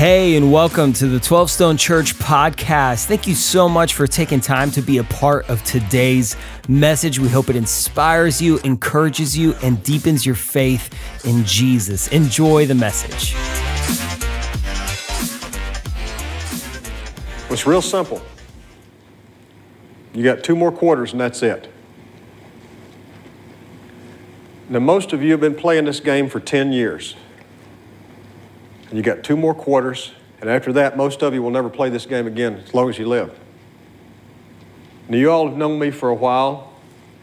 Hey, 0.00 0.34
and 0.36 0.50
welcome 0.50 0.94
to 0.94 1.08
the 1.08 1.20
12 1.20 1.50
Stone 1.50 1.76
Church 1.76 2.14
podcast. 2.14 3.04
Thank 3.04 3.26
you 3.26 3.34
so 3.34 3.68
much 3.68 3.92
for 3.92 4.06
taking 4.06 4.40
time 4.40 4.70
to 4.70 4.80
be 4.80 4.96
a 4.96 5.04
part 5.04 5.46
of 5.50 5.62
today's 5.62 6.38
message. 6.70 7.18
We 7.18 7.28
hope 7.28 7.50
it 7.50 7.56
inspires 7.56 8.40
you, 8.40 8.56
encourages 8.60 9.36
you, 9.36 9.52
and 9.62 9.82
deepens 9.82 10.24
your 10.24 10.36
faith 10.36 10.88
in 11.26 11.44
Jesus. 11.44 12.08
Enjoy 12.08 12.64
the 12.64 12.74
message. 12.74 13.34
It's 17.50 17.66
real 17.66 17.82
simple. 17.82 18.22
You 20.14 20.24
got 20.24 20.42
two 20.42 20.56
more 20.56 20.72
quarters, 20.72 21.12
and 21.12 21.20
that's 21.20 21.42
it. 21.42 21.70
Now, 24.70 24.78
most 24.78 25.12
of 25.12 25.22
you 25.22 25.32
have 25.32 25.40
been 25.40 25.54
playing 25.54 25.84
this 25.84 26.00
game 26.00 26.30
for 26.30 26.40
10 26.40 26.72
years 26.72 27.16
and 28.90 28.98
you 28.98 29.02
got 29.02 29.22
two 29.22 29.36
more 29.36 29.54
quarters, 29.54 30.12
and 30.40 30.50
after 30.50 30.72
that, 30.74 30.96
most 30.96 31.22
of 31.22 31.32
you 31.32 31.42
will 31.42 31.50
never 31.50 31.70
play 31.70 31.88
this 31.88 32.06
game 32.06 32.26
again 32.26 32.56
as 32.56 32.74
long 32.74 32.90
as 32.90 32.98
you 32.98 33.06
live. 33.06 33.38
Now, 35.08 35.16
you 35.16 35.30
all 35.30 35.48
have 35.48 35.56
known 35.56 35.78
me 35.78 35.90
for 35.90 36.08
a 36.08 36.14
while, 36.14 36.72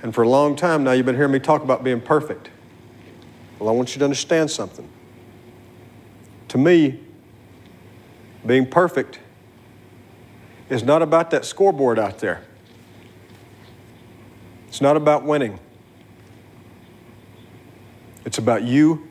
and 0.02 0.16
for 0.16 0.23
a 0.23 0.30
long 0.30 0.56
time 0.56 0.84
now, 0.84 0.94
you've 0.94 1.06
been 1.06 1.16
hearing 1.16 1.32
me 1.32 1.40
talk 1.40 1.64
about 1.64 1.84
being 1.84 2.02
perfect. 2.02 2.50
Well, 3.59 3.70
I 3.70 3.73
want 3.73 3.95
you 3.95 4.00
to 4.00 4.06
understand 4.06 4.50
something. 4.50 4.90
To 6.50 6.58
me, 6.58 7.02
being 8.45 8.66
perfect 8.66 9.20
is 10.70 10.84
not 10.84 11.02
about 11.02 11.31
that 11.31 11.44
scoreboard 11.44 12.00
out 12.00 12.20
there. 12.20 12.44
It's 14.68 14.80
not 14.80 14.95
about 14.95 15.26
winning. 15.26 15.59
It's 18.26 18.38
about 18.38 18.64
you 18.64 19.07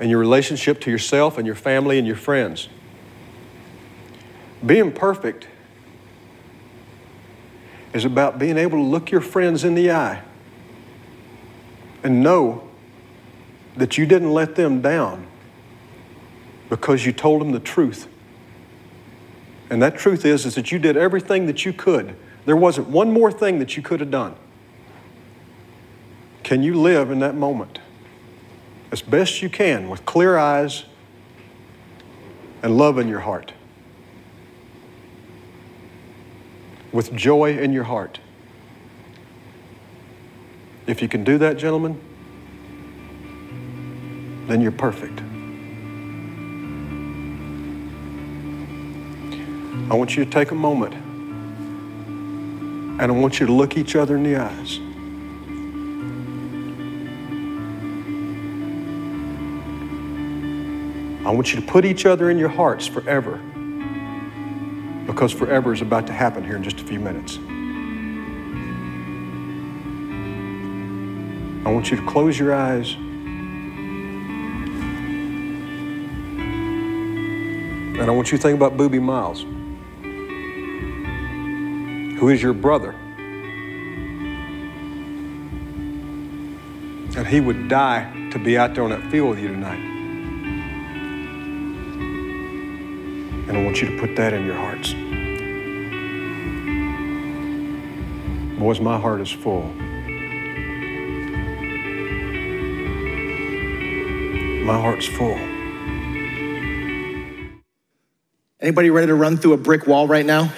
and 0.00 0.08
your 0.10 0.18
relationship 0.18 0.80
to 0.80 0.90
yourself 0.90 1.36
and 1.36 1.46
your 1.46 1.54
family 1.54 1.98
and 1.98 2.06
your 2.06 2.16
friends. 2.16 2.68
Being 4.64 4.92
perfect 4.92 5.46
is 7.92 8.04
about 8.04 8.38
being 8.38 8.56
able 8.56 8.78
to 8.78 8.84
look 8.84 9.10
your 9.10 9.20
friends 9.20 9.62
in 9.62 9.74
the 9.74 9.90
eye 9.90 10.22
and 12.02 12.22
know 12.22 12.66
that 13.76 13.98
you 13.98 14.06
didn't 14.06 14.32
let 14.32 14.56
them 14.56 14.80
down 14.80 15.26
because 16.70 17.04
you 17.04 17.12
told 17.12 17.40
them 17.40 17.52
the 17.52 17.60
truth. 17.60 18.08
And 19.68 19.82
that 19.82 19.98
truth 19.98 20.24
is, 20.24 20.46
is 20.46 20.54
that 20.54 20.72
you 20.72 20.78
did 20.78 20.96
everything 20.96 21.46
that 21.46 21.64
you 21.64 21.72
could. 21.72 22.16
There 22.46 22.56
wasn't 22.56 22.88
one 22.88 23.12
more 23.12 23.30
thing 23.30 23.58
that 23.58 23.76
you 23.76 23.82
could 23.82 24.00
have 24.00 24.10
done. 24.10 24.34
Can 26.42 26.62
you 26.62 26.80
live 26.80 27.10
in 27.10 27.20
that 27.20 27.34
moment? 27.34 27.80
As 28.90 29.02
best 29.02 29.42
you 29.42 29.48
can 29.48 29.88
with 29.88 30.04
clear 30.04 30.36
eyes 30.36 30.84
and 32.62 32.76
love 32.76 32.98
in 32.98 33.08
your 33.08 33.20
heart, 33.20 33.52
with 36.92 37.14
joy 37.14 37.56
in 37.56 37.72
your 37.72 37.84
heart. 37.84 38.20
If 40.86 41.00
you 41.02 41.08
can 41.08 41.22
do 41.22 41.38
that, 41.38 41.56
gentlemen, 41.56 42.00
then 44.48 44.60
you're 44.60 44.72
perfect. 44.72 45.20
I 49.90 49.94
want 49.94 50.16
you 50.16 50.24
to 50.24 50.30
take 50.30 50.50
a 50.50 50.54
moment 50.54 50.94
and 53.00 53.02
I 53.02 53.10
want 53.10 53.40
you 53.40 53.46
to 53.46 53.52
look 53.52 53.76
each 53.76 53.96
other 53.96 54.16
in 54.16 54.22
the 54.24 54.36
eyes. 54.36 54.78
I 61.30 61.32
want 61.32 61.54
you 61.54 61.60
to 61.60 61.66
put 61.66 61.84
each 61.84 62.06
other 62.06 62.28
in 62.28 62.38
your 62.40 62.48
hearts 62.48 62.88
forever 62.88 63.36
because 65.06 65.30
forever 65.30 65.72
is 65.72 65.80
about 65.80 66.08
to 66.08 66.12
happen 66.12 66.42
here 66.42 66.56
in 66.56 66.64
just 66.64 66.80
a 66.80 66.84
few 66.84 66.98
minutes. 66.98 67.38
I 71.64 71.70
want 71.70 71.88
you 71.92 71.98
to 71.98 72.06
close 72.08 72.36
your 72.36 72.52
eyes. 72.52 72.94
And 77.94 78.02
I 78.02 78.10
want 78.10 78.32
you 78.32 78.38
to 78.38 78.42
think 78.42 78.56
about 78.56 78.76
Boobie 78.76 79.00
Miles, 79.00 79.42
who 82.18 82.28
is 82.28 82.42
your 82.42 82.54
brother. 82.54 82.90
And 87.16 87.24
he 87.24 87.40
would 87.40 87.68
die 87.68 88.30
to 88.32 88.38
be 88.40 88.58
out 88.58 88.74
there 88.74 88.82
on 88.82 88.90
that 88.90 89.08
field 89.12 89.30
with 89.30 89.38
you 89.38 89.46
tonight. 89.46 89.89
Want 93.70 93.82
you 93.82 93.88
to 93.88 94.00
put 94.00 94.16
that 94.16 94.32
in 94.32 94.44
your 94.44 94.56
hearts. 94.56 94.94
Boys, 98.58 98.80
my 98.80 98.98
heart 98.98 99.20
is 99.20 99.30
full. 99.30 99.62
My 104.64 104.76
heart's 104.76 105.06
full. 105.06 105.38
Anybody 108.60 108.90
ready 108.90 109.06
to 109.06 109.14
run 109.14 109.36
through 109.36 109.52
a 109.52 109.56
brick 109.56 109.86
wall 109.86 110.08
right 110.08 110.26
now? 110.26 110.52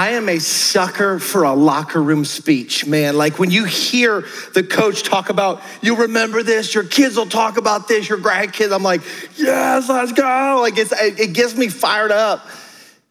I 0.00 0.12
am 0.12 0.30
a 0.30 0.38
sucker 0.38 1.18
for 1.18 1.42
a 1.42 1.52
locker 1.52 2.02
room 2.02 2.24
speech, 2.24 2.86
man. 2.86 3.18
Like 3.18 3.38
when 3.38 3.50
you 3.50 3.66
hear 3.66 4.24
the 4.54 4.62
coach 4.62 5.02
talk 5.02 5.28
about, 5.28 5.60
you'll 5.82 5.98
remember 5.98 6.42
this, 6.42 6.74
your 6.74 6.84
kids 6.84 7.18
will 7.18 7.26
talk 7.26 7.58
about 7.58 7.86
this, 7.86 8.08
your 8.08 8.16
grandkids, 8.16 8.74
I'm 8.74 8.82
like, 8.82 9.02
yes, 9.36 9.90
let's 9.90 10.12
go. 10.12 10.60
Like 10.62 10.78
it's, 10.78 10.94
it 10.98 11.34
gets 11.34 11.54
me 11.54 11.68
fired 11.68 12.12
up. 12.12 12.46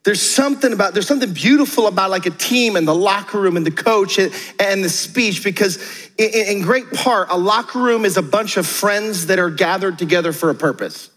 There's 0.04 0.20
something 0.20 0.74
about, 0.74 0.96
there's 0.96 1.08
something 1.08 1.32
beautiful 1.32 1.86
about 1.86 2.10
like 2.10 2.26
a 2.26 2.32
team 2.32 2.76
and 2.76 2.88
the 2.88 2.96
locker 2.96 3.40
room 3.40 3.56
and 3.56 3.68
the 3.68 3.70
coach 3.70 4.18
and, 4.18 4.84
the 4.84 4.90
speech 4.90 5.44
because 5.44 5.78
in, 6.18 6.58
in 6.58 6.62
great 6.64 6.92
part, 6.92 7.28
a 7.30 7.38
locker 7.38 7.78
room 7.78 8.04
is 8.04 8.18
a 8.18 8.24
bunch 8.24 8.58
of 8.58 8.66
friends 8.66 9.28
that 9.28 9.38
are 9.38 9.52
gathered 9.52 10.00
together 10.00 10.34
for 10.34 10.50
a 10.50 10.56
purpose. 10.56 11.12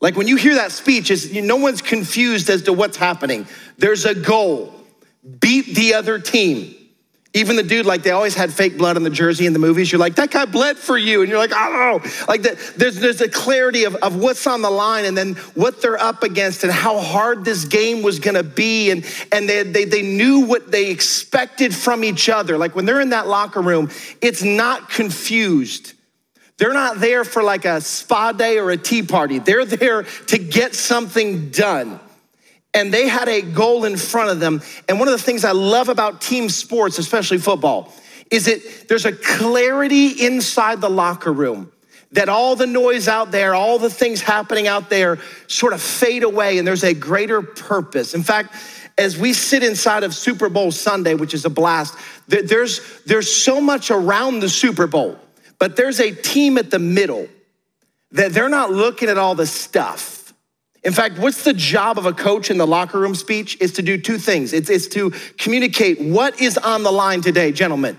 Like 0.00 0.16
when 0.16 0.28
you 0.28 0.36
hear 0.36 0.54
that 0.54 0.70
speech, 0.70 1.10
is 1.10 1.34
no 1.34 1.56
one's 1.56 1.82
confused 1.82 2.48
as 2.48 2.62
to 2.62 2.72
what's 2.72 2.96
happening. 2.96 3.48
There's 3.78 4.04
a 4.04 4.14
goal 4.14 4.78
beat 5.40 5.74
the 5.74 5.94
other 5.94 6.18
team. 6.18 6.74
Even 7.34 7.56
the 7.56 7.62
dude, 7.62 7.86
like 7.86 8.02
they 8.02 8.10
always 8.10 8.34
had 8.34 8.52
fake 8.52 8.76
blood 8.76 8.96
on 8.96 9.04
the 9.04 9.10
jersey 9.10 9.46
in 9.46 9.54
the 9.54 9.58
movies. 9.58 9.90
You're 9.90 9.98
like, 9.98 10.16
that 10.16 10.30
guy 10.30 10.44
bled 10.44 10.76
for 10.76 10.98
you. 10.98 11.22
And 11.22 11.30
you're 11.30 11.38
like, 11.38 11.52
oh, 11.54 12.00
like 12.28 12.42
the, 12.42 12.74
there's, 12.76 12.96
there's 12.96 13.22
a 13.22 13.28
clarity 13.28 13.84
of, 13.84 13.94
of 13.96 14.16
what's 14.16 14.46
on 14.46 14.60
the 14.60 14.70
line 14.70 15.06
and 15.06 15.16
then 15.16 15.34
what 15.54 15.80
they're 15.80 15.98
up 15.98 16.22
against 16.24 16.62
and 16.62 16.70
how 16.70 17.00
hard 17.00 17.42
this 17.42 17.64
game 17.64 18.02
was 18.02 18.18
gonna 18.18 18.42
be. 18.42 18.90
And, 18.90 19.06
and 19.32 19.48
they, 19.48 19.62
they, 19.62 19.86
they 19.86 20.02
knew 20.02 20.40
what 20.40 20.70
they 20.70 20.90
expected 20.90 21.74
from 21.74 22.04
each 22.04 22.28
other. 22.28 22.58
Like 22.58 22.76
when 22.76 22.84
they're 22.84 23.00
in 23.00 23.10
that 23.10 23.26
locker 23.26 23.62
room, 23.62 23.88
it's 24.20 24.42
not 24.42 24.90
confused. 24.90 25.94
They're 26.58 26.74
not 26.74 27.00
there 27.00 27.24
for 27.24 27.42
like 27.42 27.64
a 27.64 27.80
spa 27.80 28.32
day 28.32 28.58
or 28.58 28.70
a 28.70 28.76
tea 28.76 29.02
party. 29.02 29.38
They're 29.38 29.64
there 29.64 30.02
to 30.02 30.38
get 30.38 30.74
something 30.74 31.48
done 31.48 31.98
and 32.74 32.92
they 32.92 33.08
had 33.08 33.28
a 33.28 33.42
goal 33.42 33.84
in 33.84 33.96
front 33.96 34.30
of 34.30 34.40
them. 34.40 34.62
And 34.88 34.98
one 34.98 35.08
of 35.08 35.12
the 35.12 35.22
things 35.22 35.44
I 35.44 35.52
love 35.52 35.88
about 35.88 36.20
team 36.20 36.48
sports, 36.48 36.98
especially 36.98 37.38
football, 37.38 37.92
is 38.30 38.46
that 38.46 38.88
there's 38.88 39.04
a 39.04 39.12
clarity 39.12 40.08
inside 40.26 40.80
the 40.80 40.88
locker 40.88 41.32
room 41.32 41.70
that 42.12 42.28
all 42.28 42.56
the 42.56 42.66
noise 42.66 43.08
out 43.08 43.30
there, 43.30 43.54
all 43.54 43.78
the 43.78 43.90
things 43.90 44.20
happening 44.20 44.66
out 44.66 44.90
there 44.90 45.18
sort 45.46 45.72
of 45.72 45.80
fade 45.80 46.22
away 46.22 46.58
and 46.58 46.66
there's 46.66 46.84
a 46.84 46.94
greater 46.94 47.42
purpose. 47.42 48.14
In 48.14 48.22
fact, 48.22 48.54
as 48.98 49.18
we 49.18 49.32
sit 49.32 49.62
inside 49.62 50.02
of 50.02 50.14
Super 50.14 50.48
Bowl 50.48 50.70
Sunday, 50.70 51.14
which 51.14 51.32
is 51.32 51.44
a 51.44 51.50
blast, 51.50 51.96
there's, 52.28 52.80
there's 53.04 53.34
so 53.34 53.60
much 53.60 53.90
around 53.90 54.40
the 54.40 54.48
Super 54.48 54.86
Bowl, 54.86 55.18
but 55.58 55.76
there's 55.76 56.00
a 56.00 56.12
team 56.12 56.58
at 56.58 56.70
the 56.70 56.78
middle 56.78 57.26
that 58.12 58.32
they're 58.32 58.50
not 58.50 58.70
looking 58.70 59.08
at 59.08 59.16
all 59.16 59.34
the 59.34 59.46
stuff. 59.46 60.21
In 60.82 60.92
fact, 60.92 61.18
what's 61.18 61.44
the 61.44 61.52
job 61.52 61.96
of 61.96 62.06
a 62.06 62.12
coach 62.12 62.50
in 62.50 62.58
the 62.58 62.66
locker 62.66 62.98
room 62.98 63.14
speech? 63.14 63.56
Is 63.60 63.72
to 63.74 63.82
do 63.82 63.98
two 63.98 64.18
things. 64.18 64.52
It's, 64.52 64.68
it's 64.68 64.88
to 64.88 65.10
communicate 65.38 66.00
what 66.00 66.40
is 66.40 66.58
on 66.58 66.82
the 66.82 66.90
line 66.90 67.20
today, 67.20 67.52
gentlemen. 67.52 67.96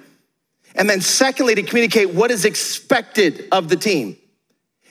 And 0.75 0.89
then, 0.89 1.01
secondly, 1.01 1.56
to 1.56 1.63
communicate 1.63 2.13
what 2.13 2.31
is 2.31 2.45
expected 2.45 3.47
of 3.51 3.69
the 3.69 3.75
team. 3.75 4.18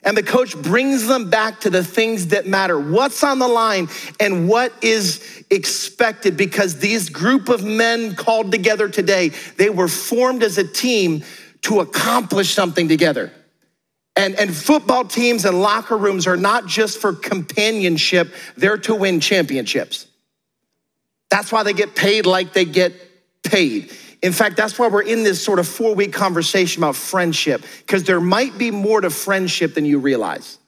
And 0.05 0.17
the 0.17 0.23
coach 0.23 0.57
brings 0.57 1.07
them 1.07 1.31
back 1.31 1.61
to 1.61 1.71
the 1.71 1.85
things 1.85 2.29
that 2.29 2.47
matter 2.47 2.79
what's 2.79 3.23
on 3.23 3.39
the 3.39 3.47
line 3.47 3.89
and 4.19 4.49
what 4.49 4.73
is 4.83 5.45
expected 5.51 6.37
because 6.37 6.79
these 6.81 7.09
group 7.09 7.49
of 7.49 7.63
men 7.63 8.17
called 8.17 8.51
together 8.51 8.89
today, 8.89 9.29
they 9.59 9.71
were 9.71 9.87
formed 9.87 10.43
as 10.43 10.59
a 10.59 10.67
team 10.67 11.23
to 11.63 11.81
accomplish 11.81 12.53
something 12.53 12.89
together. 12.89 13.33
And, 14.15 14.39
and 14.39 14.55
football 14.55 15.05
teams 15.05 15.45
and 15.45 15.61
locker 15.61 15.97
rooms 15.97 16.27
are 16.27 16.37
not 16.37 16.67
just 16.67 16.99
for 16.99 17.15
companionship, 17.15 18.33
they're 18.57 18.77
to 18.79 18.95
win 18.95 19.21
championships. 19.21 20.07
That's 21.31 21.51
why 21.51 21.63
they 21.63 21.73
get 21.73 21.95
paid 21.95 22.27
like 22.27 22.53
they 22.53 22.67
get 22.67 22.93
paid. 23.43 23.93
In 24.23 24.33
fact, 24.33 24.57
that's 24.57 24.79
why 24.79 24.89
we're 24.89 25.03
in 25.03 25.25
this 25.25 25.43
sort 25.43 25.59
of 25.59 25.67
four 25.67 25.95
week 25.95 26.13
conversation 26.13 26.83
about 26.83 26.95
friendship, 26.95 27.65
because 27.79 28.05
there 28.05 28.21
might 28.21 28.57
be 28.59 28.71
more 28.71 29.01
to 29.01 29.11
friendship 29.11 29.75
than 29.75 29.85
you 29.87 29.99
realize. 29.99 30.59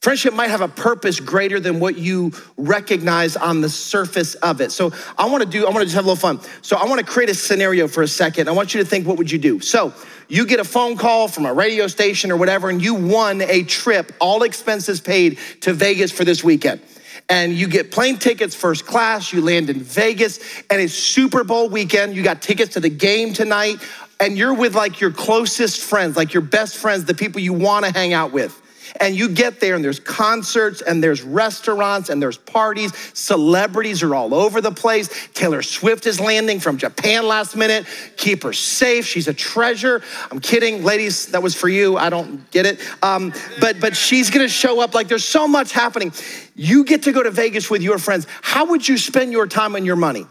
Friendship 0.00 0.32
might 0.32 0.50
have 0.50 0.60
a 0.60 0.68
purpose 0.68 1.18
greater 1.18 1.58
than 1.58 1.80
what 1.80 1.98
you 1.98 2.32
recognize 2.56 3.36
on 3.36 3.60
the 3.60 3.68
surface 3.68 4.36
of 4.36 4.60
it. 4.60 4.70
So 4.70 4.92
I 5.18 5.28
want 5.28 5.42
to 5.42 5.48
do, 5.48 5.66
I 5.66 5.70
want 5.70 5.80
to 5.80 5.84
just 5.86 5.96
have 5.96 6.04
a 6.04 6.08
little 6.08 6.20
fun. 6.20 6.40
So 6.62 6.76
I 6.76 6.84
want 6.84 7.00
to 7.00 7.06
create 7.06 7.30
a 7.30 7.34
scenario 7.34 7.88
for 7.88 8.02
a 8.02 8.08
second. 8.08 8.48
I 8.48 8.52
want 8.52 8.74
you 8.74 8.80
to 8.82 8.86
think, 8.86 9.08
what 9.08 9.18
would 9.18 9.30
you 9.30 9.38
do? 9.38 9.58
So 9.58 9.92
you 10.28 10.46
get 10.46 10.60
a 10.60 10.64
phone 10.64 10.96
call 10.96 11.26
from 11.26 11.46
a 11.46 11.52
radio 11.52 11.88
station 11.88 12.30
or 12.30 12.36
whatever, 12.36 12.70
and 12.70 12.80
you 12.80 12.94
won 12.94 13.40
a 13.40 13.64
trip, 13.64 14.12
all 14.20 14.44
expenses 14.44 15.00
paid 15.00 15.38
to 15.62 15.72
Vegas 15.72 16.12
for 16.12 16.24
this 16.24 16.44
weekend. 16.44 16.80
And 17.28 17.52
you 17.52 17.66
get 17.66 17.90
plane 17.90 18.18
tickets 18.18 18.54
first 18.54 18.86
class, 18.86 19.32
you 19.32 19.42
land 19.42 19.68
in 19.68 19.80
Vegas, 19.80 20.38
and 20.70 20.80
it's 20.80 20.94
Super 20.94 21.42
Bowl 21.42 21.68
weekend. 21.68 22.14
You 22.14 22.22
got 22.22 22.40
tickets 22.40 22.74
to 22.74 22.80
the 22.80 22.88
game 22.88 23.32
tonight, 23.32 23.76
and 24.20 24.38
you're 24.38 24.54
with 24.54 24.76
like 24.76 25.00
your 25.00 25.10
closest 25.10 25.82
friends, 25.82 26.16
like 26.16 26.32
your 26.32 26.42
best 26.42 26.76
friends, 26.76 27.04
the 27.04 27.14
people 27.14 27.40
you 27.40 27.52
want 27.52 27.84
to 27.84 27.92
hang 27.92 28.12
out 28.12 28.32
with. 28.32 28.62
And 29.00 29.14
you 29.14 29.28
get 29.28 29.60
there, 29.60 29.74
and 29.74 29.84
there's 29.84 30.00
concerts, 30.00 30.82
and 30.82 31.02
there's 31.02 31.22
restaurants, 31.22 32.08
and 32.08 32.20
there's 32.20 32.36
parties. 32.36 32.92
Celebrities 33.14 34.02
are 34.02 34.14
all 34.14 34.34
over 34.34 34.60
the 34.60 34.72
place. 34.72 35.08
Taylor 35.34 35.62
Swift 35.62 36.06
is 36.06 36.20
landing 36.20 36.60
from 36.60 36.78
Japan 36.78 37.26
last 37.26 37.56
minute. 37.56 37.86
Keep 38.16 38.42
her 38.42 38.52
safe. 38.52 39.06
She's 39.06 39.28
a 39.28 39.34
treasure. 39.34 40.02
I'm 40.30 40.40
kidding, 40.40 40.82
ladies. 40.82 41.26
That 41.26 41.42
was 41.42 41.54
for 41.54 41.68
you. 41.68 41.96
I 41.96 42.10
don't 42.10 42.50
get 42.50 42.66
it. 42.66 42.80
Um, 43.02 43.32
but 43.60 43.80
but 43.80 43.96
she's 43.96 44.30
gonna 44.30 44.48
show 44.48 44.80
up. 44.80 44.94
Like 44.94 45.08
there's 45.08 45.24
so 45.24 45.46
much 45.46 45.72
happening. 45.72 46.12
You 46.54 46.84
get 46.84 47.04
to 47.04 47.12
go 47.12 47.22
to 47.22 47.30
Vegas 47.30 47.70
with 47.70 47.82
your 47.82 47.98
friends. 47.98 48.26
How 48.42 48.66
would 48.66 48.88
you 48.88 48.98
spend 48.98 49.32
your 49.32 49.46
time 49.46 49.76
and 49.76 49.86
your 49.86 49.96
money? 49.96 50.26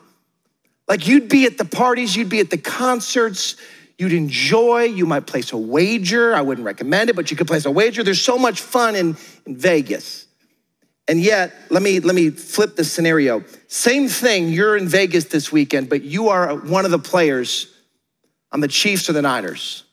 Like 0.87 1.07
you'd 1.07 1.29
be 1.29 1.45
at 1.45 1.57
the 1.57 1.65
parties, 1.65 2.15
you'd 2.15 2.29
be 2.29 2.39
at 2.39 2.49
the 2.49 2.57
concerts 2.57 3.55
you'd 3.97 4.13
enjoy. 4.13 4.83
You 4.83 5.05
might 5.05 5.25
place 5.25 5.51
a 5.51 5.57
wager. 5.57 6.33
I 6.33 6.41
wouldn't 6.41 6.65
recommend 6.65 7.09
it, 7.09 7.15
but 7.15 7.31
you 7.31 7.37
could 7.37 7.47
place 7.47 7.65
a 7.65 7.71
wager. 7.71 8.03
There's 8.03 8.21
so 8.21 8.37
much 8.37 8.61
fun 8.61 8.95
in, 8.95 9.17
in 9.45 9.57
Vegas. 9.57 10.27
And 11.07 11.21
yet, 11.21 11.53
let 11.69 11.81
me 11.81 12.01
let 12.01 12.15
me 12.15 12.29
flip 12.29 12.75
the 12.75 12.83
scenario. 12.83 13.43
Same 13.67 14.09
thing, 14.09 14.49
you're 14.49 14.75
in 14.75 14.87
Vegas 14.87 15.25
this 15.25 15.51
weekend, 15.51 15.89
but 15.89 16.03
you 16.03 16.29
are 16.29 16.55
one 16.55 16.83
of 16.83 16.91
the 16.91 16.99
players 16.99 17.73
on 18.51 18.59
the 18.59 18.67
Chiefs 18.67 19.09
or 19.09 19.13
the 19.13 19.21
Niners. 19.21 19.85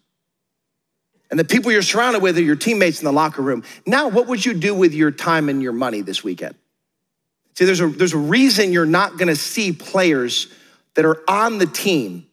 And 1.30 1.38
the 1.38 1.44
people 1.44 1.72
you're 1.72 1.82
surrounded 1.82 2.22
with 2.22 2.36
are 2.36 2.42
your 2.42 2.56
teammates 2.56 2.98
in 3.00 3.04
the 3.04 3.12
locker 3.12 3.42
room. 3.42 3.64
Now, 3.86 4.08
what 4.08 4.26
would 4.26 4.44
you 4.44 4.54
do 4.54 4.74
with 4.74 4.92
your 4.92 5.10
time 5.10 5.48
and 5.48 5.62
your 5.62 5.72
money 5.72 6.00
this 6.00 6.22
weekend? 6.22 6.54
See, 7.54 7.64
there's 7.64 7.80
a, 7.80 7.88
there's 7.88 8.12
a 8.12 8.18
reason 8.18 8.72
you're 8.72 8.84
not 8.84 9.16
gonna 9.16 9.36
see 9.36 9.72
players 9.72 10.48
that 10.94 11.04
are 11.04 11.22
on 11.28 11.58
the 11.58 11.66
team 11.66 12.26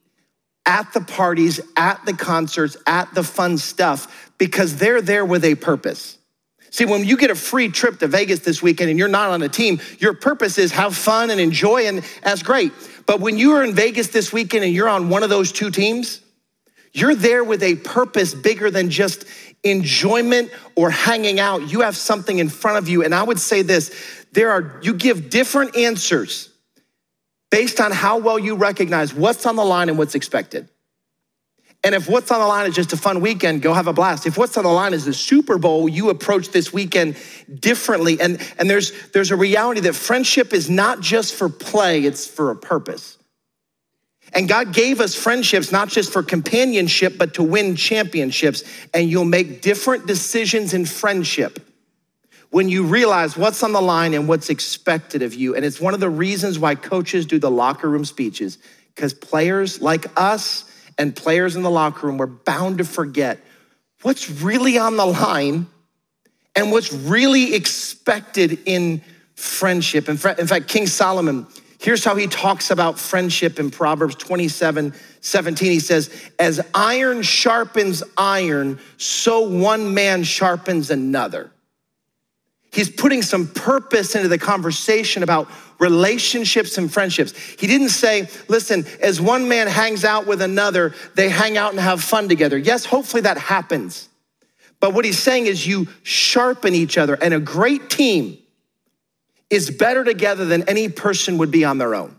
at 0.65 0.93
the 0.93 1.01
parties, 1.01 1.59
at 1.75 2.05
the 2.05 2.13
concerts, 2.13 2.77
at 2.85 3.13
the 3.13 3.23
fun 3.23 3.57
stuff, 3.57 4.31
because 4.37 4.77
they're 4.77 5.01
there 5.01 5.25
with 5.25 5.43
a 5.43 5.55
purpose. 5.55 6.17
See, 6.69 6.85
when 6.85 7.03
you 7.03 7.17
get 7.17 7.29
a 7.29 7.35
free 7.35 7.67
trip 7.67 7.99
to 7.99 8.07
Vegas 8.07 8.39
this 8.39 8.63
weekend 8.63 8.89
and 8.89 8.97
you're 8.97 9.09
not 9.09 9.29
on 9.29 9.41
a 9.41 9.49
team, 9.49 9.81
your 9.99 10.13
purpose 10.13 10.57
is 10.57 10.71
have 10.71 10.95
fun 10.95 11.29
and 11.29 11.39
enjoy, 11.41 11.85
and 11.85 12.03
that's 12.23 12.43
great. 12.43 12.71
But 13.05 13.19
when 13.19 13.37
you 13.37 13.53
are 13.53 13.63
in 13.63 13.73
Vegas 13.73 14.07
this 14.07 14.31
weekend 14.31 14.63
and 14.63 14.73
you're 14.73 14.87
on 14.87 15.09
one 15.09 15.23
of 15.23 15.29
those 15.29 15.51
two 15.51 15.69
teams, 15.69 16.21
you're 16.93 17.15
there 17.15 17.43
with 17.43 17.63
a 17.63 17.75
purpose 17.75 18.33
bigger 18.33 18.71
than 18.71 18.89
just 18.89 19.25
enjoyment 19.63 20.51
or 20.75 20.89
hanging 20.89 21.39
out. 21.39 21.69
You 21.69 21.81
have 21.81 21.97
something 21.97 22.39
in 22.39 22.49
front 22.49 22.77
of 22.77 22.87
you. 22.87 23.03
And 23.03 23.13
I 23.13 23.23
would 23.23 23.39
say 23.39 23.61
this 23.61 24.25
there 24.31 24.51
are, 24.51 24.79
you 24.81 24.93
give 24.93 25.29
different 25.29 25.75
answers 25.75 26.50
based 27.51 27.79
on 27.79 27.91
how 27.91 28.17
well 28.17 28.39
you 28.39 28.55
recognize 28.55 29.13
what's 29.13 29.45
on 29.45 29.55
the 29.55 29.63
line 29.63 29.89
and 29.89 29.97
what's 29.97 30.15
expected. 30.15 30.67
And 31.83 31.95
if 31.95 32.07
what's 32.07 32.29
on 32.31 32.39
the 32.39 32.45
line 32.45 32.67
is 32.69 32.75
just 32.75 32.93
a 32.93 32.97
fun 32.97 33.21
weekend, 33.21 33.61
go 33.63 33.73
have 33.73 33.87
a 33.87 33.93
blast. 33.93 34.27
If 34.27 34.37
what's 34.37 34.55
on 34.55 34.63
the 34.63 34.71
line 34.71 34.93
is 34.93 35.05
the 35.05 35.13
Super 35.13 35.57
Bowl, 35.57 35.89
you 35.89 36.09
approach 36.09 36.49
this 36.49 36.71
weekend 36.71 37.17
differently. 37.59 38.21
And, 38.21 38.39
and 38.59 38.69
there's, 38.69 38.91
there's 39.09 39.31
a 39.31 39.35
reality 39.35 39.81
that 39.81 39.95
friendship 39.95 40.53
is 40.53 40.69
not 40.69 41.01
just 41.01 41.33
for 41.33 41.49
play, 41.49 42.03
it's 42.03 42.27
for 42.27 42.51
a 42.51 42.55
purpose. 42.55 43.17
And 44.33 44.47
God 44.47 44.73
gave 44.73 45.01
us 45.01 45.15
friendships 45.15 45.71
not 45.71 45.89
just 45.89 46.13
for 46.13 46.23
companionship, 46.23 47.17
but 47.17 47.33
to 47.33 47.43
win 47.43 47.75
championships. 47.75 48.63
And 48.93 49.09
you'll 49.09 49.25
make 49.25 49.61
different 49.61 50.05
decisions 50.05 50.73
in 50.73 50.85
friendship 50.85 51.59
when 52.51 52.67
you 52.67 52.83
realize 52.83 53.35
what's 53.35 53.63
on 53.63 53.71
the 53.71 53.81
line 53.81 54.13
and 54.13 54.27
what's 54.27 54.49
expected 54.49 55.23
of 55.23 55.33
you. 55.33 55.55
And 55.55 55.65
it's 55.65 55.81
one 55.81 55.93
of 55.93 55.99
the 55.99 56.09
reasons 56.09 56.59
why 56.59 56.75
coaches 56.75 57.25
do 57.25 57.39
the 57.39 57.49
locker 57.49 57.89
room 57.89 58.05
speeches, 58.05 58.57
because 58.93 59.13
players 59.13 59.81
like 59.81 60.05
us 60.17 60.65
and 60.97 61.15
players 61.15 61.55
in 61.55 61.63
the 61.63 61.69
locker 61.69 62.07
room 62.07 62.17
were 62.17 62.27
bound 62.27 62.77
to 62.77 62.83
forget 62.83 63.39
what's 64.01 64.29
really 64.29 64.77
on 64.77 64.97
the 64.97 65.05
line 65.05 65.67
and 66.55 66.71
what's 66.71 66.91
really 66.91 67.55
expected 67.55 68.59
in 68.65 69.01
friendship. 69.35 70.09
In 70.09 70.17
fact, 70.17 70.67
King 70.67 70.87
Solomon, 70.87 71.47
here's 71.79 72.03
how 72.03 72.15
he 72.15 72.27
talks 72.27 72.69
about 72.69 72.99
friendship 72.99 73.59
in 73.59 73.71
Proverbs 73.71 74.15
27 74.15 74.93
17. 75.23 75.71
He 75.71 75.79
says, 75.79 76.31
As 76.37 76.59
iron 76.73 77.21
sharpens 77.21 78.03
iron, 78.17 78.79
so 78.97 79.41
one 79.41 79.93
man 79.93 80.23
sharpens 80.23 80.89
another. 80.89 81.51
He's 82.71 82.89
putting 82.89 83.21
some 83.21 83.47
purpose 83.47 84.15
into 84.15 84.29
the 84.29 84.37
conversation 84.37 85.23
about 85.23 85.49
relationships 85.77 86.77
and 86.77 86.91
friendships. 86.91 87.33
He 87.59 87.67
didn't 87.67 87.89
say, 87.89 88.29
listen, 88.47 88.85
as 89.01 89.19
one 89.19 89.49
man 89.49 89.67
hangs 89.67 90.05
out 90.05 90.25
with 90.25 90.41
another, 90.41 90.93
they 91.15 91.27
hang 91.27 91.57
out 91.57 91.71
and 91.71 91.79
have 91.79 92.01
fun 92.01 92.29
together. 92.29 92.57
Yes, 92.57 92.85
hopefully 92.85 93.23
that 93.23 93.37
happens. 93.37 94.07
But 94.79 94.93
what 94.93 95.05
he's 95.05 95.19
saying 95.19 95.47
is 95.47 95.67
you 95.67 95.87
sharpen 96.03 96.73
each 96.73 96.97
other, 96.97 97.15
and 97.15 97.33
a 97.33 97.39
great 97.39 97.89
team 97.89 98.37
is 99.49 99.69
better 99.69 100.03
together 100.03 100.45
than 100.45 100.67
any 100.69 100.87
person 100.87 101.37
would 101.39 101.51
be 101.51 101.65
on 101.65 101.77
their 101.77 101.93
own. 101.93 102.15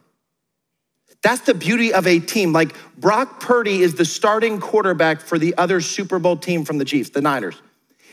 That's 1.22 1.42
the 1.42 1.54
beauty 1.54 1.94
of 1.94 2.06
a 2.06 2.18
team. 2.18 2.52
Like 2.52 2.74
Brock 2.98 3.40
Purdy 3.40 3.80
is 3.80 3.94
the 3.94 4.04
starting 4.04 4.60
quarterback 4.60 5.20
for 5.20 5.38
the 5.38 5.56
other 5.56 5.80
Super 5.80 6.18
Bowl 6.18 6.36
team 6.36 6.64
from 6.64 6.78
the 6.78 6.84
Chiefs, 6.84 7.10
the 7.10 7.22
Niners. 7.22 7.60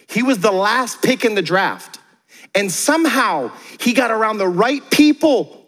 He 0.08 0.24
was 0.24 0.40
the 0.40 0.52
last 0.52 1.02
pick 1.02 1.26
in 1.26 1.36
the 1.36 1.42
draft. 1.42 1.99
And 2.56 2.72
somehow 2.72 3.52
he 3.80 3.94
got 3.94 4.12
around 4.12 4.38
the 4.38 4.48
right 4.48 4.88
people 4.90 5.66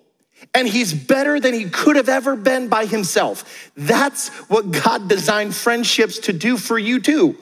and 0.54 0.68
he's 0.68 0.94
better 0.94 1.40
than 1.40 1.54
he 1.54 1.66
could 1.66 1.96
have 1.96 2.10
ever 2.10 2.36
been 2.36 2.68
by 2.68 2.86
himself. 2.86 3.72
That's 3.78 4.30
what 4.50 4.72
God 4.72 5.08
designed 5.08 5.56
friendships 5.56 6.20
to 6.20 6.34
do 6.34 6.58
for 6.58 6.78
you 6.78 7.00
too. 7.00 7.38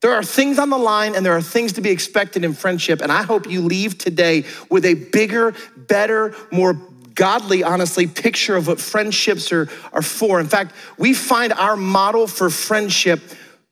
There 0.00 0.12
are 0.12 0.22
things 0.22 0.58
on 0.58 0.68
the 0.68 0.78
line 0.78 1.14
and 1.14 1.24
there 1.24 1.32
are 1.32 1.42
things 1.42 1.72
to 1.72 1.80
be 1.80 1.90
expected 1.90 2.44
in 2.44 2.52
friendship. 2.52 3.00
And 3.00 3.10
I 3.10 3.22
hope 3.22 3.48
you 3.48 3.62
leave 3.62 3.96
today 3.96 4.44
with 4.70 4.84
a 4.84 4.94
bigger, 4.94 5.54
better, 5.76 6.34
more 6.52 6.74
godly, 7.14 7.62
honestly, 7.62 8.06
picture 8.06 8.56
of 8.56 8.66
what 8.66 8.80
friendships 8.80 9.50
are, 9.50 9.68
are 9.92 10.02
for. 10.02 10.40
In 10.40 10.46
fact, 10.46 10.74
we 10.98 11.14
find 11.14 11.52
our 11.54 11.76
model 11.76 12.26
for 12.26 12.50
friendship 12.50 13.20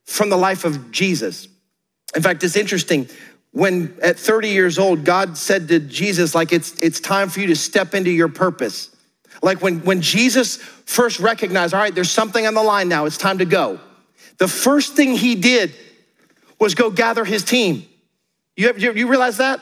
from 0.05 0.31
the 0.31 0.37
life 0.37 0.65
of 0.65 0.91
Jesus. 0.91 1.49
In 2.15 2.23
fact, 2.23 2.43
it's 2.45 2.57
interesting 2.57 3.09
when 3.53 3.97
at 4.03 4.19
30 4.19 4.49
years 4.49 4.79
old, 4.79 5.05
God 5.05 5.37
said 5.37 5.69
to 5.69 5.79
Jesus, 5.79 6.35
like, 6.35 6.53
it's, 6.53 6.79
it's 6.81 7.01
time 7.01 7.29
for 7.29 7.41
you 7.41 7.49
to 7.49 7.57
step 7.57 7.95
into 7.95 8.11
your 8.11 8.29
purpose. 8.29 8.95
Like 9.43 9.61
when, 9.61 9.81
when 9.81 10.01
Jesus 10.01 10.57
first 10.57 11.21
recognized, 11.21 11.75
all 11.75 11.81
right, 11.81 11.95
there's 11.95 12.11
something 12.11 12.47
on 12.47 12.55
the 12.55 12.63
line 12.63 12.89
now, 12.89 13.05
it's 13.05 13.19
time 13.19 13.39
to 13.39 13.45
go. 13.45 13.79
The 14.39 14.49
first 14.49 14.95
thing 14.95 15.15
he 15.17 15.35
did 15.35 15.75
was 16.59 16.75
go 16.75 16.91
gather 16.91 17.25
his 17.25 17.45
team. 17.45 17.85
You, 18.57 18.69
have, 18.69 18.79
you, 18.79 18.93
you 18.93 19.09
realize 19.09 19.39
that? 19.39 19.61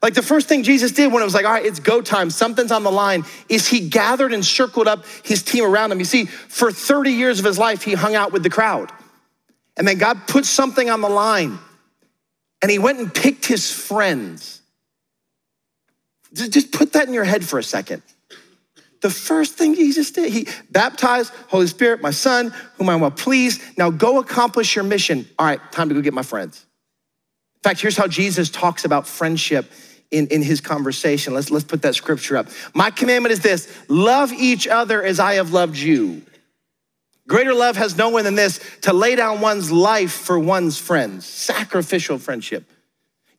Like 0.00 0.14
the 0.14 0.22
first 0.22 0.48
thing 0.48 0.62
Jesus 0.62 0.92
did 0.92 1.10
when 1.10 1.22
it 1.22 1.24
was 1.24 1.34
like, 1.34 1.46
all 1.46 1.52
right, 1.52 1.64
it's 1.64 1.80
go 1.80 2.02
time, 2.02 2.28
something's 2.28 2.70
on 2.70 2.82
the 2.82 2.90
line, 2.90 3.24
is 3.48 3.66
he 3.66 3.88
gathered 3.88 4.32
and 4.34 4.44
circled 4.44 4.86
up 4.86 5.06
his 5.24 5.42
team 5.42 5.64
around 5.64 5.92
him. 5.92 5.98
You 5.98 6.04
see, 6.04 6.26
for 6.26 6.70
30 6.70 7.10
years 7.10 7.38
of 7.38 7.46
his 7.46 7.58
life, 7.58 7.82
he 7.82 7.94
hung 7.94 8.14
out 8.14 8.30
with 8.30 8.42
the 8.42 8.50
crowd. 8.50 8.92
And 9.76 9.88
then 9.88 9.98
God 9.98 10.26
put 10.28 10.44
something 10.44 10.90
on 10.90 11.00
the 11.00 11.08
line 11.08 11.58
and 12.64 12.70
he 12.70 12.78
went 12.78 12.98
and 12.98 13.12
picked 13.12 13.44
his 13.44 13.70
friends. 13.70 14.62
Just 16.32 16.72
put 16.72 16.94
that 16.94 17.06
in 17.06 17.12
your 17.12 17.24
head 17.24 17.44
for 17.44 17.58
a 17.58 17.62
second. 17.62 18.00
The 19.02 19.10
first 19.10 19.56
thing 19.56 19.74
Jesus 19.74 20.10
did, 20.12 20.32
he 20.32 20.48
baptized, 20.70 21.30
Holy 21.48 21.66
Spirit, 21.66 22.00
my 22.00 22.10
son, 22.10 22.54
whom 22.78 22.88
I'm 22.88 23.00
well 23.02 23.10
pleased. 23.10 23.60
Now 23.76 23.90
go 23.90 24.18
accomplish 24.18 24.76
your 24.76 24.84
mission. 24.84 25.28
All 25.38 25.44
right, 25.44 25.60
time 25.72 25.90
to 25.90 25.94
go 25.94 26.00
get 26.00 26.14
my 26.14 26.22
friends. 26.22 26.64
In 27.56 27.60
fact, 27.64 27.82
here's 27.82 27.98
how 27.98 28.06
Jesus 28.06 28.48
talks 28.48 28.86
about 28.86 29.06
friendship 29.06 29.70
in, 30.10 30.28
in 30.28 30.40
his 30.40 30.62
conversation. 30.62 31.34
Let's, 31.34 31.50
let's 31.50 31.66
put 31.66 31.82
that 31.82 31.94
scripture 31.94 32.38
up. 32.38 32.46
My 32.72 32.90
commandment 32.90 33.34
is 33.34 33.40
this 33.40 33.70
love 33.90 34.32
each 34.32 34.66
other 34.66 35.02
as 35.02 35.20
I 35.20 35.34
have 35.34 35.52
loved 35.52 35.76
you. 35.76 36.22
Greater 37.26 37.54
love 37.54 37.76
has 37.76 37.96
no 37.96 38.10
one 38.10 38.24
than 38.24 38.34
this 38.34 38.60
to 38.82 38.92
lay 38.92 39.16
down 39.16 39.40
one's 39.40 39.72
life 39.72 40.12
for 40.12 40.38
one's 40.38 40.76
friends, 40.78 41.24
sacrificial 41.24 42.18
friendship. 42.18 42.64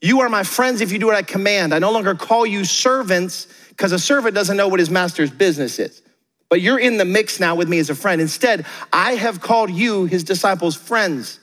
You 0.02 0.22
are 0.22 0.30
my 0.30 0.44
friends 0.44 0.82
if 0.82 0.92
you 0.92 1.00
do 1.00 1.06
what 1.06 1.16
I 1.16 1.22
command. 1.22 1.74
I 1.74 1.80
no 1.80 1.92
longer 1.92 2.16
call 2.16 2.46
you 2.46 2.66
servants 2.66 3.48
because 3.70 3.92
a 3.92 4.00
servant 4.00 4.34
doesn't 4.36 4.58
know 4.58 4.68
what 4.68 4.80
his 4.80 4.90
master's 4.90 5.32
business 5.32 5.80
is. 5.80 6.02
But 6.50 6.62
you're 6.62 6.80
in 6.80 6.98
the 6.98 7.06
mix 7.06 7.40
now 7.40 7.56
with 7.56 7.68
me 7.68 7.80
as 7.80 7.90
a 7.90 7.96
friend. 7.96 8.22
Instead, 8.22 8.66
I 8.94 9.14
have 9.16 9.42
called 9.42 9.72
you, 9.72 10.06
his 10.06 10.24
disciples, 10.24 10.76
friends. 10.76 11.40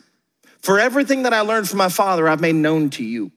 For 0.61 0.79
everything 0.79 1.25
that 1.25 1.33
I 1.33 1.41
learned 1.41 1.69
from 1.69 1.79
my 1.79 1.89
father, 1.89 2.29
I've 2.29 2.41
made 2.41 2.55
known 2.55 2.91
to 2.91 3.05
you. 3.05 3.33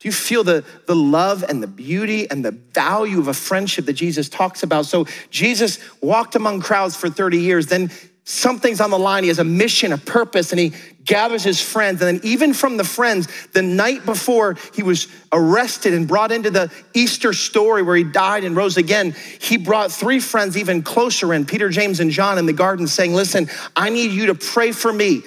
Do 0.00 0.08
you 0.08 0.12
feel 0.12 0.42
the, 0.42 0.64
the 0.86 0.96
love 0.96 1.44
and 1.48 1.62
the 1.62 1.66
beauty 1.66 2.28
and 2.28 2.44
the 2.44 2.50
value 2.50 3.20
of 3.20 3.28
a 3.28 3.34
friendship 3.34 3.86
that 3.86 3.92
Jesus 3.94 4.28
talks 4.28 4.62
about? 4.62 4.86
So 4.86 5.06
Jesus 5.30 5.78
walked 6.00 6.34
among 6.34 6.60
crowds 6.60 6.96
for 6.96 7.08
30 7.08 7.38
years, 7.38 7.68
then 7.68 7.90
something's 8.24 8.80
on 8.80 8.90
the 8.90 8.98
line. 8.98 9.24
He 9.24 9.28
has 9.28 9.38
a 9.38 9.44
mission, 9.44 9.92
a 9.92 9.98
purpose, 9.98 10.52
and 10.52 10.60
he 10.60 10.72
gathers 11.04 11.42
his 11.42 11.60
friends. 11.60 12.00
And 12.00 12.18
then, 12.18 12.24
even 12.24 12.54
from 12.54 12.76
the 12.76 12.84
friends, 12.84 13.28
the 13.52 13.62
night 13.62 14.04
before 14.04 14.56
he 14.74 14.82
was 14.82 15.08
arrested 15.32 15.94
and 15.94 16.06
brought 16.06 16.32
into 16.32 16.50
the 16.50 16.72
Easter 16.94 17.32
story 17.32 17.82
where 17.82 17.96
he 17.96 18.04
died 18.04 18.44
and 18.44 18.56
rose 18.56 18.76
again, 18.76 19.14
he 19.40 19.56
brought 19.56 19.90
three 19.90 20.20
friends 20.20 20.56
even 20.56 20.82
closer 20.82 21.34
in 21.34 21.44
Peter, 21.44 21.68
James, 21.68 22.00
and 22.00 22.10
John 22.10 22.38
in 22.38 22.46
the 22.46 22.52
garden, 22.52 22.86
saying, 22.86 23.14
Listen, 23.14 23.48
I 23.74 23.90
need 23.90 24.12
you 24.12 24.26
to 24.26 24.34
pray 24.34 24.72
for 24.72 24.92
me 24.92 25.22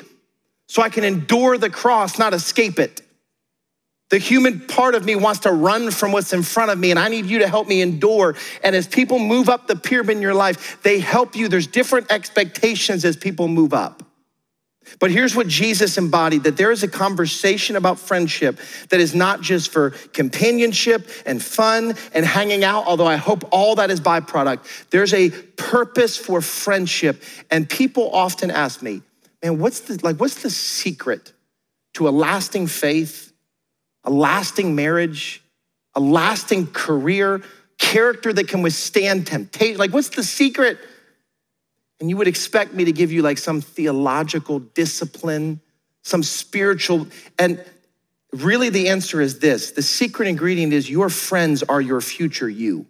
so 0.67 0.81
I 0.81 0.89
can 0.89 1.03
endure 1.03 1.57
the 1.57 1.69
cross, 1.69 2.17
not 2.17 2.33
escape 2.33 2.79
it. 2.79 3.01
The 4.09 4.17
human 4.19 4.59
part 4.61 4.93
of 4.93 5.03
me 5.03 5.15
wants 5.15 5.41
to 5.41 5.51
run 5.51 5.89
from 5.89 6.11
what's 6.11 6.31
in 6.31 6.43
front 6.43 6.69
of 6.69 6.77
me, 6.77 6.91
and 6.91 6.99
I 6.99 7.07
need 7.07 7.25
you 7.25 7.39
to 7.39 7.47
help 7.47 7.67
me 7.67 7.81
endure. 7.81 8.35
And 8.63 8.75
as 8.75 8.87
people 8.87 9.17
move 9.17 9.49
up 9.49 9.67
the 9.67 9.75
pyramid 9.75 10.17
in 10.17 10.21
your 10.21 10.35
life, 10.35 10.81
they 10.83 10.99
help 10.99 11.35
you. 11.35 11.47
There's 11.47 11.67
different 11.67 12.11
expectations 12.11 13.03
as 13.03 13.17
people 13.17 13.47
move 13.47 13.73
up. 13.73 14.03
But 14.99 15.11
here's 15.11 15.35
what 15.35 15.47
Jesus 15.47 15.97
embodied 15.97 16.43
that 16.43 16.57
there 16.57 16.71
is 16.71 16.83
a 16.83 16.87
conversation 16.87 17.75
about 17.75 17.99
friendship 17.99 18.59
that 18.89 18.99
is 18.99 19.15
not 19.15 19.41
just 19.41 19.71
for 19.71 19.91
companionship 20.13 21.09
and 21.25 21.41
fun 21.41 21.95
and 22.13 22.25
hanging 22.25 22.63
out, 22.63 22.85
although 22.85 23.07
I 23.07 23.15
hope 23.15 23.43
all 23.51 23.75
that 23.75 23.89
is 23.89 23.99
byproduct. 23.99 24.89
There's 24.91 25.13
a 25.13 25.31
purpose 25.31 26.17
for 26.17 26.41
friendship. 26.41 27.23
And 27.49 27.67
people 27.67 28.11
often 28.13 28.51
ask 28.51 28.81
me, 28.81 29.01
man, 29.43 29.57
what's 29.57 29.81
the 29.81 29.99
like 30.03 30.17
what's 30.17 30.43
the 30.43 30.51
secret 30.51 31.33
to 31.95 32.07
a 32.07 32.11
lasting 32.11 32.67
faith? 32.67 33.33
A 34.05 34.11
lasting 34.11 34.75
marriage, 34.75 35.43
a 35.95 35.99
lasting 35.99 36.67
career, 36.67 37.41
character 37.77 38.31
that 38.31 38.47
can 38.47 38.61
withstand 38.61 39.27
temptation. 39.27 39.77
Like, 39.77 39.91
what's 39.91 40.09
the 40.09 40.23
secret? 40.23 40.77
And 41.99 42.09
you 42.09 42.17
would 42.17 42.27
expect 42.27 42.73
me 42.73 42.85
to 42.85 42.91
give 42.91 43.11
you 43.11 43.21
like 43.21 43.37
some 43.37 43.61
theological 43.61 44.59
discipline, 44.59 45.61
some 46.03 46.23
spiritual. 46.23 47.07
And 47.39 47.63
really, 48.31 48.69
the 48.69 48.89
answer 48.89 49.21
is 49.21 49.39
this 49.39 49.71
the 49.71 49.81
secret 49.81 50.27
ingredient 50.27 50.73
is 50.73 50.89
your 50.89 51.09
friends 51.09 51.63
are 51.63 51.81
your 51.81 52.01
future 52.01 52.49
you. 52.49 52.85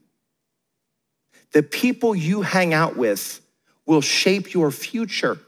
The 1.53 1.63
people 1.63 2.15
you 2.15 2.41
hang 2.41 2.73
out 2.73 2.97
with 2.97 3.41
will 3.85 4.01
shape 4.01 4.53
your 4.53 4.71
future. 4.71 5.39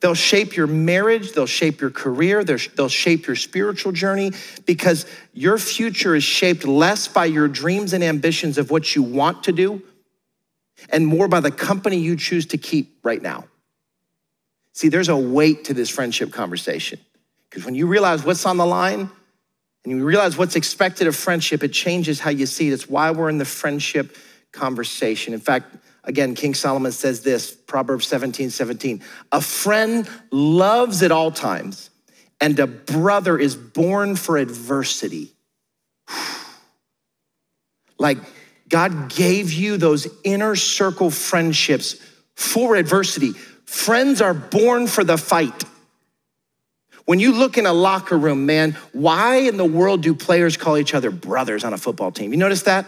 They'll 0.00 0.14
shape 0.14 0.56
your 0.56 0.66
marriage, 0.66 1.32
they'll 1.32 1.46
shape 1.46 1.80
your 1.80 1.90
career, 1.90 2.42
they'll 2.42 2.88
shape 2.88 3.26
your 3.26 3.36
spiritual 3.36 3.92
journey 3.92 4.32
because 4.64 5.04
your 5.34 5.58
future 5.58 6.14
is 6.14 6.24
shaped 6.24 6.64
less 6.64 7.06
by 7.06 7.26
your 7.26 7.48
dreams 7.48 7.92
and 7.92 8.02
ambitions 8.02 8.56
of 8.56 8.70
what 8.70 8.94
you 8.94 9.02
want 9.02 9.44
to 9.44 9.52
do 9.52 9.82
and 10.88 11.06
more 11.06 11.28
by 11.28 11.40
the 11.40 11.50
company 11.50 11.98
you 11.98 12.16
choose 12.16 12.46
to 12.46 12.56
keep 12.56 12.98
right 13.02 13.20
now. 13.20 13.44
See, 14.72 14.88
there's 14.88 15.10
a 15.10 15.16
weight 15.16 15.64
to 15.64 15.74
this 15.74 15.90
friendship 15.90 16.32
conversation 16.32 16.98
because 17.50 17.66
when 17.66 17.74
you 17.74 17.86
realize 17.86 18.24
what's 18.24 18.46
on 18.46 18.56
the 18.56 18.64
line 18.64 19.10
and 19.84 19.96
you 19.96 20.02
realize 20.02 20.38
what's 20.38 20.56
expected 20.56 21.08
of 21.08 21.16
friendship, 21.16 21.62
it 21.62 21.72
changes 21.72 22.20
how 22.20 22.30
you 22.30 22.46
see 22.46 22.68
it. 22.68 22.72
It's 22.72 22.88
why 22.88 23.10
we're 23.10 23.28
in 23.28 23.36
the 23.36 23.44
friendship 23.44 24.16
conversation. 24.52 25.34
In 25.34 25.40
fact, 25.40 25.76
Again, 26.04 26.34
King 26.34 26.54
Solomon 26.54 26.92
says 26.92 27.22
this 27.22 27.52
Proverbs 27.52 28.06
17 28.06 28.50
17. 28.50 29.02
A 29.32 29.40
friend 29.40 30.08
loves 30.30 31.02
at 31.02 31.12
all 31.12 31.30
times, 31.30 31.90
and 32.40 32.58
a 32.58 32.66
brother 32.66 33.38
is 33.38 33.56
born 33.56 34.16
for 34.16 34.36
adversity. 34.36 35.34
Like 37.98 38.16
God 38.66 39.10
gave 39.10 39.52
you 39.52 39.76
those 39.76 40.08
inner 40.24 40.56
circle 40.56 41.10
friendships 41.10 41.96
for 42.34 42.76
adversity. 42.76 43.32
Friends 43.66 44.22
are 44.22 44.32
born 44.32 44.86
for 44.86 45.04
the 45.04 45.18
fight. 45.18 45.64
When 47.04 47.18
you 47.18 47.32
look 47.32 47.58
in 47.58 47.66
a 47.66 47.72
locker 47.72 48.16
room, 48.16 48.46
man, 48.46 48.76
why 48.92 49.36
in 49.38 49.56
the 49.56 49.64
world 49.64 50.02
do 50.02 50.14
players 50.14 50.56
call 50.56 50.78
each 50.78 50.94
other 50.94 51.10
brothers 51.10 51.64
on 51.64 51.72
a 51.72 51.76
football 51.76 52.12
team? 52.12 52.32
You 52.32 52.38
notice 52.38 52.62
that? 52.62 52.86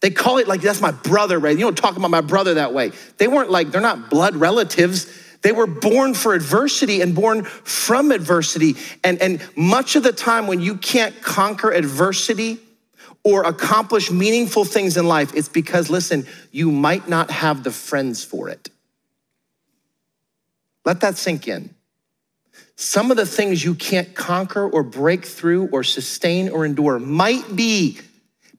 They 0.00 0.10
call 0.10 0.38
it 0.38 0.46
like 0.46 0.60
that's 0.60 0.80
my 0.80 0.92
brother, 0.92 1.38
right? 1.38 1.56
You 1.56 1.64
don't 1.64 1.76
talk 1.76 1.96
about 1.96 2.10
my 2.10 2.20
brother 2.20 2.54
that 2.54 2.72
way. 2.72 2.92
They 3.16 3.26
weren't 3.26 3.50
like, 3.50 3.70
they're 3.70 3.80
not 3.80 4.10
blood 4.10 4.36
relatives. 4.36 5.12
They 5.42 5.52
were 5.52 5.66
born 5.66 6.14
for 6.14 6.34
adversity 6.34 7.00
and 7.00 7.14
born 7.14 7.44
from 7.44 8.10
adversity. 8.12 8.76
And, 9.02 9.20
and 9.20 9.40
much 9.56 9.96
of 9.96 10.02
the 10.04 10.12
time, 10.12 10.46
when 10.46 10.60
you 10.60 10.76
can't 10.76 11.20
conquer 11.20 11.72
adversity 11.72 12.58
or 13.24 13.42
accomplish 13.42 14.10
meaningful 14.10 14.64
things 14.64 14.96
in 14.96 15.06
life, 15.06 15.32
it's 15.34 15.48
because, 15.48 15.90
listen, 15.90 16.26
you 16.52 16.70
might 16.70 17.08
not 17.08 17.30
have 17.30 17.64
the 17.64 17.72
friends 17.72 18.24
for 18.24 18.48
it. 18.48 18.70
Let 20.84 21.00
that 21.00 21.18
sink 21.18 21.48
in. 21.48 21.74
Some 22.76 23.10
of 23.10 23.16
the 23.16 23.26
things 23.26 23.64
you 23.64 23.74
can't 23.74 24.14
conquer 24.14 24.68
or 24.68 24.84
break 24.84 25.26
through 25.26 25.68
or 25.72 25.82
sustain 25.82 26.48
or 26.48 26.64
endure 26.64 27.00
might 27.00 27.56
be 27.56 27.98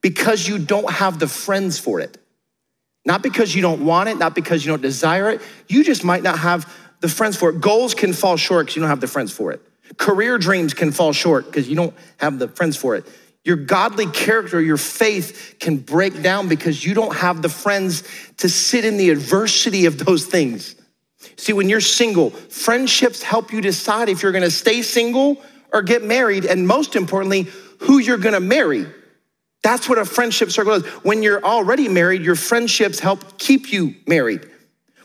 because 0.01 0.47
you 0.47 0.57
don't 0.57 0.89
have 0.89 1.19
the 1.19 1.27
friends 1.27 1.79
for 1.79 1.99
it. 1.99 2.17
Not 3.05 3.23
because 3.23 3.55
you 3.55 3.61
don't 3.61 3.85
want 3.85 4.09
it, 4.09 4.17
not 4.17 4.35
because 4.35 4.65
you 4.65 4.71
don't 4.71 4.81
desire 4.81 5.29
it. 5.29 5.41
You 5.67 5.83
just 5.83 6.03
might 6.03 6.23
not 6.23 6.39
have 6.39 6.71
the 6.99 7.09
friends 7.09 7.37
for 7.37 7.49
it. 7.49 7.61
Goals 7.61 7.93
can 7.93 8.13
fall 8.13 8.37
short 8.37 8.65
because 8.65 8.75
you 8.75 8.81
don't 8.81 8.89
have 8.89 9.01
the 9.01 9.07
friends 9.07 9.31
for 9.31 9.51
it. 9.51 9.61
Career 9.97 10.37
dreams 10.37 10.73
can 10.73 10.91
fall 10.91 11.13
short 11.13 11.45
because 11.45 11.67
you 11.67 11.75
don't 11.75 11.93
have 12.17 12.39
the 12.39 12.47
friends 12.47 12.77
for 12.77 12.95
it. 12.95 13.05
Your 13.43 13.55
godly 13.55 14.05
character, 14.07 14.61
your 14.61 14.77
faith 14.77 15.55
can 15.59 15.77
break 15.77 16.21
down 16.21 16.49
because 16.49 16.85
you 16.85 16.93
don't 16.93 17.15
have 17.15 17.41
the 17.41 17.49
friends 17.49 18.03
to 18.37 18.49
sit 18.49 18.85
in 18.85 18.97
the 18.97 19.09
adversity 19.09 19.85
of 19.85 19.97
those 19.97 20.25
things. 20.25 20.75
See, 21.37 21.53
when 21.53 21.69
you're 21.69 21.81
single, 21.81 22.29
friendships 22.29 23.23
help 23.23 23.51
you 23.51 23.61
decide 23.61 24.09
if 24.09 24.21
you're 24.21 24.31
gonna 24.31 24.51
stay 24.51 24.81
single 24.81 25.41
or 25.71 25.81
get 25.81 26.03
married, 26.03 26.45
and 26.45 26.67
most 26.67 26.95
importantly, 26.95 27.47
who 27.79 27.99
you're 27.99 28.17
gonna 28.17 28.39
marry. 28.39 28.85
That's 29.61 29.89
what 29.89 29.97
a 29.97 30.05
friendship 30.05 30.51
circle 30.51 30.73
is. 30.73 30.85
When 31.03 31.21
you're 31.21 31.43
already 31.43 31.89
married, 31.89 32.23
your 32.23 32.35
friendships 32.35 32.99
help 32.99 33.37
keep 33.37 33.71
you 33.71 33.95
married. 34.07 34.49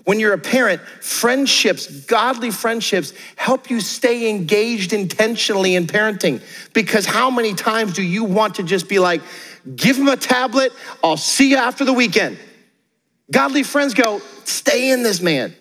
When 0.04 0.20
you're 0.20 0.34
a 0.34 0.38
parent, 0.38 0.82
friendships, 1.00 1.87
godly 2.04 2.50
friendships, 2.50 3.14
help 3.37 3.70
you 3.70 3.80
stay 3.80 4.28
engaged 4.28 4.92
intentionally 4.92 5.75
in 5.75 5.87
parenting. 5.87 6.42
Because 6.75 7.06
how 7.06 7.30
many 7.30 7.54
times 7.54 7.94
do 7.94 8.02
you 8.02 8.23
want 8.23 8.56
to 8.56 8.62
just 8.62 8.88
be 8.88 8.99
like, 8.99 9.23
give 9.75 9.96
him 9.96 10.08
a 10.08 10.16
tablet, 10.16 10.73
I'll 11.02 11.16
see 11.16 11.50
you 11.50 11.56
after 11.56 11.87
the 11.87 11.92
weekend? 11.92 12.38
Godly 13.30 13.62
friends 13.62 13.94
go, 13.94 14.20
stay 14.44 14.90
in 14.90 15.02
this 15.02 15.23
man. 15.23 15.54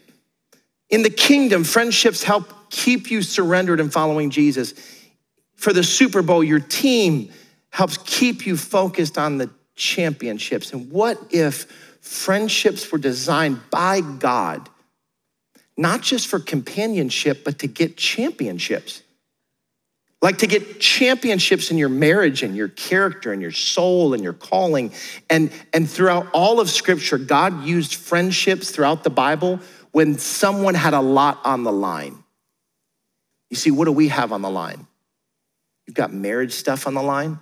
In 0.89 1.03
the 1.03 1.09
kingdom, 1.09 1.63
friendships 1.63 2.21
help 2.21 2.69
keep 2.69 3.09
you 3.09 3.21
surrendered 3.21 3.79
and 3.79 3.91
following 3.91 4.29
Jesus. 4.29 4.73
For 5.55 5.71
the 5.71 5.83
Super 5.83 6.21
Bowl, 6.21 6.43
your 6.43 6.59
team, 6.59 7.31
helps 7.73 7.97
keep 7.97 8.45
you 8.45 8.55
focused 8.55 9.17
on 9.17 9.39
the 9.39 9.49
championships. 9.73 10.73
And 10.73 10.91
what 10.91 11.17
if 11.31 11.63
friendships 12.01 12.91
were 12.91 12.99
designed 12.99 13.61
by 13.71 14.01
God, 14.01 14.69
not 15.75 16.01
just 16.01 16.27
for 16.27 16.39
companionship, 16.39 17.43
but 17.43 17.57
to 17.59 17.67
get 17.67 17.97
championships? 17.97 19.01
Like 20.21 20.37
to 20.37 20.47
get 20.47 20.79
championships 20.79 21.71
in 21.71 21.79
your 21.79 21.89
marriage 21.89 22.43
and 22.43 22.55
your 22.55 22.67
character 22.67 23.33
and 23.33 23.41
your 23.41 23.51
soul 23.51 24.13
and 24.13 24.23
your 24.23 24.33
calling. 24.33 24.91
And, 25.27 25.51
and 25.73 25.89
throughout 25.89 26.27
all 26.31 26.59
of 26.59 26.69
Scripture, 26.69 27.17
God 27.17 27.63
used 27.63 27.95
friendships 27.95 28.69
throughout 28.69 29.03
the 29.03 29.09
Bible 29.09 29.59
when 29.91 30.19
someone 30.19 30.75
had 30.75 30.93
a 30.93 31.01
lot 31.01 31.39
on 31.43 31.63
the 31.63 31.73
line. 31.73 32.23
You 33.49 33.57
see, 33.57 33.71
what 33.71 33.85
do 33.85 33.91
we 33.91 34.09
have 34.09 34.31
on 34.31 34.43
the 34.43 34.51
line? 34.51 34.85
You've 35.87 35.95
got 35.95 36.13
marriage 36.13 36.53
stuff 36.53 36.85
on 36.85 36.93
the 36.93 37.01
line. 37.01 37.39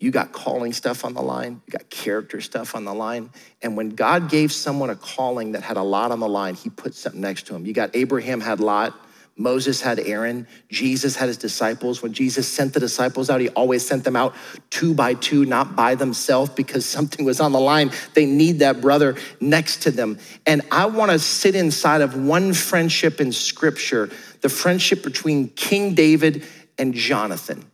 You 0.00 0.12
got 0.12 0.32
calling 0.32 0.72
stuff 0.72 1.04
on 1.04 1.14
the 1.14 1.22
line, 1.22 1.60
you 1.66 1.72
got 1.72 1.90
character 1.90 2.40
stuff 2.40 2.76
on 2.76 2.84
the 2.84 2.94
line. 2.94 3.30
And 3.62 3.76
when 3.76 3.90
God 3.90 4.30
gave 4.30 4.52
someone 4.52 4.90
a 4.90 4.96
calling 4.96 5.52
that 5.52 5.62
had 5.62 5.76
a 5.76 5.82
lot 5.82 6.12
on 6.12 6.20
the 6.20 6.28
line, 6.28 6.54
he 6.54 6.70
put 6.70 6.94
something 6.94 7.20
next 7.20 7.48
to 7.48 7.56
him. 7.56 7.66
You 7.66 7.72
got 7.72 7.90
Abraham 7.94 8.40
had 8.40 8.60
Lot, 8.60 8.94
Moses 9.36 9.80
had 9.80 9.98
Aaron, 9.98 10.46
Jesus 10.68 11.16
had 11.16 11.26
his 11.26 11.36
disciples. 11.36 12.00
When 12.00 12.12
Jesus 12.12 12.46
sent 12.46 12.74
the 12.74 12.80
disciples 12.80 13.28
out, 13.28 13.40
he 13.40 13.48
always 13.50 13.84
sent 13.84 14.04
them 14.04 14.14
out 14.14 14.34
two 14.70 14.94
by 14.94 15.14
two, 15.14 15.44
not 15.44 15.74
by 15.74 15.96
themselves, 15.96 16.50
because 16.50 16.84
something 16.96 17.24
was 17.24 17.40
on 17.40 17.50
the 17.50 17.60
line. 17.60 17.90
They 18.14 18.26
need 18.26 18.60
that 18.60 18.80
brother 18.80 19.16
next 19.40 19.82
to 19.82 19.90
them. 19.90 20.18
And 20.46 20.62
I 20.70 20.86
want 20.86 21.10
to 21.10 21.18
sit 21.18 21.56
inside 21.56 22.02
of 22.02 22.16
one 22.16 22.52
friendship 22.52 23.20
in 23.20 23.32
scripture 23.32 24.10
the 24.40 24.48
friendship 24.48 25.02
between 25.02 25.48
King 25.48 25.94
David 25.94 26.46
and 26.78 26.94
Jonathan. 26.94 27.68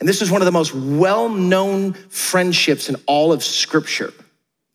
And 0.00 0.08
this 0.08 0.22
is 0.22 0.30
one 0.30 0.40
of 0.40 0.46
the 0.46 0.52
most 0.52 0.74
well 0.74 1.28
known 1.28 1.94
friendships 1.94 2.88
in 2.88 2.96
all 3.06 3.32
of 3.32 3.42
Scripture. 3.42 4.12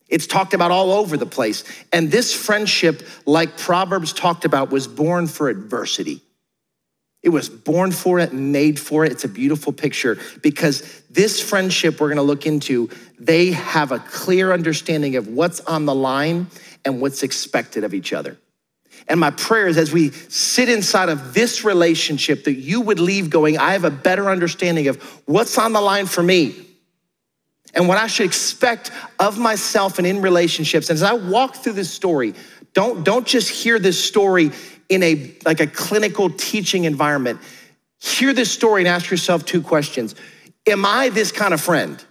It's 0.09 0.27
talked 0.27 0.53
about 0.53 0.71
all 0.71 0.91
over 0.91 1.17
the 1.17 1.25
place. 1.25 1.63
And 1.91 2.11
this 2.11 2.33
friendship, 2.33 3.01
like 3.25 3.57
Proverbs 3.57 4.13
talked 4.13 4.45
about, 4.45 4.69
was 4.69 4.87
born 4.87 5.27
for 5.27 5.49
adversity. 5.49 6.21
It 7.23 7.29
was 7.29 7.47
born 7.47 7.91
for 7.91 8.19
it, 8.19 8.33
made 8.33 8.77
for 8.77 9.05
it. 9.05 9.11
It's 9.13 9.23
a 9.23 9.29
beautiful 9.29 9.71
picture 9.71 10.19
because 10.41 11.01
this 11.09 11.41
friendship 11.41 11.99
we're 11.99 12.09
gonna 12.09 12.21
look 12.21 12.45
into, 12.45 12.89
they 13.17 13.53
have 13.53 13.93
a 13.93 13.99
clear 13.99 14.51
understanding 14.51 15.15
of 15.15 15.29
what's 15.29 15.61
on 15.61 15.85
the 15.85 15.95
line 15.95 16.47
and 16.83 16.99
what's 16.99 17.23
expected 17.23 17.85
of 17.85 17.93
each 17.93 18.11
other. 18.11 18.37
And 19.07 19.19
my 19.19 19.31
prayer 19.31 19.67
is 19.67 19.77
as 19.77 19.91
we 19.91 20.11
sit 20.11 20.69
inside 20.69 21.09
of 21.09 21.33
this 21.33 21.63
relationship, 21.63 22.45
that 22.45 22.53
you 22.53 22.81
would 22.81 22.99
leave 22.99 23.29
going, 23.29 23.57
I 23.57 23.73
have 23.73 23.83
a 23.83 23.91
better 23.91 24.29
understanding 24.29 24.87
of 24.87 25.01
what's 25.25 25.57
on 25.57 25.73
the 25.73 25.81
line 25.81 26.05
for 26.05 26.23
me 26.23 26.55
and 27.73 27.87
what 27.87 27.97
I 27.97 28.07
should 28.07 28.25
expect 28.25 28.91
of 29.19 29.37
myself 29.37 29.97
and 29.97 30.07
in 30.07 30.21
relationships. 30.21 30.89
And 30.89 30.95
as 30.95 31.03
I 31.03 31.13
walk 31.13 31.55
through 31.57 31.73
this 31.73 31.91
story, 31.91 32.33
don't, 32.73 33.03
don't 33.03 33.27
just 33.27 33.49
hear 33.49 33.77
this 33.79 34.03
story 34.03 34.51
in 34.89 35.03
a 35.03 35.35
like 35.45 35.59
a 35.59 35.67
clinical 35.67 36.29
teaching 36.29 36.85
environment. 36.85 37.39
Hear 37.99 38.33
this 38.33 38.51
story 38.51 38.81
and 38.81 38.87
ask 38.87 39.09
yourself 39.09 39.45
two 39.45 39.61
questions. 39.61 40.15
Am 40.67 40.85
I 40.85 41.09
this 41.09 41.31
kind 41.31 41.53
of 41.53 41.61
friend? 41.61 42.03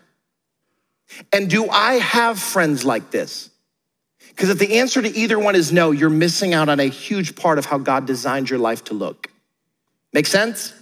And 1.32 1.48
do 1.48 1.68
I 1.68 1.94
have 1.94 2.38
friends 2.38 2.84
like 2.84 3.10
this? 3.10 3.50
Because 4.34 4.48
if 4.48 4.58
the 4.58 4.78
answer 4.78 5.02
to 5.02 5.08
either 5.08 5.38
one 5.38 5.54
is 5.54 5.72
no, 5.72 5.90
you're 5.90 6.10
missing 6.10 6.54
out 6.54 6.68
on 6.68 6.80
a 6.80 6.86
huge 6.86 7.36
part 7.36 7.58
of 7.58 7.66
how 7.66 7.78
God 7.78 8.06
designed 8.06 8.48
your 8.48 8.58
life 8.58 8.84
to 8.84 8.94
look. 8.94 9.30
Make 10.12 10.26
sense? 10.26 10.72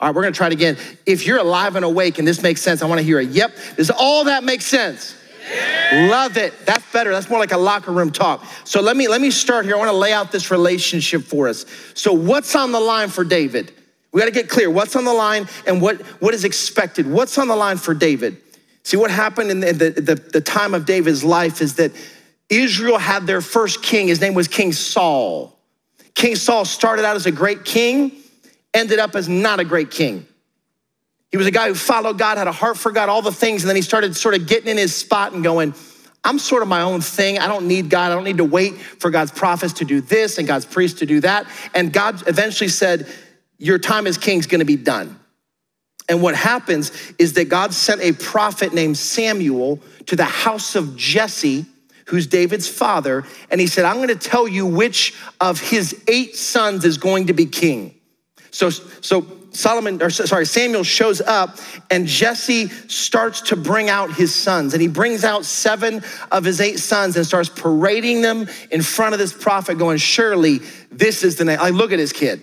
All 0.00 0.08
right, 0.08 0.16
we're 0.16 0.22
gonna 0.22 0.34
try 0.34 0.48
it 0.48 0.52
again. 0.52 0.76
If 1.06 1.26
you're 1.26 1.38
alive 1.38 1.76
and 1.76 1.84
awake 1.84 2.18
and 2.18 2.26
this 2.26 2.42
makes 2.42 2.60
sense, 2.60 2.82
I 2.82 2.86
wanna 2.86 3.02
hear 3.02 3.18
a 3.18 3.24
yep. 3.24 3.52
Does 3.76 3.90
all 3.90 4.24
that 4.24 4.42
make 4.44 4.60
sense? 4.60 5.14
Yeah. 5.48 6.08
Love 6.10 6.36
it. 6.36 6.54
That's 6.66 6.90
better. 6.92 7.10
That's 7.10 7.28
more 7.28 7.38
like 7.38 7.52
a 7.52 7.58
locker 7.58 7.92
room 7.92 8.10
talk. 8.10 8.44
So 8.64 8.80
let 8.80 8.96
me 8.96 9.08
let 9.08 9.20
me 9.20 9.30
start 9.30 9.64
here. 9.64 9.76
I 9.76 9.78
wanna 9.78 9.92
lay 9.92 10.12
out 10.12 10.32
this 10.32 10.50
relationship 10.50 11.22
for 11.22 11.48
us. 11.48 11.66
So 11.94 12.12
what's 12.12 12.56
on 12.56 12.72
the 12.72 12.80
line 12.80 13.10
for 13.10 13.24
David? 13.24 13.72
We 14.12 14.20
gotta 14.20 14.32
get 14.32 14.48
clear. 14.48 14.70
What's 14.70 14.96
on 14.96 15.04
the 15.04 15.12
line 15.12 15.48
and 15.66 15.80
what, 15.80 16.00
what 16.20 16.34
is 16.34 16.44
expected? 16.44 17.06
What's 17.06 17.38
on 17.38 17.48
the 17.48 17.56
line 17.56 17.78
for 17.78 17.94
David? 17.94 18.38
See, 18.84 18.96
what 18.96 19.10
happened 19.10 19.50
in 19.50 19.60
the, 19.60 19.72
the, 19.72 19.90
the, 19.90 20.14
the 20.14 20.40
time 20.40 20.74
of 20.74 20.84
David's 20.84 21.22
life 21.22 21.60
is 21.62 21.76
that 21.76 21.92
Israel 22.52 22.98
had 22.98 23.26
their 23.26 23.40
first 23.40 23.82
king. 23.82 24.08
His 24.08 24.20
name 24.20 24.34
was 24.34 24.46
King 24.46 24.72
Saul. 24.72 25.58
King 26.14 26.36
Saul 26.36 26.66
started 26.66 27.04
out 27.04 27.16
as 27.16 27.24
a 27.24 27.32
great 27.32 27.64
king, 27.64 28.12
ended 28.74 28.98
up 28.98 29.16
as 29.16 29.26
not 29.26 29.58
a 29.58 29.64
great 29.64 29.90
king. 29.90 30.26
He 31.30 31.38
was 31.38 31.46
a 31.46 31.50
guy 31.50 31.68
who 31.68 31.74
followed 31.74 32.18
God, 32.18 32.36
had 32.36 32.46
a 32.46 32.52
heart 32.52 32.76
for 32.76 32.92
God, 32.92 33.08
all 33.08 33.22
the 33.22 33.32
things, 33.32 33.62
and 33.62 33.70
then 33.70 33.76
he 33.76 33.80
started 33.80 34.14
sort 34.14 34.34
of 34.34 34.46
getting 34.46 34.68
in 34.68 34.76
his 34.76 34.94
spot 34.94 35.32
and 35.32 35.42
going, 35.42 35.72
I'm 36.22 36.38
sort 36.38 36.60
of 36.62 36.68
my 36.68 36.82
own 36.82 37.00
thing. 37.00 37.38
I 37.38 37.48
don't 37.48 37.66
need 37.66 37.88
God. 37.88 38.12
I 38.12 38.14
don't 38.14 38.24
need 38.24 38.36
to 38.36 38.44
wait 38.44 38.76
for 38.76 39.10
God's 39.10 39.32
prophets 39.32 39.72
to 39.74 39.86
do 39.86 40.02
this 40.02 40.36
and 40.36 40.46
God's 40.46 40.66
priests 40.66 40.98
to 41.00 41.06
do 41.06 41.20
that. 41.20 41.46
And 41.74 41.90
God 41.90 42.28
eventually 42.28 42.68
said, 42.68 43.10
Your 43.56 43.78
time 43.78 44.06
as 44.06 44.18
king 44.18 44.38
is 44.38 44.46
going 44.46 44.58
to 44.58 44.66
be 44.66 44.76
done. 44.76 45.18
And 46.08 46.20
what 46.20 46.34
happens 46.34 46.92
is 47.18 47.32
that 47.34 47.48
God 47.48 47.72
sent 47.72 48.02
a 48.02 48.12
prophet 48.12 48.74
named 48.74 48.98
Samuel 48.98 49.80
to 50.06 50.16
the 50.16 50.24
house 50.24 50.76
of 50.76 50.96
Jesse 50.96 51.64
who's 52.06 52.26
David's 52.26 52.68
father, 52.68 53.24
and 53.50 53.60
he 53.60 53.66
said, 53.66 53.84
I'm 53.84 53.96
gonna 53.96 54.14
tell 54.14 54.48
you 54.48 54.66
which 54.66 55.14
of 55.40 55.60
his 55.60 56.02
eight 56.08 56.36
sons 56.36 56.84
is 56.84 56.98
going 56.98 57.26
to 57.26 57.32
be 57.32 57.46
king. 57.46 57.94
So, 58.50 58.70
so 58.70 59.26
Solomon, 59.52 60.02
or 60.02 60.10
sorry, 60.10 60.46
Samuel 60.46 60.82
shows 60.82 61.20
up 61.20 61.58
and 61.90 62.06
Jesse 62.06 62.68
starts 62.88 63.42
to 63.42 63.56
bring 63.56 63.90
out 63.90 64.12
his 64.14 64.34
sons. 64.34 64.72
And 64.72 64.80
he 64.80 64.88
brings 64.88 65.24
out 65.24 65.44
seven 65.44 66.02
of 66.30 66.44
his 66.44 66.60
eight 66.60 66.78
sons 66.78 67.16
and 67.16 67.26
starts 67.26 67.48
parading 67.48 68.22
them 68.22 68.48
in 68.70 68.82
front 68.82 69.12
of 69.12 69.18
this 69.18 69.32
prophet, 69.32 69.78
going, 69.78 69.98
Surely 69.98 70.60
this 70.90 71.22
is 71.22 71.36
the 71.36 71.44
name. 71.44 71.58
Like, 71.58 71.74
look 71.74 71.92
at 71.92 71.98
his 71.98 72.12
kid. 72.12 72.42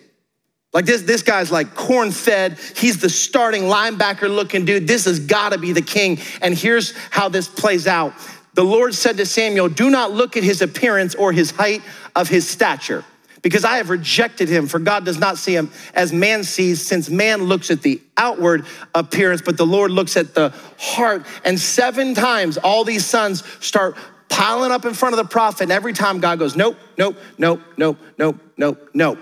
Like 0.72 0.86
this, 0.86 1.02
this 1.02 1.24
guy's 1.24 1.52
like 1.52 1.74
corn 1.74 2.12
fed. 2.12 2.60
He's 2.76 3.00
the 3.00 3.10
starting 3.10 3.64
linebacker 3.64 4.30
looking 4.30 4.66
dude. 4.66 4.88
This 4.88 5.06
has 5.06 5.20
got 5.20 5.52
to 5.52 5.58
be 5.58 5.74
the 5.74 5.82
king. 5.82 6.20
And 6.44 6.54
here's 6.54 6.96
how 7.10 7.28
this 7.28 7.48
plays 7.48 7.88
out 7.88 8.14
the 8.60 8.66
Lord 8.66 8.94
said 8.94 9.16
to 9.16 9.26
Samuel, 9.26 9.70
Do 9.70 9.90
not 9.90 10.12
look 10.12 10.36
at 10.36 10.44
his 10.44 10.62
appearance 10.62 11.16
or 11.16 11.32
his 11.32 11.52
height 11.52 11.82
of 12.14 12.28
his 12.28 12.46
stature, 12.46 13.06
because 13.42 13.64
I 13.64 13.78
have 13.78 13.90
rejected 13.90 14.50
him, 14.50 14.68
for 14.68 14.80
God 14.80 15.06
does 15.06 15.18
not 15.18 15.38
see 15.38 15.56
him 15.56 15.72
as 15.94 16.12
man 16.12 16.44
sees, 16.44 16.86
since 16.86 17.10
man 17.10 17.44
looks 17.44 17.72
at 17.72 17.84
the 17.84 18.02
outward 18.18 18.66
appearance, 18.94 19.42
but 19.42 19.56
the 19.56 19.66
Lord 19.66 19.92
looks 19.92 20.18
at 20.18 20.34
the 20.34 20.54
heart. 20.78 21.26
And 21.46 21.58
seven 21.58 22.14
times 22.14 22.58
all 22.58 22.84
these 22.84 23.06
sons 23.06 23.46
start 23.66 23.96
piling 24.28 24.74
up 24.74 24.84
in 24.84 24.94
front 24.94 25.14
of 25.14 25.20
the 25.20 25.30
prophet, 25.30 25.62
and 25.62 25.72
every 25.72 25.94
time 25.94 26.20
God 26.20 26.38
goes, 26.38 26.58
Nope, 26.58 26.76
nope, 26.98 27.16
nope, 27.38 27.62
nope, 27.78 27.98
nope, 28.18 28.36
nope, 28.58 28.90
nope. 28.94 29.20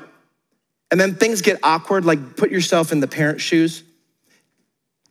And 0.89 0.99
then 0.99 1.13
things 1.13 1.43
get 1.43 1.59
awkward, 1.61 2.05
like 2.05 2.37
put 2.37 2.49
yourself 2.49 2.91
in 2.91 3.01
the 3.01 3.07
parent's 3.07 3.43
shoes. 3.43 3.83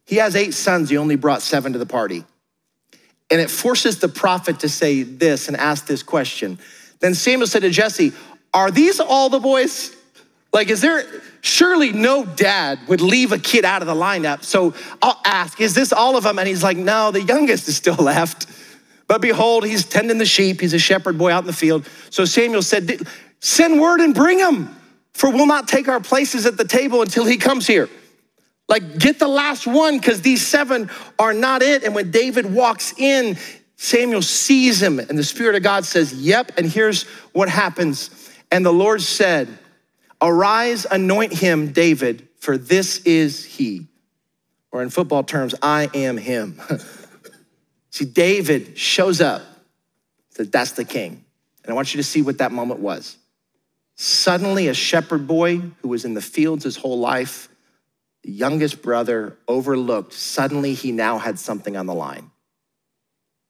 He 0.05 0.17
has 0.17 0.35
eight 0.35 0.53
sons, 0.53 0.91
he 0.91 0.97
only 0.97 1.15
brought 1.15 1.43
seven 1.43 1.75
to 1.75 1.79
the 1.79 1.87
party. 1.87 2.25
And 3.31 3.41
it 3.41 3.51
forces 3.51 3.99
the 3.99 4.09
prophet 4.09 4.61
to 4.61 4.69
say 4.69 5.03
this 5.03 5.49
and 5.49 5.57
ask 5.57 5.87
this 5.87 6.03
question. 6.03 6.59
Then 7.01 7.15
Samuel 7.15 7.47
said 7.47 7.63
to 7.63 7.71
Jesse, 7.71 8.13
Are 8.55 8.71
these 8.71 9.01
all 9.01 9.29
the 9.29 9.41
boys? 9.41 9.95
Like, 10.53 10.71
is 10.71 10.81
there, 10.81 11.05
surely 11.43 11.93
no 11.93 12.25
dad 12.25 12.79
would 12.89 13.01
leave 13.01 13.33
a 13.33 13.39
kid 13.39 13.65
out 13.65 13.83
of 13.83 13.89
the 13.89 13.95
lineup. 13.95 14.43
So 14.43 14.75
I'll 15.03 15.21
ask, 15.25 15.61
Is 15.61 15.75
this 15.75 15.93
all 15.93 16.17
of 16.17 16.25
them? 16.25 16.39
And 16.39 16.47
he's 16.47 16.63
like, 16.63 16.77
No, 16.77 17.11
the 17.11 17.23
youngest 17.23 17.69
is 17.69 17.77
still 17.77 17.95
left. 17.99 18.47
But 19.09 19.21
behold, 19.21 19.65
he's 19.65 19.85
tending 19.85 20.19
the 20.19 20.27
sheep. 20.27 20.61
He's 20.61 20.75
a 20.75 20.79
shepherd 20.79 21.17
boy 21.17 21.31
out 21.31 21.45
in 21.45 21.47
the 21.47 21.53
field. 21.53 21.89
So 22.11 22.25
Samuel 22.25 22.63
said, 22.63 23.01
Send 23.41 23.81
word 23.81 24.01
and 24.01 24.15
bring 24.15 24.39
him, 24.39 24.75
for 25.15 25.31
we'll 25.31 25.47
not 25.47 25.69
take 25.69 25.89
our 25.89 26.01
places 26.01 26.47
at 26.47 26.57
the 26.57 26.65
table 26.65 27.03
until 27.03 27.25
he 27.25 27.37
comes 27.37 27.67
here. 27.67 27.89
Like, 28.69 28.99
get 28.99 29.19
the 29.19 29.29
last 29.29 29.67
one 29.67 29.99
because 29.99 30.23
these 30.23 30.47
seven 30.47 30.91
are 31.19 31.33
not 31.33 31.63
it. 31.63 31.85
And 31.85 31.95
when 31.95 32.11
David 32.11 32.53
walks 32.53 32.93
in, 32.99 33.37
Samuel 33.77 34.23
sees 34.23 34.83
him, 34.83 34.99
and 34.99 35.17
the 35.17 35.25
Spirit 35.25 35.55
of 35.55 35.63
God 35.63 35.85
says, 35.85 36.13
Yep. 36.13 36.53
And 36.57 36.67
here's 36.67 37.05
what 37.33 37.49
happens. 37.49 38.11
And 38.51 38.65
the 38.65 38.73
Lord 38.73 39.03
said, 39.03 39.49
Arise, 40.21 40.87
anoint 40.91 41.33
him, 41.33 41.73
David, 41.73 42.29
for 42.39 42.57
this 42.57 42.99
is 43.01 43.45
he. 43.45 43.87
Or 44.73 44.83
in 44.83 44.91
football 44.91 45.23
terms, 45.23 45.55
I 45.63 45.91
am 45.95 46.17
him. 46.17 46.61
see, 47.91 48.07
David 48.07 48.79
shows 48.79 49.21
up, 49.21 49.43
that 50.37 50.51
that's 50.51 50.73
the 50.73 50.85
king. 50.85 51.25
And 51.63 51.73
I 51.73 51.75
want 51.75 51.95
you 51.95 51.99
to 51.99 52.05
see 52.05 52.23
what 52.23 52.39
that 52.39 52.53
moment 52.53 52.81
was. 52.81 53.17
Suddenly, 53.97 54.69
a 54.69 54.75
shepherd 54.75 55.27
boy 55.27 55.59
who 55.59 55.89
was 55.89 56.05
in 56.05 56.15
the 56.15 56.21
fields 56.23 56.65
his 56.65 56.77
whole 56.77 56.99
life 56.99 57.49
youngest 58.31 58.83
brother 58.83 59.37
overlooked, 59.47 60.13
suddenly 60.13 60.75
he 60.75 60.93
now 60.93 61.19
had 61.19 61.39
something 61.39 61.77
on 61.77 61.87
the 61.87 61.95
line. 61.95 62.31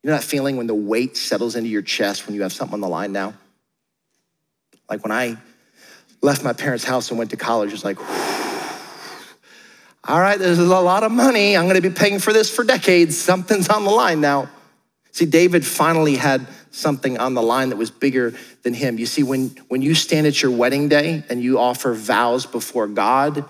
You 0.02 0.10
know 0.10 0.16
that 0.16 0.24
feeling 0.24 0.56
when 0.56 0.66
the 0.66 0.74
weight 0.74 1.16
settles 1.16 1.56
into 1.56 1.68
your 1.68 1.82
chest 1.82 2.26
when 2.26 2.34
you 2.34 2.42
have 2.42 2.52
something 2.52 2.74
on 2.74 2.80
the 2.80 2.88
line 2.88 3.12
now? 3.12 3.34
Like 4.88 5.02
when 5.02 5.12
I 5.12 5.36
left 6.22 6.44
my 6.44 6.52
parents' 6.52 6.84
house 6.84 7.10
and 7.10 7.18
went 7.18 7.30
to 7.30 7.36
college, 7.36 7.72
it's 7.72 7.84
like, 7.84 7.98
all 10.04 10.20
right, 10.20 10.38
there's 10.38 10.58
a 10.58 10.64
lot 10.64 11.02
of 11.02 11.10
money. 11.10 11.56
I'm 11.56 11.66
gonna 11.66 11.80
be 11.80 11.90
paying 11.90 12.18
for 12.18 12.32
this 12.32 12.54
for 12.54 12.62
decades. 12.62 13.16
Something's 13.16 13.68
on 13.68 13.84
the 13.84 13.90
line 13.90 14.20
now. 14.20 14.48
See, 15.10 15.26
David 15.26 15.66
finally 15.66 16.16
had 16.16 16.46
something 16.70 17.18
on 17.18 17.32
the 17.32 17.42
line 17.42 17.70
that 17.70 17.76
was 17.76 17.90
bigger 17.90 18.34
than 18.62 18.74
him. 18.74 18.98
You 18.98 19.06
see, 19.06 19.22
when, 19.22 19.48
when 19.68 19.80
you 19.80 19.94
stand 19.94 20.26
at 20.26 20.42
your 20.42 20.50
wedding 20.50 20.88
day 20.88 21.24
and 21.30 21.42
you 21.42 21.58
offer 21.58 21.94
vows 21.94 22.44
before 22.44 22.86
God, 22.86 23.46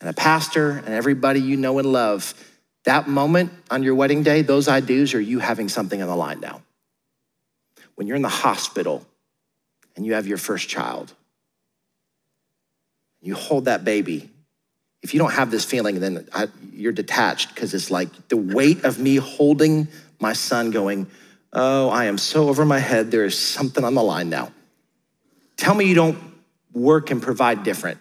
and 0.00 0.08
a 0.08 0.12
pastor 0.12 0.70
and 0.70 0.88
everybody 0.88 1.40
you 1.40 1.56
know 1.56 1.78
and 1.78 1.92
love, 1.92 2.34
that 2.84 3.08
moment 3.08 3.52
on 3.70 3.82
your 3.82 3.94
wedding 3.94 4.22
day, 4.22 4.42
those 4.42 4.68
I 4.68 4.80
do's 4.80 5.14
are 5.14 5.20
you 5.20 5.38
having 5.40 5.68
something 5.68 6.00
on 6.00 6.08
the 6.08 6.16
line 6.16 6.40
now. 6.40 6.62
When 7.96 8.06
you're 8.06 8.16
in 8.16 8.22
the 8.22 8.28
hospital 8.28 9.04
and 9.96 10.06
you 10.06 10.14
have 10.14 10.26
your 10.26 10.38
first 10.38 10.68
child, 10.68 11.12
you 13.20 13.34
hold 13.34 13.64
that 13.64 13.84
baby. 13.84 14.30
If 15.02 15.14
you 15.14 15.18
don't 15.18 15.32
have 15.32 15.50
this 15.50 15.64
feeling, 15.64 16.00
then 16.00 16.28
I, 16.32 16.48
you're 16.72 16.92
detached 16.92 17.54
because 17.54 17.74
it's 17.74 17.90
like 17.90 18.28
the 18.28 18.36
weight 18.36 18.84
of 18.84 18.98
me 18.98 19.16
holding 19.16 19.88
my 20.20 20.32
son 20.32 20.70
going, 20.70 21.08
Oh, 21.52 21.88
I 21.88 22.04
am 22.04 22.18
so 22.18 22.48
over 22.48 22.64
my 22.64 22.78
head. 22.78 23.10
There 23.10 23.24
is 23.24 23.38
something 23.38 23.82
on 23.82 23.94
the 23.94 24.02
line 24.02 24.28
now. 24.28 24.52
Tell 25.56 25.74
me 25.74 25.86
you 25.86 25.94
don't 25.94 26.18
work 26.72 27.10
and 27.10 27.22
provide 27.22 27.64
different. 27.64 27.98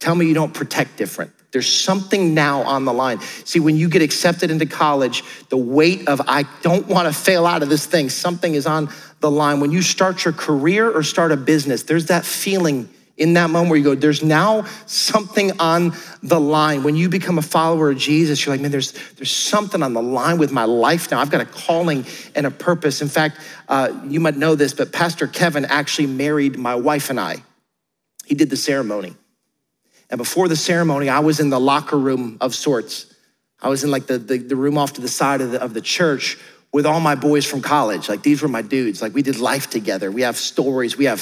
Tell 0.00 0.14
me 0.14 0.26
you 0.26 0.34
don't 0.34 0.52
protect 0.52 0.96
different. 0.96 1.32
There's 1.52 1.72
something 1.72 2.32
now 2.32 2.62
on 2.62 2.84
the 2.84 2.92
line. 2.92 3.20
See, 3.44 3.60
when 3.60 3.76
you 3.76 3.88
get 3.88 4.02
accepted 4.02 4.50
into 4.50 4.66
college, 4.66 5.24
the 5.48 5.56
weight 5.56 6.08
of 6.08 6.20
I 6.26 6.44
don't 6.62 6.86
want 6.86 7.08
to 7.08 7.12
fail 7.12 7.44
out 7.44 7.62
of 7.62 7.68
this 7.68 7.86
thing, 7.86 8.08
something 8.08 8.54
is 8.54 8.66
on 8.66 8.88
the 9.20 9.30
line. 9.30 9.60
When 9.60 9.72
you 9.72 9.82
start 9.82 10.24
your 10.24 10.32
career 10.32 10.90
or 10.90 11.02
start 11.02 11.32
a 11.32 11.36
business, 11.36 11.82
there's 11.82 12.06
that 12.06 12.24
feeling 12.24 12.88
in 13.16 13.34
that 13.34 13.50
moment 13.50 13.68
where 13.68 13.78
you 13.78 13.84
go, 13.84 13.94
there's 13.94 14.22
now 14.22 14.64
something 14.86 15.60
on 15.60 15.92
the 16.22 16.40
line. 16.40 16.82
When 16.82 16.96
you 16.96 17.10
become 17.10 17.36
a 17.36 17.42
follower 17.42 17.90
of 17.90 17.98
Jesus, 17.98 18.46
you're 18.46 18.54
like, 18.54 18.62
man, 18.62 18.70
there's, 18.70 18.92
there's 19.16 19.30
something 19.30 19.82
on 19.82 19.92
the 19.92 20.00
line 20.00 20.38
with 20.38 20.52
my 20.52 20.64
life 20.64 21.10
now. 21.10 21.20
I've 21.20 21.30
got 21.30 21.42
a 21.42 21.44
calling 21.44 22.06
and 22.34 22.46
a 22.46 22.50
purpose. 22.50 23.02
In 23.02 23.08
fact, 23.08 23.38
uh, 23.68 23.92
you 24.06 24.20
might 24.20 24.38
know 24.38 24.54
this, 24.54 24.72
but 24.72 24.90
Pastor 24.90 25.26
Kevin 25.26 25.66
actually 25.66 26.06
married 26.06 26.58
my 26.58 26.76
wife 26.76 27.10
and 27.10 27.20
I. 27.20 27.44
He 28.24 28.34
did 28.34 28.48
the 28.48 28.56
ceremony. 28.56 29.16
And 30.10 30.18
before 30.18 30.48
the 30.48 30.56
ceremony, 30.56 31.08
I 31.08 31.20
was 31.20 31.40
in 31.40 31.50
the 31.50 31.60
locker 31.60 31.98
room 31.98 32.36
of 32.40 32.54
sorts. 32.54 33.06
I 33.62 33.68
was 33.68 33.84
in 33.84 33.90
like 33.90 34.06
the, 34.06 34.18
the, 34.18 34.38
the 34.38 34.56
room 34.56 34.76
off 34.76 34.94
to 34.94 35.00
the 35.00 35.08
side 35.08 35.40
of 35.40 35.52
the, 35.52 35.62
of 35.62 35.72
the 35.72 35.80
church 35.80 36.36
with 36.72 36.84
all 36.84 37.00
my 37.00 37.14
boys 37.14 37.46
from 37.46 37.62
college. 37.62 38.08
Like 38.08 38.22
these 38.22 38.42
were 38.42 38.48
my 38.48 38.62
dudes. 38.62 39.00
Like 39.00 39.14
we 39.14 39.22
did 39.22 39.38
life 39.38 39.70
together. 39.70 40.10
We 40.10 40.22
have 40.22 40.36
stories. 40.36 40.96
We 40.96 41.04
have 41.04 41.20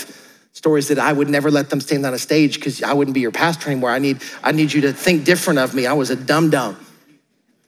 stories 0.52 0.88
that 0.88 0.98
I 0.98 1.12
would 1.12 1.28
never 1.28 1.50
let 1.50 1.70
them 1.70 1.80
stand 1.80 2.04
on 2.06 2.14
a 2.14 2.18
stage 2.18 2.54
because 2.54 2.82
I 2.82 2.92
wouldn't 2.94 3.14
be 3.14 3.20
your 3.20 3.30
pastor 3.30 3.70
anymore. 3.70 3.90
I 3.90 3.98
need, 3.98 4.22
I 4.42 4.52
need 4.52 4.72
you 4.72 4.80
to 4.82 4.92
think 4.92 5.24
different 5.24 5.58
of 5.58 5.74
me. 5.74 5.86
I 5.86 5.92
was 5.92 6.10
a 6.10 6.16
dumb 6.16 6.50
dumb. 6.50 6.76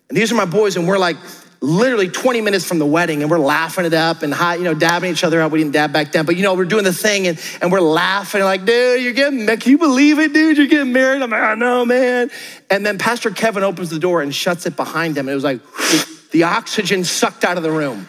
And 0.08 0.16
these 0.16 0.32
are 0.32 0.34
my 0.34 0.44
boys, 0.44 0.76
and 0.76 0.88
we're 0.88 0.98
like 0.98 1.16
literally 1.62 2.08
20 2.08 2.40
minutes 2.40 2.64
from 2.64 2.78
the 2.78 2.86
wedding 2.86 3.20
and 3.22 3.30
we're 3.30 3.38
laughing 3.38 3.84
it 3.84 3.92
up 3.92 4.22
and 4.22 4.32
high, 4.32 4.54
you 4.54 4.64
know, 4.64 4.72
dabbing 4.72 5.10
each 5.10 5.22
other 5.24 5.42
up. 5.42 5.52
We 5.52 5.58
didn't 5.58 5.74
dab 5.74 5.92
back 5.92 6.10
then, 6.10 6.24
but 6.24 6.36
you 6.36 6.42
know, 6.42 6.54
we're 6.54 6.64
doing 6.64 6.84
the 6.84 6.92
thing 6.92 7.26
and, 7.26 7.38
and 7.60 7.70
we're 7.70 7.80
laughing 7.80 8.42
like, 8.42 8.64
dude, 8.64 9.02
you're 9.02 9.12
getting, 9.12 9.46
can 9.46 9.70
you 9.70 9.76
believe 9.76 10.18
it, 10.18 10.32
dude? 10.32 10.56
You're 10.56 10.66
getting 10.68 10.92
married. 10.92 11.20
I'm 11.20 11.30
like, 11.30 11.42
I 11.42 11.54
know, 11.54 11.84
man. 11.84 12.30
And 12.70 12.84
then 12.84 12.96
Pastor 12.96 13.30
Kevin 13.30 13.62
opens 13.62 13.90
the 13.90 13.98
door 13.98 14.22
and 14.22 14.34
shuts 14.34 14.64
it 14.64 14.74
behind 14.74 15.18
him. 15.18 15.28
And 15.28 15.32
it 15.32 15.34
was 15.34 15.44
like 15.44 15.60
the 16.30 16.44
oxygen 16.44 17.04
sucked 17.04 17.44
out 17.44 17.58
of 17.58 17.62
the 17.62 17.72
room. 17.72 18.08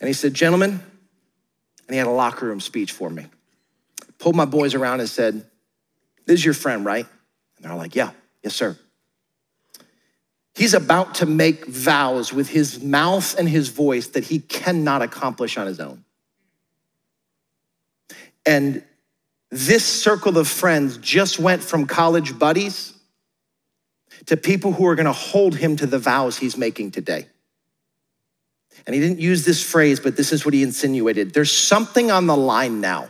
And 0.00 0.06
he 0.06 0.12
said, 0.12 0.34
gentlemen, 0.34 0.70
and 0.70 1.94
he 1.94 1.96
had 1.96 2.06
a 2.06 2.10
locker 2.10 2.46
room 2.46 2.60
speech 2.60 2.92
for 2.92 3.10
me. 3.10 3.26
Pulled 4.18 4.36
my 4.36 4.44
boys 4.46 4.74
around 4.74 5.00
and 5.00 5.08
said, 5.08 5.46
this 6.26 6.40
is 6.40 6.44
your 6.44 6.54
friend, 6.54 6.84
right? 6.84 7.06
And 7.56 7.64
they're 7.64 7.72
all 7.72 7.78
like, 7.78 7.94
yeah, 7.94 8.10
yes, 8.42 8.54
sir. 8.54 8.76
He's 10.54 10.74
about 10.74 11.16
to 11.16 11.26
make 11.26 11.66
vows 11.66 12.32
with 12.32 12.48
his 12.48 12.82
mouth 12.82 13.38
and 13.38 13.48
his 13.48 13.68
voice 13.68 14.08
that 14.08 14.24
he 14.24 14.40
cannot 14.40 15.02
accomplish 15.02 15.56
on 15.56 15.66
his 15.66 15.80
own. 15.80 16.04
And 18.44 18.82
this 19.50 19.84
circle 19.84 20.38
of 20.38 20.48
friends 20.48 20.96
just 20.98 21.38
went 21.38 21.62
from 21.62 21.86
college 21.86 22.38
buddies 22.38 22.94
to 24.26 24.36
people 24.36 24.72
who 24.72 24.86
are 24.86 24.94
gonna 24.94 25.12
hold 25.12 25.56
him 25.56 25.76
to 25.76 25.86
the 25.86 25.98
vows 25.98 26.38
he's 26.38 26.56
making 26.56 26.90
today. 26.90 27.26
And 28.86 28.94
he 28.94 29.00
didn't 29.00 29.20
use 29.20 29.44
this 29.44 29.62
phrase, 29.62 30.00
but 30.00 30.16
this 30.16 30.32
is 30.32 30.44
what 30.44 30.54
he 30.54 30.62
insinuated. 30.62 31.34
There's 31.34 31.52
something 31.52 32.10
on 32.10 32.26
the 32.26 32.36
line 32.36 32.80
now. 32.80 33.08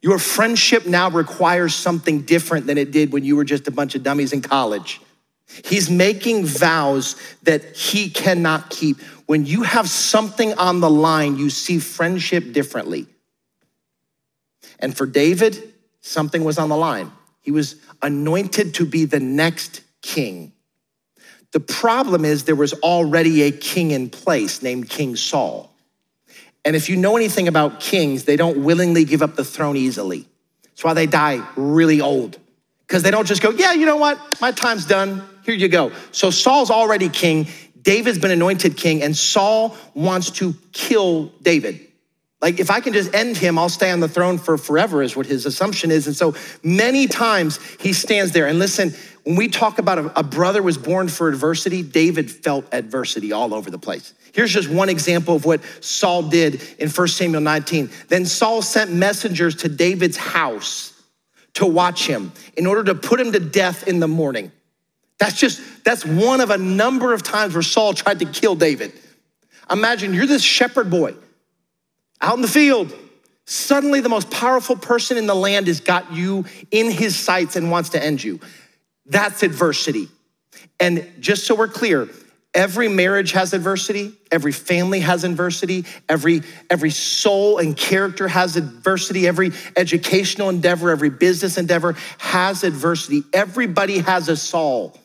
Your 0.00 0.18
friendship 0.18 0.86
now 0.86 1.10
requires 1.10 1.74
something 1.74 2.22
different 2.22 2.66
than 2.66 2.76
it 2.76 2.90
did 2.90 3.12
when 3.12 3.24
you 3.24 3.36
were 3.36 3.44
just 3.44 3.66
a 3.68 3.70
bunch 3.70 3.94
of 3.94 4.02
dummies 4.02 4.32
in 4.32 4.42
college. 4.42 5.00
He's 5.64 5.88
making 5.88 6.46
vows 6.46 7.16
that 7.42 7.76
he 7.76 8.10
cannot 8.10 8.70
keep. 8.70 9.00
When 9.26 9.46
you 9.46 9.62
have 9.62 9.88
something 9.88 10.54
on 10.54 10.80
the 10.80 10.90
line, 10.90 11.36
you 11.36 11.50
see 11.50 11.78
friendship 11.78 12.52
differently. 12.52 13.06
And 14.78 14.96
for 14.96 15.06
David, 15.06 15.72
something 16.00 16.44
was 16.44 16.58
on 16.58 16.68
the 16.68 16.76
line. 16.76 17.12
He 17.40 17.50
was 17.50 17.76
anointed 18.02 18.74
to 18.74 18.86
be 18.86 19.04
the 19.04 19.20
next 19.20 19.82
king. 20.02 20.52
The 21.52 21.60
problem 21.60 22.24
is 22.24 22.44
there 22.44 22.56
was 22.56 22.72
already 22.74 23.42
a 23.42 23.52
king 23.52 23.92
in 23.92 24.10
place 24.10 24.62
named 24.62 24.88
King 24.90 25.14
Saul. 25.14 25.70
And 26.64 26.74
if 26.74 26.88
you 26.88 26.96
know 26.96 27.16
anything 27.16 27.46
about 27.46 27.78
kings, 27.78 28.24
they 28.24 28.36
don't 28.36 28.64
willingly 28.64 29.04
give 29.04 29.22
up 29.22 29.36
the 29.36 29.44
throne 29.44 29.76
easily. 29.76 30.26
That's 30.62 30.82
why 30.82 30.94
they 30.94 31.06
die 31.06 31.46
really 31.56 32.00
old. 32.00 32.38
Because 32.86 33.02
they 33.02 33.10
don't 33.10 33.26
just 33.26 33.42
go, 33.42 33.50
yeah, 33.50 33.72
you 33.72 33.86
know 33.86 33.96
what? 33.96 34.18
My 34.40 34.50
time's 34.50 34.86
done. 34.86 35.22
Here 35.44 35.54
you 35.54 35.68
go. 35.68 35.92
So 36.12 36.30
Saul's 36.30 36.70
already 36.70 37.08
king. 37.08 37.48
David's 37.82 38.18
been 38.18 38.30
anointed 38.30 38.76
king, 38.76 39.02
and 39.02 39.16
Saul 39.16 39.76
wants 39.94 40.30
to 40.32 40.54
kill 40.72 41.26
David. 41.42 41.80
Like, 42.40 42.60
if 42.60 42.70
I 42.70 42.80
can 42.80 42.92
just 42.92 43.14
end 43.14 43.36
him, 43.36 43.58
I'll 43.58 43.70
stay 43.70 43.90
on 43.90 44.00
the 44.00 44.08
throne 44.08 44.36
for 44.36 44.58
forever, 44.58 45.02
is 45.02 45.16
what 45.16 45.26
his 45.26 45.46
assumption 45.46 45.90
is. 45.90 46.06
And 46.06 46.14
so 46.14 46.34
many 46.62 47.06
times 47.06 47.58
he 47.80 47.92
stands 47.94 48.32
there. 48.32 48.46
And 48.46 48.58
listen, 48.58 48.92
when 49.24 49.36
we 49.36 49.48
talk 49.48 49.78
about 49.78 49.98
a, 49.98 50.20
a 50.20 50.22
brother 50.22 50.62
was 50.62 50.76
born 50.76 51.08
for 51.08 51.28
adversity, 51.28 51.82
David 51.82 52.30
felt 52.30 52.66
adversity 52.72 53.32
all 53.32 53.54
over 53.54 53.70
the 53.70 53.78
place. 53.78 54.12
Here's 54.34 54.52
just 54.52 54.68
one 54.68 54.88
example 54.88 55.36
of 55.36 55.46
what 55.46 55.62
Saul 55.80 56.22
did 56.22 56.62
in 56.78 56.90
1 56.90 57.08
Samuel 57.08 57.40
19. 57.40 57.90
Then 58.08 58.26
Saul 58.26 58.60
sent 58.60 58.92
messengers 58.92 59.54
to 59.56 59.68
David's 59.68 60.18
house 60.18 60.92
to 61.54 61.64
watch 61.64 62.06
him 62.06 62.32
in 62.56 62.66
order 62.66 62.84
to 62.84 62.94
put 62.94 63.20
him 63.20 63.32
to 63.32 63.40
death 63.40 63.88
in 63.88 64.00
the 64.00 64.08
morning. 64.08 64.52
That's 65.18 65.38
just, 65.38 65.84
that's 65.84 66.04
one 66.04 66.40
of 66.40 66.50
a 66.50 66.58
number 66.58 67.12
of 67.12 67.22
times 67.22 67.54
where 67.54 67.62
Saul 67.62 67.94
tried 67.94 68.18
to 68.20 68.26
kill 68.26 68.54
David. 68.54 68.92
Imagine 69.70 70.12
you're 70.12 70.26
this 70.26 70.42
shepherd 70.42 70.90
boy 70.90 71.14
out 72.20 72.34
in 72.36 72.42
the 72.42 72.48
field. 72.48 72.92
Suddenly, 73.46 74.00
the 74.00 74.08
most 74.08 74.30
powerful 74.30 74.76
person 74.76 75.16
in 75.16 75.26
the 75.26 75.34
land 75.34 75.66
has 75.66 75.80
got 75.80 76.12
you 76.12 76.46
in 76.70 76.90
his 76.90 77.14
sights 77.14 77.56
and 77.56 77.70
wants 77.70 77.90
to 77.90 78.02
end 78.02 78.24
you. 78.24 78.40
That's 79.06 79.42
adversity. 79.42 80.08
And 80.80 81.06
just 81.20 81.46
so 81.46 81.54
we're 81.54 81.68
clear, 81.68 82.08
Every 82.54 82.86
marriage 82.86 83.32
has 83.32 83.52
adversity, 83.52 84.12
every 84.30 84.52
family 84.52 85.00
has 85.00 85.24
adversity, 85.24 85.84
every, 86.08 86.42
every 86.70 86.90
soul 86.90 87.58
and 87.58 87.76
character 87.76 88.28
has 88.28 88.56
adversity, 88.56 89.26
every 89.26 89.50
educational 89.76 90.50
endeavor, 90.50 90.90
every 90.90 91.10
business 91.10 91.58
endeavor 91.58 91.96
has 92.18 92.62
adversity. 92.62 93.24
Everybody 93.32 93.98
has 93.98 94.28
a 94.28 94.36
Saul. 94.36 94.96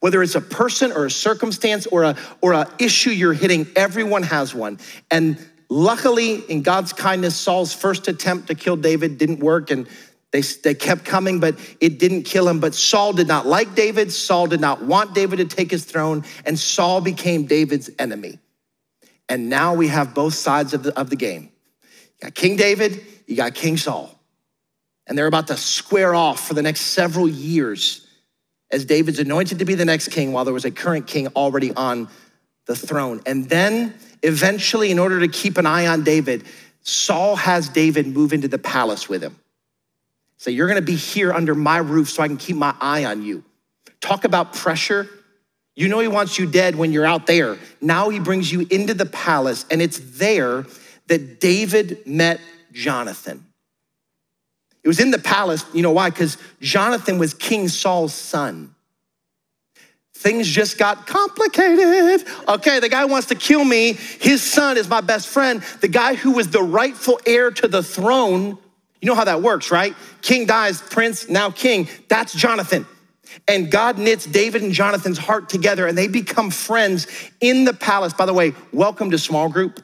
Whether 0.00 0.22
it's 0.22 0.34
a 0.34 0.40
person 0.40 0.92
or 0.92 1.06
a 1.06 1.10
circumstance 1.10 1.86
or 1.86 2.04
a 2.04 2.16
or 2.40 2.54
a 2.54 2.68
issue 2.78 3.10
you're 3.10 3.34
hitting, 3.34 3.66
everyone 3.76 4.22
has 4.22 4.54
one. 4.54 4.78
And 5.10 5.38
luckily, 5.68 6.36
in 6.36 6.62
God's 6.62 6.92
kindness, 6.92 7.36
Saul's 7.36 7.74
first 7.74 8.08
attempt 8.08 8.48
to 8.48 8.54
kill 8.54 8.76
David 8.76 9.18
didn't 9.18 9.40
work, 9.40 9.70
and 9.70 9.86
they, 10.32 10.40
they 10.40 10.74
kept 10.74 11.04
coming, 11.04 11.38
but 11.40 11.56
it 11.80 11.98
didn't 11.98 12.22
kill 12.22 12.48
him. 12.48 12.60
But 12.60 12.74
Saul 12.74 13.12
did 13.12 13.28
not 13.28 13.46
like 13.46 13.74
David. 13.74 14.12
Saul 14.12 14.46
did 14.46 14.60
not 14.60 14.82
want 14.82 15.14
David 15.14 15.36
to 15.36 15.44
take 15.44 15.70
his 15.70 15.84
throne, 15.84 16.24
and 16.46 16.58
Saul 16.58 17.00
became 17.00 17.46
David's 17.46 17.90
enemy. 17.98 18.38
And 19.28 19.48
now 19.48 19.74
we 19.74 19.88
have 19.88 20.14
both 20.14 20.34
sides 20.34 20.72
of 20.74 20.82
the, 20.82 20.98
of 20.98 21.10
the 21.10 21.16
game. 21.16 21.50
You 21.82 22.26
got 22.26 22.34
King 22.34 22.56
David, 22.56 23.04
you 23.26 23.36
got 23.36 23.54
King 23.54 23.76
Saul. 23.76 24.18
And 25.06 25.16
they're 25.18 25.26
about 25.26 25.48
to 25.48 25.56
square 25.56 26.14
off 26.14 26.46
for 26.46 26.54
the 26.54 26.62
next 26.62 26.82
several 26.82 27.28
years 27.28 28.06
as 28.70 28.84
David's 28.84 29.18
anointed 29.18 29.58
to 29.58 29.64
be 29.64 29.74
the 29.74 29.84
next 29.84 30.08
king 30.08 30.32
while 30.32 30.44
there 30.44 30.54
was 30.54 30.64
a 30.64 30.70
current 30.70 31.06
king 31.06 31.28
already 31.28 31.72
on 31.74 32.08
the 32.66 32.76
throne. 32.76 33.20
And 33.26 33.48
then 33.48 33.94
eventually, 34.22 34.90
in 34.90 34.98
order 34.98 35.20
to 35.20 35.28
keep 35.28 35.58
an 35.58 35.66
eye 35.66 35.86
on 35.86 36.04
David, 36.04 36.44
Saul 36.82 37.36
has 37.36 37.68
David 37.68 38.06
move 38.06 38.32
into 38.32 38.48
the 38.48 38.58
palace 38.58 39.08
with 39.08 39.22
him. 39.22 39.36
Say, 40.38 40.52
you're 40.52 40.68
gonna 40.68 40.80
be 40.80 40.96
here 40.96 41.32
under 41.32 41.54
my 41.54 41.78
roof 41.78 42.10
so 42.10 42.22
I 42.22 42.28
can 42.28 42.36
keep 42.36 42.56
my 42.56 42.74
eye 42.80 43.04
on 43.04 43.22
you. 43.22 43.44
Talk 44.00 44.24
about 44.24 44.54
pressure. 44.54 45.08
You 45.76 45.88
know, 45.88 45.98
he 46.00 46.08
wants 46.08 46.38
you 46.38 46.46
dead 46.46 46.76
when 46.76 46.92
you're 46.92 47.04
out 47.04 47.26
there. 47.26 47.58
Now 47.80 48.08
he 48.08 48.18
brings 48.18 48.50
you 48.50 48.66
into 48.70 48.94
the 48.94 49.06
palace, 49.06 49.66
and 49.70 49.82
it's 49.82 49.98
there 50.18 50.64
that 51.08 51.40
David 51.40 52.06
met 52.06 52.40
Jonathan. 52.72 53.44
It 54.82 54.88
was 54.88 55.00
in 55.00 55.10
the 55.10 55.18
palace, 55.18 55.64
you 55.74 55.82
know 55.82 55.92
why? 55.92 56.10
Because 56.10 56.38
Jonathan 56.60 57.18
was 57.18 57.34
King 57.34 57.68
Saul's 57.68 58.14
son. 58.14 58.74
Things 60.14 60.46
just 60.46 60.78
got 60.78 61.06
complicated. 61.06 62.26
Okay, 62.46 62.78
the 62.80 62.88
guy 62.88 63.06
wants 63.06 63.28
to 63.28 63.34
kill 63.34 63.64
me. 63.64 63.94
His 64.20 64.42
son 64.42 64.76
is 64.76 64.88
my 64.88 65.00
best 65.00 65.28
friend. 65.28 65.62
The 65.80 65.88
guy 65.88 66.14
who 66.14 66.32
was 66.32 66.48
the 66.48 66.62
rightful 66.62 67.20
heir 67.26 67.50
to 67.50 67.68
the 67.68 67.82
throne 67.82 68.58
you 69.00 69.06
know 69.06 69.14
how 69.14 69.24
that 69.24 69.42
works, 69.42 69.70
right? 69.70 69.94
King 70.20 70.46
dies, 70.46 70.82
prince, 70.82 71.28
now 71.28 71.50
king. 71.50 71.88
That's 72.08 72.34
Jonathan. 72.34 72.86
And 73.48 73.70
God 73.70 73.98
knits 73.98 74.26
David 74.26 74.62
and 74.62 74.72
Jonathan's 74.72 75.18
heart 75.18 75.48
together 75.48 75.86
and 75.86 75.96
they 75.96 76.08
become 76.08 76.50
friends 76.50 77.06
in 77.40 77.64
the 77.64 77.72
palace. 77.72 78.12
By 78.12 78.26
the 78.26 78.34
way, 78.34 78.52
welcome 78.72 79.10
to 79.12 79.18
small 79.18 79.48
group. 79.48 79.80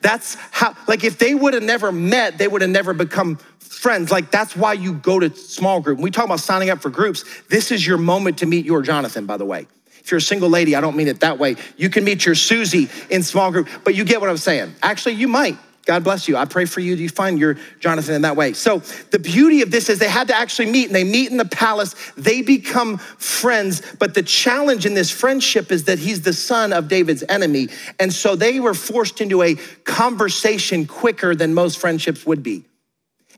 That's 0.00 0.36
how, 0.50 0.76
like, 0.86 1.04
if 1.04 1.18
they 1.18 1.34
would 1.34 1.54
have 1.54 1.62
never 1.62 1.90
met, 1.90 2.38
they 2.38 2.48
would 2.48 2.62
have 2.62 2.70
never 2.70 2.94
become 2.94 3.36
friends. 3.58 4.10
Like, 4.10 4.30
that's 4.30 4.56
why 4.56 4.74
you 4.74 4.94
go 4.94 5.18
to 5.18 5.34
small 5.34 5.80
group. 5.80 5.98
When 5.98 6.04
we 6.04 6.10
talk 6.10 6.24
about 6.24 6.40
signing 6.40 6.70
up 6.70 6.80
for 6.80 6.90
groups, 6.90 7.24
this 7.48 7.70
is 7.70 7.86
your 7.86 7.98
moment 7.98 8.38
to 8.38 8.46
meet 8.46 8.64
your 8.64 8.82
Jonathan, 8.82 9.26
by 9.26 9.36
the 9.36 9.44
way. 9.44 9.66
If 10.00 10.10
you're 10.10 10.18
a 10.18 10.22
single 10.22 10.48
lady, 10.48 10.74
I 10.74 10.80
don't 10.80 10.96
mean 10.96 11.08
it 11.08 11.20
that 11.20 11.38
way. 11.38 11.56
You 11.76 11.90
can 11.90 12.04
meet 12.04 12.24
your 12.24 12.34
Susie 12.34 12.88
in 13.10 13.22
small 13.22 13.50
group, 13.50 13.68
but 13.84 13.94
you 13.94 14.04
get 14.04 14.20
what 14.20 14.30
I'm 14.30 14.36
saying. 14.36 14.74
Actually, 14.82 15.14
you 15.16 15.28
might. 15.28 15.58
God 15.88 16.04
bless 16.04 16.28
you. 16.28 16.36
I 16.36 16.44
pray 16.44 16.66
for 16.66 16.80
you. 16.80 16.96
Do 16.96 17.02
You 17.02 17.08
find 17.08 17.38
your 17.38 17.56
Jonathan 17.80 18.14
in 18.14 18.20
that 18.20 18.36
way. 18.36 18.52
So 18.52 18.80
the 19.10 19.18
beauty 19.18 19.62
of 19.62 19.70
this 19.70 19.88
is 19.88 19.98
they 19.98 20.06
had 20.06 20.28
to 20.28 20.36
actually 20.36 20.70
meet 20.70 20.84
and 20.84 20.94
they 20.94 21.02
meet 21.02 21.30
in 21.30 21.38
the 21.38 21.46
palace. 21.46 21.94
They 22.14 22.42
become 22.42 22.98
friends. 22.98 23.80
But 23.98 24.12
the 24.12 24.22
challenge 24.22 24.84
in 24.84 24.92
this 24.92 25.10
friendship 25.10 25.72
is 25.72 25.84
that 25.84 25.98
he's 25.98 26.20
the 26.20 26.34
son 26.34 26.74
of 26.74 26.88
David's 26.88 27.24
enemy. 27.26 27.70
And 27.98 28.12
so 28.12 28.36
they 28.36 28.60
were 28.60 28.74
forced 28.74 29.22
into 29.22 29.40
a 29.40 29.54
conversation 29.84 30.84
quicker 30.84 31.34
than 31.34 31.54
most 31.54 31.78
friendships 31.78 32.26
would 32.26 32.42
be. 32.42 32.66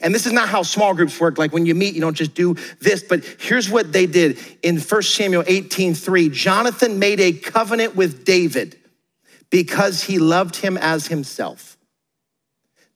And 0.00 0.12
this 0.12 0.26
is 0.26 0.32
not 0.32 0.48
how 0.48 0.64
small 0.64 0.92
groups 0.92 1.20
work. 1.20 1.38
Like 1.38 1.52
when 1.52 1.66
you 1.66 1.76
meet, 1.76 1.94
you 1.94 2.00
don't 2.00 2.16
just 2.16 2.34
do 2.34 2.56
this, 2.80 3.04
but 3.04 3.24
here's 3.38 3.70
what 3.70 3.92
they 3.92 4.06
did 4.06 4.40
in 4.64 4.80
1 4.80 5.02
Samuel 5.02 5.44
18 5.46 5.94
3. 5.94 6.30
Jonathan 6.30 6.98
made 6.98 7.20
a 7.20 7.32
covenant 7.32 7.94
with 7.94 8.24
David 8.24 8.76
because 9.50 10.02
he 10.02 10.18
loved 10.18 10.56
him 10.56 10.76
as 10.76 11.06
himself. 11.06 11.69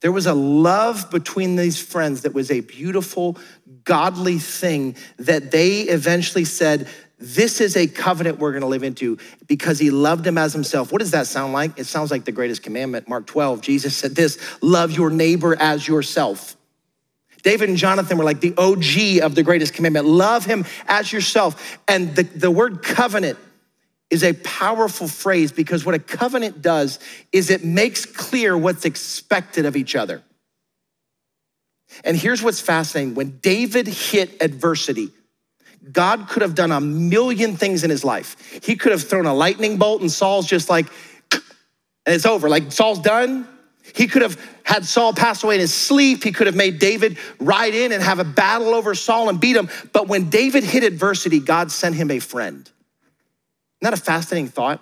There 0.04 0.12
was 0.12 0.26
a 0.26 0.34
love 0.34 1.10
between 1.10 1.56
these 1.56 1.80
friends 1.80 2.20
that 2.22 2.34
was 2.34 2.50
a 2.50 2.60
beautiful, 2.60 3.38
godly 3.84 4.38
thing 4.38 4.96
that 5.16 5.50
they 5.50 5.80
eventually 5.80 6.44
said, 6.44 6.88
This 7.18 7.58
is 7.58 7.74
a 7.74 7.86
covenant 7.86 8.38
we're 8.38 8.52
gonna 8.52 8.66
live 8.66 8.82
into 8.82 9.16
because 9.46 9.78
he 9.78 9.90
loved 9.90 10.26
him 10.26 10.36
as 10.36 10.52
himself. 10.52 10.92
What 10.92 10.98
does 10.98 11.12
that 11.12 11.26
sound 11.26 11.54
like? 11.54 11.78
It 11.78 11.86
sounds 11.86 12.10
like 12.10 12.26
the 12.26 12.32
greatest 12.32 12.62
commandment. 12.62 13.08
Mark 13.08 13.26
12, 13.26 13.62
Jesus 13.62 13.96
said 13.96 14.14
this 14.14 14.38
love 14.60 14.92
your 14.92 15.08
neighbor 15.08 15.56
as 15.58 15.88
yourself. 15.88 16.54
David 17.42 17.70
and 17.70 17.78
Jonathan 17.78 18.18
were 18.18 18.24
like 18.24 18.40
the 18.40 18.52
OG 18.58 19.24
of 19.24 19.34
the 19.34 19.42
greatest 19.42 19.72
commandment 19.72 20.04
love 20.04 20.44
him 20.44 20.66
as 20.86 21.14
yourself. 21.14 21.78
And 21.88 22.14
the, 22.14 22.24
the 22.24 22.50
word 22.50 22.82
covenant 22.82 23.38
is 24.14 24.22
a 24.22 24.32
powerful 24.32 25.08
phrase 25.08 25.50
because 25.50 25.84
what 25.84 25.96
a 25.96 25.98
covenant 25.98 26.62
does 26.62 27.00
is 27.32 27.50
it 27.50 27.64
makes 27.64 28.06
clear 28.06 28.56
what's 28.56 28.84
expected 28.84 29.66
of 29.66 29.76
each 29.76 29.96
other. 29.96 30.22
And 32.04 32.16
here's 32.16 32.40
what's 32.40 32.60
fascinating 32.60 33.16
when 33.16 33.38
David 33.42 33.88
hit 33.88 34.40
adversity, 34.40 35.10
God 35.90 36.28
could 36.28 36.42
have 36.42 36.54
done 36.54 36.70
a 36.70 36.80
million 36.80 37.56
things 37.56 37.82
in 37.82 37.90
his 37.90 38.04
life. 38.04 38.36
He 38.62 38.76
could 38.76 38.92
have 38.92 39.02
thrown 39.02 39.26
a 39.26 39.34
lightning 39.34 39.78
bolt, 39.78 40.00
and 40.00 40.10
Saul's 40.10 40.46
just 40.46 40.70
like, 40.70 40.86
and 41.32 41.42
it's 42.06 42.24
over. 42.24 42.48
Like, 42.48 42.70
Saul's 42.70 43.00
done. 43.00 43.48
He 43.96 44.06
could 44.06 44.22
have 44.22 44.40
had 44.62 44.84
Saul 44.84 45.12
pass 45.12 45.42
away 45.42 45.56
in 45.56 45.60
his 45.60 45.74
sleep. 45.74 46.22
He 46.22 46.30
could 46.30 46.46
have 46.46 46.56
made 46.56 46.78
David 46.78 47.18
ride 47.40 47.74
in 47.74 47.90
and 47.90 48.00
have 48.00 48.20
a 48.20 48.24
battle 48.24 48.74
over 48.74 48.94
Saul 48.94 49.28
and 49.28 49.40
beat 49.40 49.56
him. 49.56 49.68
But 49.92 50.06
when 50.06 50.30
David 50.30 50.62
hit 50.62 50.84
adversity, 50.84 51.40
God 51.40 51.72
sent 51.72 51.96
him 51.96 52.12
a 52.12 52.20
friend. 52.20 52.70
Isn't 53.84 53.92
that 53.92 54.00
a 54.00 54.02
fascinating 54.02 54.48
thought? 54.48 54.80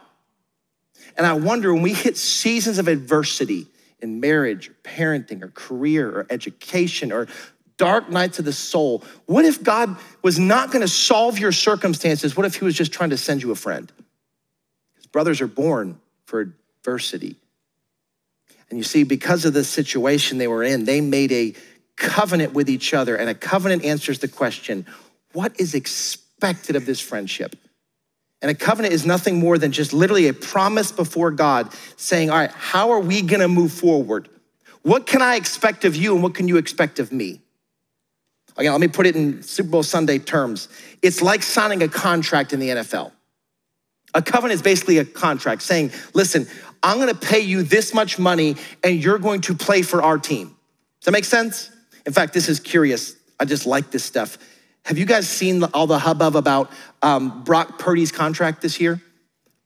And 1.17 1.27
I 1.27 1.33
wonder 1.33 1.75
when 1.75 1.83
we 1.83 1.93
hit 1.93 2.17
seasons 2.17 2.79
of 2.79 2.87
adversity 2.87 3.67
in 4.01 4.21
marriage 4.21 4.69
or 4.69 4.75
parenting 4.85 5.43
or 5.43 5.49
career 5.49 6.09
or 6.09 6.27
education 6.31 7.11
or 7.11 7.27
dark 7.79 8.11
nights 8.11 8.39
of 8.39 8.45
the 8.45 8.53
soul, 8.53 9.03
what 9.27 9.45
if 9.45 9.61
God 9.61 9.97
was 10.23 10.39
not 10.39 10.71
going 10.71 10.83
to 10.83 10.89
solve 10.89 11.41
your 11.41 11.51
circumstances? 11.51 12.37
What 12.37 12.47
if 12.47 12.55
He 12.55 12.65
was 12.65 12.77
just 12.77 12.93
trying 12.93 13.11
to 13.11 13.17
send 13.17 13.43
you 13.43 13.51
a 13.51 13.57
friend? 13.57 13.91
Brothers 15.11 15.41
are 15.41 15.49
born 15.49 15.99
for 16.27 16.55
adversity. 16.79 17.35
And 18.71 18.79
you 18.79 18.85
see, 18.85 19.03
because 19.03 19.45
of 19.45 19.53
the 19.53 19.65
situation 19.65 20.39
they 20.39 20.47
were 20.47 20.63
in, 20.63 20.85
they 20.85 21.01
made 21.01 21.33
a 21.33 21.55
covenant 21.97 22.53
with 22.53 22.71
each 22.71 22.95
other. 22.95 23.17
And 23.17 23.29
a 23.29 23.35
covenant 23.35 23.85
answers 23.85 24.21
the 24.21 24.29
question 24.29 24.87
what 25.33 25.59
is 25.59 25.75
expected 25.75 26.77
of 26.77 26.87
this 26.87 27.01
friendship? 27.01 27.57
And 28.43 28.51
a 28.51 28.55
covenant 28.55 28.93
is 28.93 29.07
nothing 29.07 29.39
more 29.39 29.57
than 29.57 29.71
just 29.71 29.93
literally 29.93 30.27
a 30.27 30.35
promise 30.35 30.91
before 30.91 31.31
God 31.31 31.73
saying, 31.97 32.29
All 32.29 32.37
right, 32.37 32.51
how 32.51 32.91
are 32.91 33.01
we 33.01 33.23
gonna 33.23 33.49
move 33.49 33.73
forward? 33.73 34.29
What 34.83 35.07
can 35.07 35.23
I 35.23 35.37
expect 35.37 35.85
of 35.85 35.95
you 35.95 36.13
and 36.15 36.23
what 36.25 36.35
can 36.35 36.49
you 36.49 36.57
expect 36.57 36.99
of 36.99 37.13
me? 37.13 37.41
Again, 38.57 38.73
let 38.73 38.81
me 38.81 38.89
put 38.89 39.07
it 39.07 39.15
in 39.15 39.43
Super 39.45 39.71
Bowl 39.71 39.83
Sunday 39.85 40.19
terms. 40.19 40.69
It's 41.01 41.23
like 41.23 41.43
signing 41.45 41.83
a 41.83 41.89
contract 41.89 42.53
in 42.53 42.59
the 42.59 42.69
NFL. 42.69 43.13
A 44.13 44.21
covenant 44.21 44.57
is 44.57 44.63
basically 44.63 44.99
a 44.99 45.05
contract 45.05 45.63
saying, 45.63 45.93
Listen, 46.13 46.49
I'm 46.83 46.99
gonna 46.99 47.15
pay 47.15 47.41
you 47.41 47.63
this 47.63 47.95
much 47.95 48.19
money 48.19 48.57
and 48.83 49.03
you're 49.03 49.21
going 49.21 49.43
to 49.43 49.55
play 49.55 49.83
for 49.83 50.03
our 50.03 50.19
team. 50.19 50.49
Does 50.49 51.07
that 51.07 51.13
make 51.13 51.25
sense? 51.25 51.71
In 52.05 52.13
fact, 52.13 52.35
this 52.35 52.49
is 52.49 52.59
curious. 52.59 53.15
I 53.39 53.45
just 53.45 53.67
like 53.67 53.93
this 53.93 54.03
stuff. 54.05 54.37
Have 54.85 54.99
you 54.99 55.07
guys 55.07 55.29
seen 55.29 55.63
all 55.63 55.87
the 55.87 55.99
hubbub 55.99 56.35
about 56.35 56.71
um, 57.03 57.45
Brock 57.45 57.79
Purdy's 57.79 58.11
contract 58.11 58.63
this 58.63 58.81
year? 58.81 59.01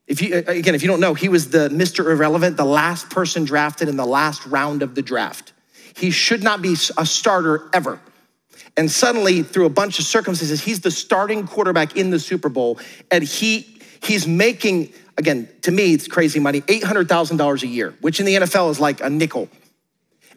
If 0.07 0.23
you 0.23 0.37
again, 0.47 0.75
if 0.75 0.83
you 0.83 0.89
don't 0.89 1.01
know, 1.01 1.15
he 1.15 1.29
was 1.29 1.51
the 1.51 1.69
Mr. 1.69 2.11
Irrelevant, 2.11 2.57
the 2.57 2.65
last 2.65 3.11
person 3.11 3.45
drafted 3.45 3.89
in 3.89 3.97
the 3.97 4.07
last 4.07 4.47
round 4.47 4.83
of 4.83 4.95
the 4.95 5.03
draft. 5.03 5.53
He 5.97 6.11
should 6.11 6.43
not 6.43 6.63
be 6.63 6.77
a 6.97 7.07
starter 7.07 7.69
ever. 7.73 7.99
And 8.77 8.91
suddenly, 8.91 9.43
through 9.43 9.65
a 9.65 9.71
bunch 9.71 9.99
of 9.99 10.05
circumstances, 10.05 10.63
he's 10.63 10.81
the 10.81 10.91
starting 10.91 11.47
quarterback 11.47 11.97
in 11.97 12.11
the 12.11 12.21
Super 12.21 12.49
Bowl, 12.49 12.79
and 13.11 13.25
he 13.25 13.81
he's 14.03 14.27
making 14.27 14.93
again 15.17 15.49
to 15.63 15.71
me 15.73 15.95
it's 15.95 16.07
crazy 16.07 16.39
money, 16.39 16.63
eight 16.69 16.85
hundred 16.85 17.09
thousand 17.09 17.39
dollars 17.39 17.63
a 17.63 17.67
year, 17.67 17.95
which 18.01 18.21
in 18.21 18.27
the 18.27 18.35
NFL 18.35 18.71
is 18.71 18.79
like 18.79 19.01
a 19.01 19.11
nickel. 19.11 19.49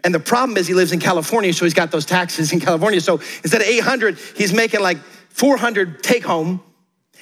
And 0.03 0.13
the 0.13 0.19
problem 0.19 0.57
is 0.57 0.67
he 0.67 0.73
lives 0.73 0.91
in 0.91 0.99
California, 0.99 1.53
so 1.53 1.65
he's 1.65 1.73
got 1.73 1.91
those 1.91 2.05
taxes 2.05 2.53
in 2.53 2.59
California. 2.59 3.01
So 3.01 3.15
instead 3.43 3.61
of 3.61 3.67
800, 3.67 4.17
he's 4.35 4.53
making 4.53 4.81
like 4.81 4.97
400 5.29 6.01
take 6.03 6.23
home. 6.23 6.61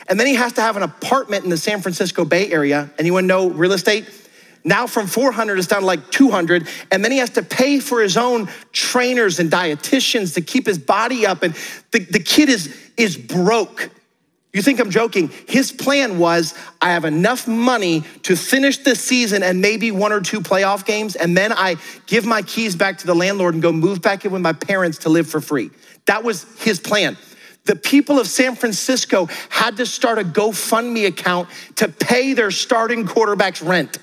And 0.10 0.20
then 0.20 0.28
he 0.28 0.36
has 0.36 0.54
to 0.54 0.62
have 0.62 0.78
an 0.78 0.84
apartment 0.84 1.44
in 1.44 1.50
the 1.50 1.58
San 1.58 1.82
Francisco 1.82 2.24
Bay 2.24 2.52
Area. 2.52 2.90
Anyone 2.98 3.28
know 3.28 3.50
real 3.50 3.74
estate? 3.74 4.10
Now 4.64 4.86
from 4.86 5.08
400 5.08 5.58
it's 5.58 5.68
down 5.68 5.82
to 5.82 5.86
like 5.86 6.12
200. 6.12 6.68
And 6.92 7.04
then 7.04 7.12
he 7.12 7.18
has 7.20 7.32
to 7.32 7.44
pay 7.44 7.80
for 7.80 8.02
his 8.02 8.18
own 8.18 8.50
trainers 8.72 9.40
and 9.40 9.50
dietitians 9.50 10.34
to 10.36 10.42
keep 10.42 10.66
his 10.66 10.78
body 10.78 11.26
up. 11.26 11.42
And 11.42 11.56
the, 11.92 12.00
the 12.00 12.20
kid 12.20 12.50
is, 12.50 12.76
is 12.96 13.18
broke. 13.18 13.90
You 14.54 14.62
think 14.62 14.80
I'm 14.80 14.90
joking? 14.90 15.30
His 15.48 15.72
plan 15.72 16.18
was 16.18 16.54
I 16.82 16.92
have 16.92 17.06
enough 17.06 17.48
money 17.48 18.04
to 18.24 18.36
finish 18.36 18.78
this 18.80 19.00
season 19.00 19.44
and 19.44 19.62
maybe 19.62 19.92
one 19.92 20.12
or 20.12 20.22
two 20.22 20.40
playoff 20.40 20.86
games, 20.86 21.16
and 21.16 21.36
then 21.36 21.52
I 21.52 21.76
give 22.08 22.26
my 22.26 22.42
keys 22.42 22.76
back 22.76 22.98
to 23.00 23.08
the 23.08 23.14
landlord 23.14 23.54
and 23.54 23.62
go 23.62 23.72
move 23.72 24.02
back 24.02 24.26
in 24.26 24.32
with 24.32 24.42
my 24.42 24.54
parents 24.54 25.00
to 25.00 25.10
live 25.10 25.28
for 25.28 25.42
free. 25.42 25.70
That 26.06 26.24
was 26.24 26.46
his 26.60 26.80
plan. 26.80 27.18
The 27.66 27.76
people 27.76 28.18
of 28.18 28.28
San 28.28 28.56
Francisco 28.56 29.28
had 29.50 29.76
to 29.78 29.86
start 29.86 30.18
a 30.18 30.24
GoFundMe 30.24 31.06
account 31.06 31.50
to 31.76 31.90
pay 31.90 32.34
their 32.34 32.50
starting 32.50 33.06
quarterback's 33.06 33.62
rent. 33.62 33.98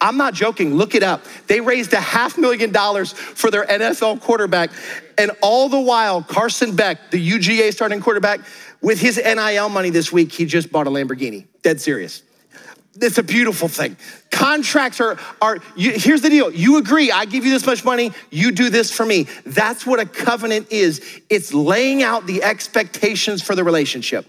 I'm 0.00 0.16
not 0.16 0.32
joking, 0.32 0.76
look 0.76 0.94
it 0.94 1.02
up. 1.02 1.24
They 1.46 1.60
raised 1.60 1.92
a 1.92 2.00
half 2.00 2.38
million 2.38 2.72
dollars 2.72 3.12
for 3.12 3.50
their 3.50 3.66
NFL 3.66 4.20
quarterback, 4.22 4.70
and 5.18 5.32
all 5.42 5.68
the 5.68 5.80
while, 5.80 6.22
Carson 6.22 6.74
Beck, 6.74 7.10
the 7.10 7.30
UGA 7.30 7.72
starting 7.72 8.00
quarterback, 8.00 8.40
with 8.82 9.00
his 9.00 9.16
NIL 9.16 9.68
money 9.68 9.90
this 9.90 10.12
week, 10.12 10.32
he 10.32 10.46
just 10.46 10.72
bought 10.72 10.86
a 10.86 10.90
Lamborghini. 10.90 11.46
Dead 11.62 11.80
serious. 11.80 12.22
It's 12.96 13.18
a 13.18 13.22
beautiful 13.22 13.68
thing. 13.68 13.96
Contracts 14.30 15.00
are, 15.00 15.16
are 15.40 15.58
you, 15.76 15.92
here's 15.92 16.22
the 16.22 16.28
deal. 16.28 16.50
You 16.50 16.78
agree, 16.78 17.10
I 17.12 17.24
give 17.24 17.44
you 17.44 17.52
this 17.52 17.64
much 17.64 17.84
money, 17.84 18.10
you 18.30 18.50
do 18.50 18.68
this 18.68 18.90
for 18.90 19.06
me. 19.06 19.26
That's 19.46 19.86
what 19.86 20.00
a 20.00 20.06
covenant 20.06 20.72
is. 20.72 21.20
It's 21.28 21.54
laying 21.54 22.02
out 22.02 22.26
the 22.26 22.42
expectations 22.42 23.42
for 23.42 23.54
the 23.54 23.62
relationship. 23.62 24.26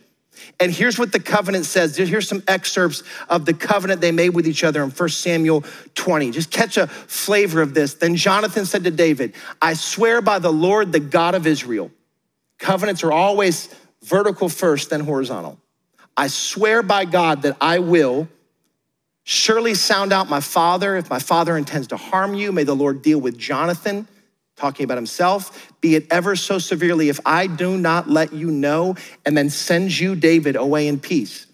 And 0.60 0.72
here's 0.72 1.00
what 1.00 1.12
the 1.12 1.20
covenant 1.20 1.66
says. 1.66 1.98
Here's 1.98 2.28
some 2.28 2.44
excerpts 2.48 3.02
of 3.30 3.46
the 3.46 3.54
covenant 3.54 4.00
they 4.00 4.12
made 4.12 4.30
with 4.30 4.48
each 4.48 4.64
other 4.64 4.84
in 4.84 4.92
1 4.92 5.10
Samuel 5.10 5.64
20. 5.96 6.30
Just 6.32 6.52
catch 6.52 6.78
a 6.78 6.86
flavor 6.86 7.62
of 7.62 7.74
this. 7.74 7.96
Then 7.96 8.16
Jonathan 8.16 8.66
said 8.66 8.84
to 8.84 8.92
David, 8.92 9.34
I 9.60 9.74
swear 9.74 10.22
by 10.22 10.38
the 10.38 10.52
Lord, 10.52 10.92
the 10.92 11.00
God 11.00 11.34
of 11.34 11.48
Israel. 11.48 11.90
Covenants 12.60 13.04
are 13.04 13.12
always 13.12 13.74
vertical 14.04 14.50
first, 14.50 14.90
then 14.90 15.02
horizontal. 15.02 15.60
I 16.18 16.28
swear 16.28 16.84
by 16.84 17.06
God 17.06 17.44
that 17.44 17.58
I 17.62 17.80
will 17.80 18.28
surely 19.24 19.74
sound 19.74 20.12
out 20.12 20.30
my 20.30 20.40
father. 20.40 20.98
If 20.98 21.10
my 21.10 21.20
father 21.20 21.58
intends 21.58 21.88
to 21.88 21.98
harm 21.98 22.34
you, 22.34 22.52
may 22.52 22.64
the 22.64 22.76
Lord 22.76 23.02
deal 23.02 23.20
with 23.20 23.38
Jonathan, 23.38 24.08
talking 24.56 24.84
about 24.84 24.98
himself, 24.98 25.74
be 25.82 25.96
it 25.96 26.08
ever 26.12 26.36
so 26.36 26.60
severely, 26.60 27.10
if 27.10 27.20
I 27.26 27.48
do 27.48 27.78
not 27.78 28.10
let 28.10 28.34
you 28.34 28.52
know 28.52 28.96
and 29.26 29.36
then 29.38 29.50
send 29.50 29.98
you, 29.98 30.16
David, 30.16 30.56
away 30.56 30.88
in 30.88 31.00
peace. 31.00 31.48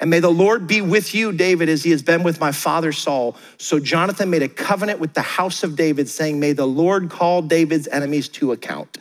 And 0.00 0.10
may 0.10 0.18
the 0.18 0.30
Lord 0.30 0.66
be 0.66 0.80
with 0.80 1.14
you, 1.14 1.30
David, 1.30 1.68
as 1.68 1.84
he 1.84 1.92
has 1.92 2.02
been 2.02 2.24
with 2.24 2.40
my 2.40 2.50
father 2.50 2.90
Saul. 2.90 3.36
So 3.56 3.78
Jonathan 3.78 4.30
made 4.30 4.42
a 4.42 4.48
covenant 4.48 4.98
with 4.98 5.14
the 5.14 5.22
house 5.22 5.62
of 5.62 5.76
David, 5.76 6.08
saying, 6.08 6.40
May 6.40 6.54
the 6.54 6.66
Lord 6.66 7.08
call 7.08 7.40
David's 7.40 7.86
enemies 7.86 8.28
to 8.30 8.50
account. 8.50 8.98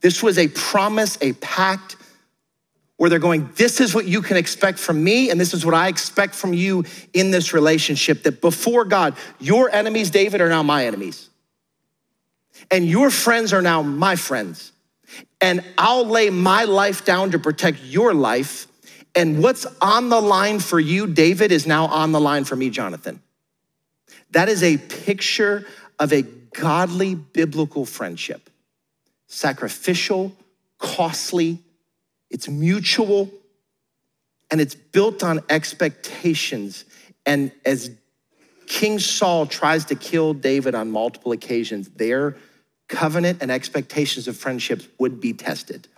This 0.00 0.22
was 0.22 0.38
a 0.38 0.48
promise, 0.48 1.18
a 1.20 1.32
pact 1.34 1.96
where 2.96 3.10
they're 3.10 3.18
going, 3.18 3.50
This 3.56 3.80
is 3.80 3.94
what 3.94 4.06
you 4.06 4.22
can 4.22 4.36
expect 4.36 4.78
from 4.78 5.02
me, 5.02 5.30
and 5.30 5.40
this 5.40 5.54
is 5.54 5.64
what 5.64 5.74
I 5.74 5.88
expect 5.88 6.34
from 6.34 6.54
you 6.54 6.84
in 7.12 7.30
this 7.30 7.52
relationship. 7.52 8.22
That 8.22 8.40
before 8.40 8.84
God, 8.84 9.16
your 9.40 9.70
enemies, 9.70 10.10
David, 10.10 10.40
are 10.40 10.48
now 10.48 10.62
my 10.62 10.86
enemies. 10.86 11.28
And 12.70 12.86
your 12.86 13.10
friends 13.10 13.52
are 13.52 13.62
now 13.62 13.82
my 13.82 14.16
friends. 14.16 14.72
And 15.40 15.62
I'll 15.76 16.06
lay 16.06 16.30
my 16.30 16.64
life 16.64 17.04
down 17.04 17.32
to 17.32 17.38
protect 17.38 17.82
your 17.82 18.14
life. 18.14 18.66
And 19.14 19.42
what's 19.42 19.66
on 19.80 20.08
the 20.08 20.20
line 20.20 20.60
for 20.60 20.80
you, 20.80 21.06
David, 21.06 21.52
is 21.52 21.66
now 21.66 21.86
on 21.86 22.12
the 22.12 22.20
line 22.20 22.44
for 22.44 22.56
me, 22.56 22.70
Jonathan. 22.70 23.20
That 24.30 24.48
is 24.48 24.62
a 24.62 24.78
picture 24.78 25.66
of 25.98 26.12
a 26.12 26.22
godly 26.22 27.14
biblical 27.14 27.84
friendship 27.84 28.48
sacrificial, 29.34 30.32
costly, 30.78 31.58
it's 32.30 32.48
mutual, 32.48 33.30
and 34.50 34.60
it's 34.60 34.74
built 34.74 35.22
on 35.22 35.42
expectations. 35.50 36.84
And 37.26 37.52
as 37.64 37.90
King 38.66 38.98
Saul 38.98 39.46
tries 39.46 39.86
to 39.86 39.94
kill 39.94 40.34
David 40.34 40.74
on 40.74 40.90
multiple 40.90 41.32
occasions, 41.32 41.88
their 41.90 42.36
covenant 42.88 43.38
and 43.40 43.50
expectations 43.50 44.28
of 44.28 44.36
friendships 44.36 44.86
would 44.98 45.20
be 45.20 45.32
tested. 45.32 45.88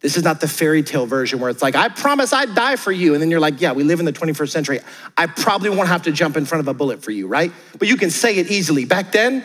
This 0.00 0.16
is 0.16 0.22
not 0.22 0.40
the 0.40 0.48
fairy 0.48 0.84
tale 0.84 1.06
version 1.06 1.40
where 1.40 1.50
it's 1.50 1.60
like, 1.60 1.74
I 1.74 1.88
promise 1.88 2.32
I'd 2.32 2.54
die 2.54 2.76
for 2.76 2.92
you. 2.92 3.14
And 3.14 3.22
then 3.22 3.30
you're 3.30 3.40
like, 3.40 3.60
yeah, 3.60 3.72
we 3.72 3.82
live 3.82 3.98
in 3.98 4.06
the 4.06 4.12
21st 4.12 4.50
century. 4.50 4.80
I 5.16 5.26
probably 5.26 5.70
won't 5.70 5.88
have 5.88 6.02
to 6.02 6.12
jump 6.12 6.36
in 6.36 6.44
front 6.44 6.60
of 6.60 6.68
a 6.68 6.74
bullet 6.74 7.02
for 7.02 7.10
you, 7.10 7.26
right? 7.26 7.52
But 7.78 7.88
you 7.88 7.96
can 7.96 8.10
say 8.10 8.36
it 8.36 8.48
easily. 8.50 8.84
Back 8.84 9.10
then, 9.10 9.44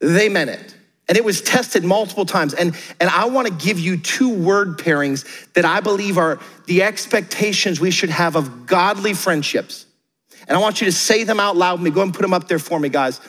they 0.00 0.28
meant 0.28 0.50
it. 0.50 0.74
And 1.10 1.16
it 1.16 1.24
was 1.24 1.42
tested 1.42 1.82
multiple 1.82 2.24
times. 2.24 2.54
And, 2.54 2.72
and 3.00 3.10
I 3.10 3.24
want 3.24 3.48
to 3.48 3.52
give 3.52 3.80
you 3.80 3.96
two 3.96 4.32
word 4.32 4.78
pairings 4.78 5.26
that 5.54 5.64
I 5.64 5.80
believe 5.80 6.16
are 6.16 6.38
the 6.66 6.84
expectations 6.84 7.80
we 7.80 7.90
should 7.90 8.10
have 8.10 8.36
of 8.36 8.64
godly 8.66 9.14
friendships. 9.14 9.86
And 10.46 10.56
I 10.56 10.60
want 10.60 10.80
you 10.80 10.84
to 10.84 10.92
say 10.92 11.24
them 11.24 11.40
out 11.40 11.56
loud 11.56 11.80
with 11.80 11.82
me. 11.82 11.90
Go 11.90 12.02
and 12.02 12.14
put 12.14 12.22
them 12.22 12.32
up 12.32 12.46
there 12.46 12.60
for 12.60 12.78
me, 12.78 12.90
guys. 12.90 13.20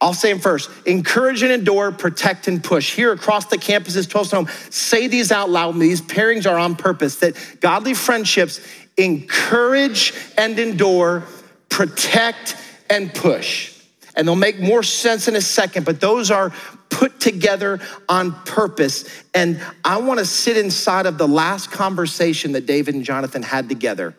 I'll 0.00 0.12
say 0.12 0.32
them 0.32 0.40
first. 0.40 0.70
Encourage 0.86 1.44
and 1.44 1.52
endure, 1.52 1.92
protect 1.92 2.48
and 2.48 2.64
push. 2.64 2.96
Here 2.96 3.12
across 3.12 3.44
the 3.44 3.58
campuses, 3.58 4.10
12 4.10 4.30
home, 4.32 4.48
say 4.70 5.06
these 5.06 5.30
out 5.30 5.50
loud. 5.50 5.78
These 5.78 6.02
pairings 6.02 6.50
are 6.50 6.58
on 6.58 6.74
purpose 6.74 7.20
that 7.20 7.36
godly 7.60 7.94
friendships 7.94 8.60
encourage 8.96 10.14
and 10.36 10.58
endure, 10.58 11.22
protect 11.68 12.56
and 12.90 13.14
push. 13.14 13.80
And 14.16 14.26
they'll 14.26 14.34
make 14.34 14.58
more 14.58 14.82
sense 14.82 15.28
in 15.28 15.36
a 15.36 15.40
second, 15.40 15.86
but 15.86 16.00
those 16.00 16.32
are 16.32 16.52
put 16.90 17.20
together 17.20 17.80
on 18.08 18.32
purpose. 18.44 19.08
And 19.34 19.60
I 19.84 19.98
want 19.98 20.18
to 20.20 20.26
sit 20.26 20.56
inside 20.56 21.06
of 21.06 21.18
the 21.18 21.28
last 21.28 21.70
conversation 21.70 22.52
that 22.52 22.66
David 22.66 22.94
and 22.94 23.04
Jonathan 23.04 23.42
had 23.42 23.68
together 23.68 24.14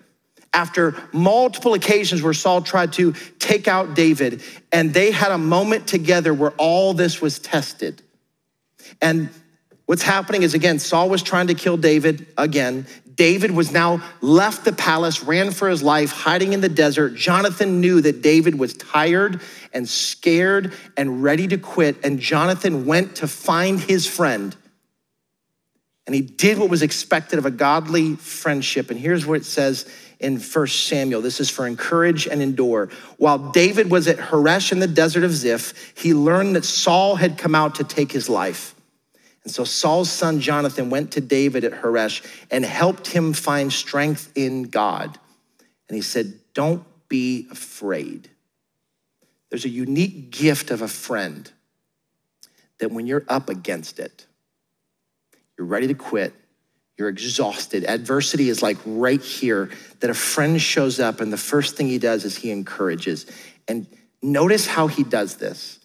after 0.53 0.95
multiple 1.13 1.73
occasions 1.73 2.21
where 2.21 2.33
Saul 2.33 2.61
tried 2.61 2.93
to 2.93 3.13
take 3.37 3.67
out 3.67 3.95
David, 3.95 4.41
and 4.71 4.93
they 4.93 5.11
had 5.11 5.31
a 5.31 5.37
moment 5.37 5.87
together 5.87 6.33
where 6.33 6.51
all 6.57 6.93
this 6.93 7.21
was 7.21 7.39
tested. 7.39 8.01
And 9.01 9.29
what's 9.85 10.01
happening 10.01 10.43
is 10.43 10.53
again, 10.53 10.79
Saul 10.79 11.09
was 11.09 11.21
trying 11.21 11.47
to 11.47 11.53
kill 11.53 11.77
David 11.77 12.25
again. 12.37 12.87
David 13.19 13.51
was 13.51 13.73
now 13.73 14.01
left 14.21 14.63
the 14.63 14.71
palace, 14.71 15.23
ran 15.23 15.51
for 15.51 15.67
his 15.67 15.83
life, 15.83 16.09
hiding 16.09 16.53
in 16.53 16.61
the 16.61 16.69
desert. 16.69 17.15
Jonathan 17.15 17.81
knew 17.81 17.99
that 17.99 18.21
David 18.21 18.57
was 18.57 18.73
tired 18.75 19.41
and 19.73 19.89
scared 19.89 20.71
and 20.95 21.21
ready 21.21 21.45
to 21.49 21.57
quit. 21.57 21.97
And 22.05 22.21
Jonathan 22.21 22.85
went 22.85 23.17
to 23.17 23.27
find 23.27 23.77
his 23.77 24.07
friend. 24.07 24.55
And 26.07 26.15
he 26.15 26.21
did 26.21 26.59
what 26.59 26.69
was 26.69 26.81
expected 26.81 27.39
of 27.39 27.45
a 27.45 27.51
godly 27.51 28.15
friendship. 28.15 28.89
And 28.89 28.97
here's 28.97 29.25
what 29.25 29.41
it 29.41 29.45
says 29.45 29.85
in 30.21 30.39
1 30.39 30.67
Samuel. 30.67 31.19
This 31.19 31.41
is 31.41 31.49
for 31.49 31.67
encourage 31.67 32.25
and 32.25 32.41
endure. 32.41 32.87
While 33.17 33.51
David 33.51 33.91
was 33.91 34.07
at 34.07 34.17
Horesh 34.17 34.71
in 34.71 34.79
the 34.79 34.87
desert 34.87 35.25
of 35.25 35.33
Ziph, 35.33 35.93
he 35.93 36.13
learned 36.13 36.55
that 36.55 36.63
Saul 36.63 37.17
had 37.17 37.37
come 37.37 37.53
out 37.53 37.75
to 37.75 37.83
take 37.83 38.13
his 38.13 38.29
life. 38.29 38.75
And 39.43 39.53
so 39.53 39.63
Saul's 39.63 40.09
son 40.09 40.41
Jonathan 40.41 40.89
went 40.89 41.11
to 41.13 41.21
David 41.21 41.63
at 41.63 41.71
Horesh 41.71 42.25
and 42.51 42.65
helped 42.65 43.07
him 43.07 43.33
find 43.33 43.71
strength 43.71 44.31
in 44.35 44.63
God. 44.63 45.17
And 45.87 45.95
he 45.95 46.01
said, 46.01 46.33
Don't 46.53 46.83
be 47.07 47.47
afraid. 47.51 48.29
There's 49.49 49.65
a 49.65 49.69
unique 49.69 50.29
gift 50.29 50.71
of 50.71 50.81
a 50.81 50.87
friend 50.87 51.51
that 52.77 52.91
when 52.91 53.07
you're 53.07 53.25
up 53.27 53.49
against 53.49 53.99
it, 53.99 54.25
you're 55.57 55.67
ready 55.67 55.87
to 55.87 55.93
quit, 55.93 56.33
you're 56.97 57.09
exhausted. 57.09 57.83
Adversity 57.85 58.49
is 58.49 58.61
like 58.61 58.77
right 58.85 59.21
here 59.21 59.69
that 60.01 60.09
a 60.09 60.13
friend 60.13 60.61
shows 60.61 60.99
up, 60.99 61.21
and 61.21 61.33
the 61.33 61.37
first 61.37 61.75
thing 61.75 61.87
he 61.87 61.97
does 61.97 62.25
is 62.25 62.37
he 62.37 62.51
encourages. 62.51 63.25
And 63.67 63.87
notice 64.21 64.67
how 64.67 64.87
he 64.87 65.03
does 65.03 65.37
this. 65.37 65.79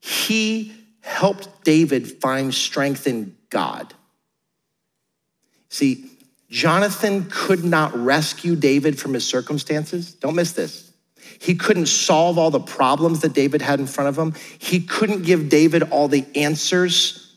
He 0.00 0.72
helped 1.00 1.64
David 1.64 2.20
find 2.20 2.54
strength 2.54 3.06
in 3.06 3.36
God. 3.48 3.94
See, 5.68 6.10
Jonathan 6.48 7.28
could 7.30 7.64
not 7.64 7.94
rescue 7.96 8.56
David 8.56 8.98
from 8.98 9.14
his 9.14 9.26
circumstances. 9.26 10.12
Don't 10.14 10.34
miss 10.34 10.52
this. 10.52 10.92
He 11.38 11.54
couldn't 11.54 11.86
solve 11.86 12.38
all 12.38 12.50
the 12.50 12.60
problems 12.60 13.20
that 13.20 13.32
David 13.32 13.62
had 13.62 13.80
in 13.80 13.86
front 13.86 14.08
of 14.08 14.18
him. 14.18 14.34
He 14.58 14.80
couldn't 14.80 15.22
give 15.22 15.48
David 15.48 15.84
all 15.84 16.08
the 16.08 16.26
answers 16.34 17.30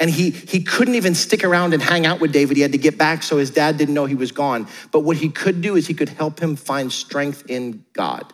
and 0.00 0.10
he, 0.10 0.30
he 0.30 0.62
couldn't 0.62 0.94
even 0.94 1.14
stick 1.14 1.44
around 1.44 1.74
and 1.74 1.82
hang 1.82 2.06
out 2.06 2.20
with 2.20 2.32
David. 2.32 2.56
He 2.56 2.62
had 2.62 2.72
to 2.72 2.78
get 2.78 2.98
back 2.98 3.22
so 3.22 3.38
his 3.38 3.50
dad 3.50 3.76
didn't 3.76 3.94
know 3.94 4.06
he 4.06 4.14
was 4.14 4.32
gone. 4.32 4.68
But 4.90 5.00
what 5.00 5.16
he 5.16 5.28
could 5.28 5.60
do 5.60 5.76
is 5.76 5.86
he 5.86 5.94
could 5.94 6.08
help 6.08 6.40
him 6.40 6.56
find 6.56 6.92
strength 6.92 7.44
in 7.48 7.84
God. 7.92 8.32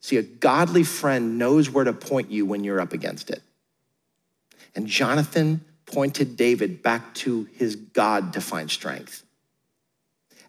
See, 0.00 0.16
a 0.16 0.22
godly 0.22 0.84
friend 0.84 1.38
knows 1.38 1.70
where 1.70 1.84
to 1.84 1.92
point 1.92 2.30
you 2.30 2.46
when 2.46 2.64
you're 2.64 2.80
up 2.80 2.92
against 2.92 3.30
it. 3.30 3.42
And 4.74 4.86
Jonathan 4.86 5.64
pointed 5.86 6.36
David 6.36 6.82
back 6.82 7.14
to 7.14 7.48
his 7.54 7.76
God 7.76 8.34
to 8.34 8.40
find 8.40 8.70
strength. 8.70 9.24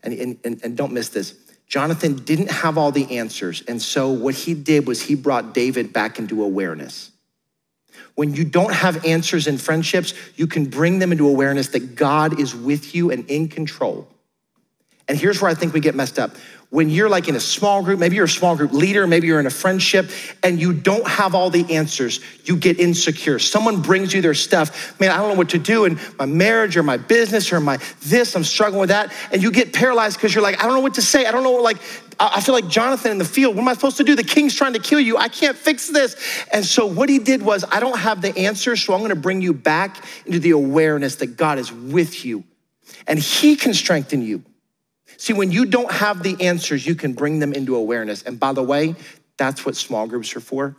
And, 0.04 0.14
and, 0.44 0.62
and, 0.64 0.78
don't 0.78 0.94
miss 0.94 1.10
this. 1.10 1.36
Jonathan 1.68 2.16
didn't 2.24 2.50
have 2.50 2.78
all 2.78 2.92
the 2.92 3.18
answers. 3.18 3.64
And 3.68 3.82
so 3.82 4.10
what 4.12 4.34
he 4.34 4.54
did 4.54 4.88
was 4.88 5.02
he 5.02 5.16
brought 5.16 5.54
David 5.54 5.92
back 5.92 6.20
into 6.20 6.44
awareness. 6.44 7.12
When 8.16 8.34
you 8.34 8.44
don't 8.44 8.74
have 8.74 9.06
answers 9.06 9.48
in 9.48 9.58
friendships, 9.58 10.14
you 10.36 10.48
can 10.48 10.66
bring 10.66 11.00
them 11.00 11.12
into 11.12 11.28
awareness 11.28 11.70
that 11.70 11.96
God 11.96 12.40
is 12.40 12.56
with 12.56 12.96
you 12.96 13.12
and 13.12 13.30
in 13.30 13.50
control. 13.50 14.08
And 15.08 15.18
here's 15.18 15.42
where 15.42 15.50
I 15.50 15.54
think 15.54 15.74
we 15.74 15.80
get 15.80 15.96
messed 15.96 16.20
up. 16.20 16.32
When 16.72 16.92
you're 16.92 17.10
like 17.10 17.28
in 17.28 17.36
a 17.36 17.40
small 17.40 17.82
group, 17.82 18.00
maybe 18.00 18.16
you're 18.16 18.26
a 18.26 18.30
small 18.30 18.56
group 18.56 18.74
leader, 18.74 19.08
maybe 19.08 19.26
you're 19.26 19.40
in 19.40 19.48
a 19.48 19.52
friendship, 19.52 20.12
and 20.44 20.60
you 20.60 20.72
don't 20.72 21.08
have 21.08 21.34
all 21.34 21.50
the 21.50 21.76
answers, 21.76 22.20
you 22.44 22.58
get 22.58 22.80
insecure. 22.80 23.40
Someone 23.40 23.82
brings 23.82 24.14
you 24.14 24.22
their 24.22 24.36
stuff. 24.36 25.00
Man, 25.00 25.10
I 25.10 25.18
don't 25.18 25.30
know 25.30 25.36
what 25.36 25.50
to 25.50 25.58
do 25.58 25.86
in 25.86 26.00
my 26.20 26.28
marriage 26.28 26.78
or 26.78 26.84
my 26.84 26.98
business 26.98 27.52
or 27.52 27.60
my 27.60 27.80
this, 28.02 28.36
I'm 28.36 28.44
struggling 28.44 28.82
with 28.82 28.90
that. 28.90 29.12
And 29.32 29.42
you 29.42 29.52
get 29.52 29.74
paralyzed 29.74 30.18
because 30.18 30.36
you're 30.36 30.44
like, 30.44 30.60
I 30.60 30.68
don't 30.68 30.76
know 30.76 30.82
what 30.82 30.94
to 30.96 31.02
say. 31.02 31.26
I 31.26 31.32
don't 31.32 31.42
know, 31.42 31.54
like, 31.54 31.78
I 32.20 32.40
feel 32.42 32.54
like 32.54 32.68
Jonathan 32.68 33.12
in 33.12 33.18
the 33.18 33.26
field. 33.26 33.56
What 33.56 33.64
am 33.64 33.68
I 33.70 33.74
supposed 33.74 33.98
to 33.98 34.04
do? 34.04 34.16
The 34.16 34.24
king's 34.24 34.54
trying 34.54 34.74
to 34.74 34.80
kill 34.80 35.00
you. 35.00 35.18
I 35.18 35.30
can't 35.30 35.58
fix 35.58 35.88
this. 35.88 36.16
And 36.54 36.64
so 36.64 36.86
what 36.86 37.10
he 37.10 37.18
did 37.18 37.42
was, 37.42 37.66
I 37.72 37.80
don't 37.80 37.98
have 37.98 38.22
the 38.22 38.38
answer, 38.38 38.76
so 38.76 38.94
I'm 38.94 39.00
going 39.00 39.10
to 39.10 39.16
bring 39.16 39.42
you 39.42 39.54
back 39.54 40.06
into 40.28 40.38
the 40.38 40.52
awareness 40.52 41.16
that 41.16 41.36
God 41.36 41.58
is 41.58 41.72
with 41.72 42.26
you 42.26 42.44
and 43.08 43.18
he 43.18 43.56
can 43.56 43.74
strengthen 43.74 44.22
you. 44.22 44.44
See, 45.20 45.34
when 45.34 45.52
you 45.52 45.66
don't 45.66 45.92
have 45.92 46.24
the 46.24 46.42
answers, 46.42 46.86
you 46.86 46.96
can 46.96 47.14
bring 47.14 47.40
them 47.40 47.54
into 47.54 47.76
awareness. 47.76 48.24
And 48.24 48.40
by 48.40 48.54
the 48.54 48.64
way, 48.64 48.96
that's 49.38 49.66
what 49.66 49.76
small 49.76 50.08
groups 50.08 50.36
are 50.36 50.40
for. 50.40 50.76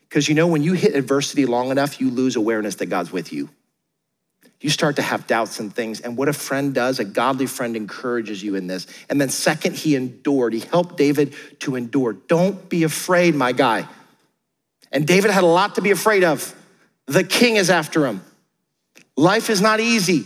Because 0.00 0.28
you 0.28 0.34
know, 0.34 0.46
when 0.46 0.62
you 0.62 0.72
hit 0.74 0.94
adversity 0.94 1.46
long 1.46 1.70
enough, 1.70 2.00
you 2.00 2.10
lose 2.10 2.36
awareness 2.36 2.76
that 2.76 2.86
God's 2.86 3.12
with 3.12 3.32
you 3.32 3.48
you 4.60 4.70
start 4.70 4.96
to 4.96 5.02
have 5.02 5.26
doubts 5.26 5.60
and 5.60 5.74
things. 5.74 6.00
And 6.00 6.16
what 6.16 6.28
a 6.28 6.32
friend 6.32 6.74
does, 6.74 6.98
a 6.98 7.04
godly 7.04 7.46
friend 7.46 7.76
encourages 7.76 8.42
you 8.42 8.54
in 8.54 8.66
this. 8.66 8.86
And 9.08 9.20
then, 9.20 9.28
second, 9.28 9.76
he 9.76 9.94
endured. 9.94 10.54
He 10.54 10.60
helped 10.60 10.96
David 10.96 11.34
to 11.60 11.76
endure. 11.76 12.14
Don't 12.14 12.68
be 12.68 12.82
afraid, 12.82 13.34
my 13.34 13.52
guy. 13.52 13.86
And 14.90 15.06
David 15.06 15.30
had 15.30 15.44
a 15.44 15.48
lot 15.48 15.74
to 15.74 15.82
be 15.82 15.90
afraid 15.90 16.24
of. 16.24 16.54
The 17.06 17.24
king 17.24 17.56
is 17.56 17.70
after 17.70 18.06
him. 18.06 18.22
Life 19.16 19.50
is 19.50 19.60
not 19.60 19.78
easy. 19.80 20.24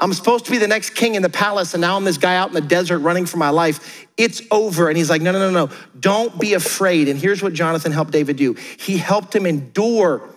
I'm 0.00 0.14
supposed 0.14 0.46
to 0.46 0.50
be 0.50 0.56
the 0.56 0.66
next 0.66 0.90
king 0.90 1.14
in 1.14 1.20
the 1.22 1.28
palace, 1.28 1.74
and 1.74 1.82
now 1.82 1.96
I'm 1.96 2.04
this 2.04 2.16
guy 2.16 2.36
out 2.36 2.48
in 2.48 2.54
the 2.54 2.62
desert 2.62 3.00
running 3.00 3.26
for 3.26 3.36
my 3.36 3.50
life. 3.50 4.06
It's 4.16 4.40
over. 4.50 4.88
And 4.88 4.96
he's 4.96 5.10
like, 5.10 5.20
no, 5.20 5.30
no, 5.30 5.50
no, 5.50 5.66
no. 5.66 5.74
Don't 5.98 6.40
be 6.40 6.54
afraid. 6.54 7.08
And 7.08 7.18
here's 7.18 7.42
what 7.42 7.52
Jonathan 7.52 7.92
helped 7.92 8.10
David 8.10 8.36
do 8.36 8.54
he 8.78 8.96
helped 8.96 9.34
him 9.36 9.44
endure 9.44 10.28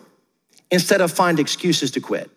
instead 0.70 1.00
of 1.00 1.12
find 1.12 1.40
excuses 1.40 1.92
to 1.92 2.02
quit. 2.02 2.30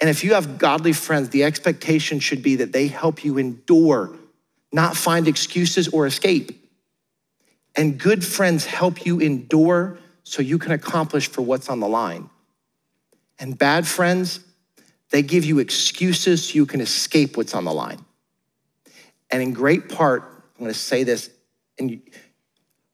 And 0.00 0.10
if 0.10 0.24
you 0.24 0.34
have 0.34 0.58
godly 0.58 0.92
friends, 0.92 1.28
the 1.28 1.44
expectation 1.44 2.18
should 2.18 2.42
be 2.42 2.56
that 2.56 2.72
they 2.72 2.88
help 2.88 3.24
you 3.24 3.38
endure, 3.38 4.10
not 4.72 4.96
find 4.96 5.28
excuses 5.28 5.88
or 5.88 6.06
escape. 6.06 6.60
And 7.76 7.98
good 7.98 8.24
friends 8.24 8.64
help 8.64 9.06
you 9.06 9.20
endure 9.20 9.98
so 10.24 10.42
you 10.42 10.58
can 10.58 10.72
accomplish 10.72 11.28
for 11.28 11.42
what's 11.42 11.68
on 11.68 11.80
the 11.80 11.88
line. 11.88 12.30
And 13.38 13.58
bad 13.58 13.86
friends, 13.86 14.40
they 15.14 15.22
give 15.22 15.44
you 15.44 15.60
excuses 15.60 16.48
so 16.48 16.54
you 16.54 16.66
can 16.66 16.80
escape 16.80 17.36
what's 17.36 17.54
on 17.54 17.64
the 17.64 17.72
line. 17.72 18.04
And 19.30 19.40
in 19.40 19.52
great 19.52 19.88
part, 19.88 20.24
I'm 20.58 20.64
gonna 20.64 20.74
say 20.74 21.04
this, 21.04 21.30
and 21.78 22.02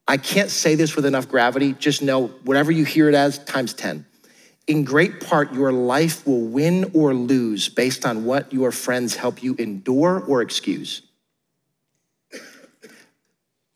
I 0.07 0.17
can't 0.17 0.51
say 0.51 0.75
this 0.75 0.95
with 0.95 1.05
enough 1.05 1.27
gravity, 1.27 1.73
just 1.73 2.03
know 2.03 2.27
whatever 2.43 2.71
you 2.71 2.85
hear 2.85 3.09
it 3.09 3.15
as, 3.15 3.39
times 3.39 3.73
10 3.73 4.05
in 4.67 4.83
great 4.83 5.19
part, 5.19 5.51
your 5.53 5.71
life 5.71 6.25
will 6.25 6.43
win 6.43 6.91
or 6.93 7.13
lose 7.13 7.67
based 7.67 8.05
on 8.05 8.23
what 8.23 8.53
your 8.53 8.71
friends 8.71 9.15
help 9.15 9.41
you 9.41 9.55
endure 9.55 10.23
or 10.27 10.41
excuse. 10.41 11.01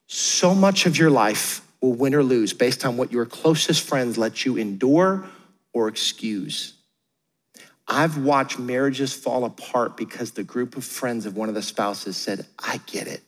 So 0.06 0.54
much 0.54 0.86
of 0.86 0.98
your 0.98 1.10
life 1.10 1.68
will 1.82 1.94
win 1.94 2.14
or 2.14 2.24
lose 2.24 2.54
based 2.54 2.86
on 2.86 2.96
what 2.96 3.12
your 3.12 3.26
closest 3.26 3.82
friends 3.82 4.18
let 4.18 4.46
you 4.46 4.58
endure 4.58 5.26
or 5.74 5.88
excuse. 5.88 6.75
I've 7.88 8.18
watched 8.18 8.58
marriages 8.58 9.14
fall 9.14 9.46
apart 9.46 9.96
because 9.96 10.32
the 10.32 10.44
group 10.44 10.76
of 10.76 10.84
friends 10.84 11.26
of 11.26 11.38
one 11.38 11.50
of 11.50 11.56
the 11.56 11.62
spouses 11.62 12.18
said, 12.18 12.46
I 12.58 12.80
get 12.88 13.08
it. 13.08 13.22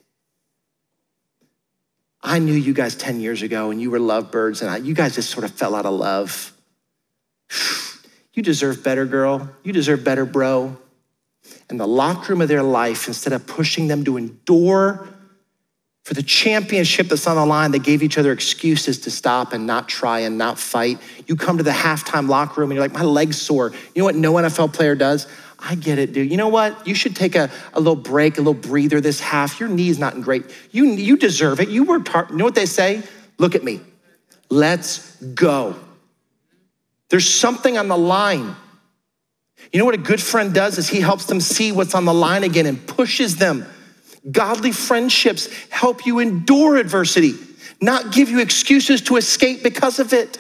I 2.22 2.40
knew 2.40 2.54
you 2.54 2.74
guys 2.74 2.96
10 2.96 3.20
years 3.20 3.44
ago 3.44 3.70
and 3.70 3.80
you 3.80 3.92
were 3.92 4.00
lovebirds 4.00 4.62
and 4.62 4.72
I, 4.72 4.78
you 4.78 4.96
guys 4.96 5.16
just 5.16 5.30
sort 5.30 5.44
of 5.44 5.52
fell 5.52 5.76
out 5.76 5.86
of 5.86 5.94
love. 5.94 6.54
You 8.34 8.44
deserve 8.44 8.84
better, 8.84 9.08
girl. 9.08 9.50
You 9.64 9.74
deserve 9.74 10.04
better, 10.04 10.24
bro. 10.24 10.78
And 11.72 11.80
the 11.80 11.88
locker 11.88 12.34
room 12.34 12.42
of 12.44 12.48
their 12.48 12.62
life, 12.62 13.08
instead 13.08 13.34
of 13.34 13.48
pushing 13.48 13.88
them 13.88 14.06
to 14.06 14.16
endure 14.16 15.10
for 16.08 16.14
the 16.14 16.24
championship 16.24 17.10
that's 17.10 17.28
on 17.28 17.36
the 17.36 17.46
line, 17.46 17.72
they 17.72 17.80
gave 17.80 18.02
each 18.02 18.18
other 18.18 18.32
excuses 18.32 19.00
to 19.00 19.12
stop 19.12 19.52
and 19.52 19.68
not 19.68 19.90
try 19.90 20.20
and 20.20 20.38
not 20.38 20.58
fight. 20.58 21.00
You 21.28 21.36
come 21.36 21.58
to 21.58 21.66
the 21.66 21.72
halftime 21.72 22.30
locker 22.30 22.62
room 22.62 22.72
and 22.72 22.78
you're 22.78 22.84
like, 22.86 22.94
my 22.94 23.04
leg's 23.04 23.42
sore. 23.42 23.74
You 23.94 24.00
know 24.00 24.06
what 24.06 24.16
no 24.16 24.32
NFL 24.36 24.72
player 24.72 24.96
does? 24.96 25.28
I 25.60 25.76
get 25.76 26.00
it, 26.00 26.14
dude. 26.14 26.32
You 26.32 26.38
know 26.38 26.48
what? 26.48 26.88
You 26.88 26.96
should 26.96 27.14
take 27.14 27.36
a, 27.36 27.50
a 27.74 27.80
little 27.82 27.98
break, 27.98 28.36
a 28.38 28.38
little 28.38 28.54
breather 28.54 29.02
this 29.02 29.20
half. 29.20 29.60
Your 29.60 29.68
knee's 29.68 30.00
not 30.00 30.14
in 30.14 30.22
great. 30.22 30.46
You, 30.72 30.86
you 30.86 31.18
deserve 31.18 31.60
it. 31.60 31.68
You 31.68 31.84
worked 31.84 32.08
hard. 32.08 32.30
You 32.30 32.38
know 32.38 32.46
what 32.46 32.56
they 32.56 32.68
say? 32.68 33.04
Look 33.38 33.54
at 33.54 33.66
me. 33.66 33.82
Let's 34.50 35.14
go. 35.22 35.76
There's 37.10 37.28
something 37.28 37.78
on 37.78 37.90
the 37.90 37.98
line. 37.98 38.56
You 39.74 39.80
know 39.80 39.84
what 39.84 39.96
a 39.96 39.98
good 39.98 40.22
friend 40.22 40.54
does 40.54 40.78
is 40.78 40.88
he 40.88 41.02
helps 41.02 41.26
them 41.26 41.42
see 41.42 41.74
what's 41.74 41.94
on 41.94 42.06
the 42.06 42.14
line 42.14 42.46
again 42.46 42.66
and 42.66 42.88
pushes 42.88 43.36
them. 43.36 43.66
Godly 44.30 44.72
friendships 44.72 45.50
help 45.70 46.06
you 46.06 46.20
endure 46.20 46.78
adversity, 46.78 47.34
not 47.82 48.12
give 48.12 48.30
you 48.30 48.40
excuses 48.40 49.02
to 49.04 49.16
escape 49.18 49.64
because 49.64 50.00
of 50.00 50.14
it. 50.14 50.38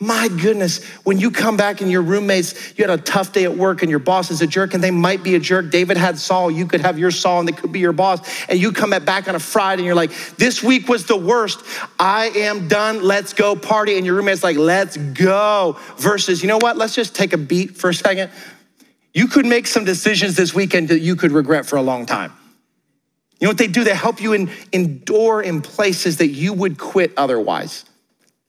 My 0.00 0.28
goodness, 0.28 0.84
when 1.04 1.18
you 1.18 1.30
come 1.30 1.56
back 1.56 1.80
and 1.80 1.90
your 1.90 2.02
roommates, 2.02 2.76
you 2.76 2.84
had 2.84 2.90
a 2.90 3.00
tough 3.00 3.32
day 3.32 3.44
at 3.44 3.56
work 3.56 3.80
and 3.80 3.88
your 3.88 4.00
boss 4.00 4.30
is 4.30 4.42
a 4.42 4.46
jerk 4.46 4.74
and 4.74 4.82
they 4.82 4.90
might 4.90 5.22
be 5.22 5.34
a 5.34 5.38
jerk. 5.38 5.70
David 5.70 5.96
had 5.96 6.18
Saul, 6.18 6.50
you 6.50 6.66
could 6.66 6.82
have 6.82 6.98
your 6.98 7.12
Saul 7.12 7.40
and 7.40 7.48
they 7.48 7.52
could 7.52 7.72
be 7.72 7.78
your 7.78 7.92
boss. 7.92 8.20
And 8.48 8.58
you 8.58 8.72
come 8.72 8.90
back 8.90 9.28
on 9.28 9.34
a 9.34 9.38
Friday 9.38 9.80
and 9.80 9.86
you're 9.86 9.94
like, 9.94 10.10
this 10.36 10.62
week 10.62 10.88
was 10.88 11.06
the 11.06 11.16
worst. 11.16 11.64
I 11.98 12.26
am 12.36 12.68
done. 12.68 13.02
Let's 13.02 13.32
go 13.32 13.56
party. 13.56 13.96
And 13.96 14.04
your 14.04 14.16
roommate's 14.16 14.42
like, 14.42 14.58
let's 14.58 14.96
go. 14.96 15.78
Versus, 15.96 16.42
you 16.42 16.48
know 16.48 16.58
what? 16.58 16.76
Let's 16.76 16.94
just 16.94 17.14
take 17.14 17.32
a 17.32 17.38
beat 17.38 17.76
for 17.76 17.88
a 17.88 17.94
second. 17.94 18.30
You 19.14 19.28
could 19.28 19.46
make 19.46 19.68
some 19.68 19.84
decisions 19.84 20.36
this 20.36 20.52
weekend 20.52 20.88
that 20.88 20.98
you 20.98 21.14
could 21.14 21.30
regret 21.30 21.66
for 21.66 21.76
a 21.76 21.82
long 21.82 22.04
time. 22.04 22.32
You 23.40 23.46
know 23.46 23.50
what 23.50 23.58
they 23.58 23.68
do? 23.68 23.84
They 23.84 23.94
help 23.94 24.20
you 24.20 24.32
in, 24.32 24.50
endure 24.72 25.40
in 25.40 25.62
places 25.62 26.18
that 26.18 26.28
you 26.28 26.52
would 26.52 26.78
quit 26.78 27.12
otherwise. 27.16 27.84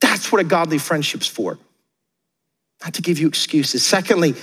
That's 0.01 0.31
what 0.31 0.41
a 0.41 0.43
godly 0.43 0.79
friendship's 0.79 1.27
for, 1.27 1.59
not 2.83 2.95
to 2.95 3.01
give 3.01 3.19
you 3.19 3.27
excuses. 3.27 3.85
Secondly, 3.85 4.35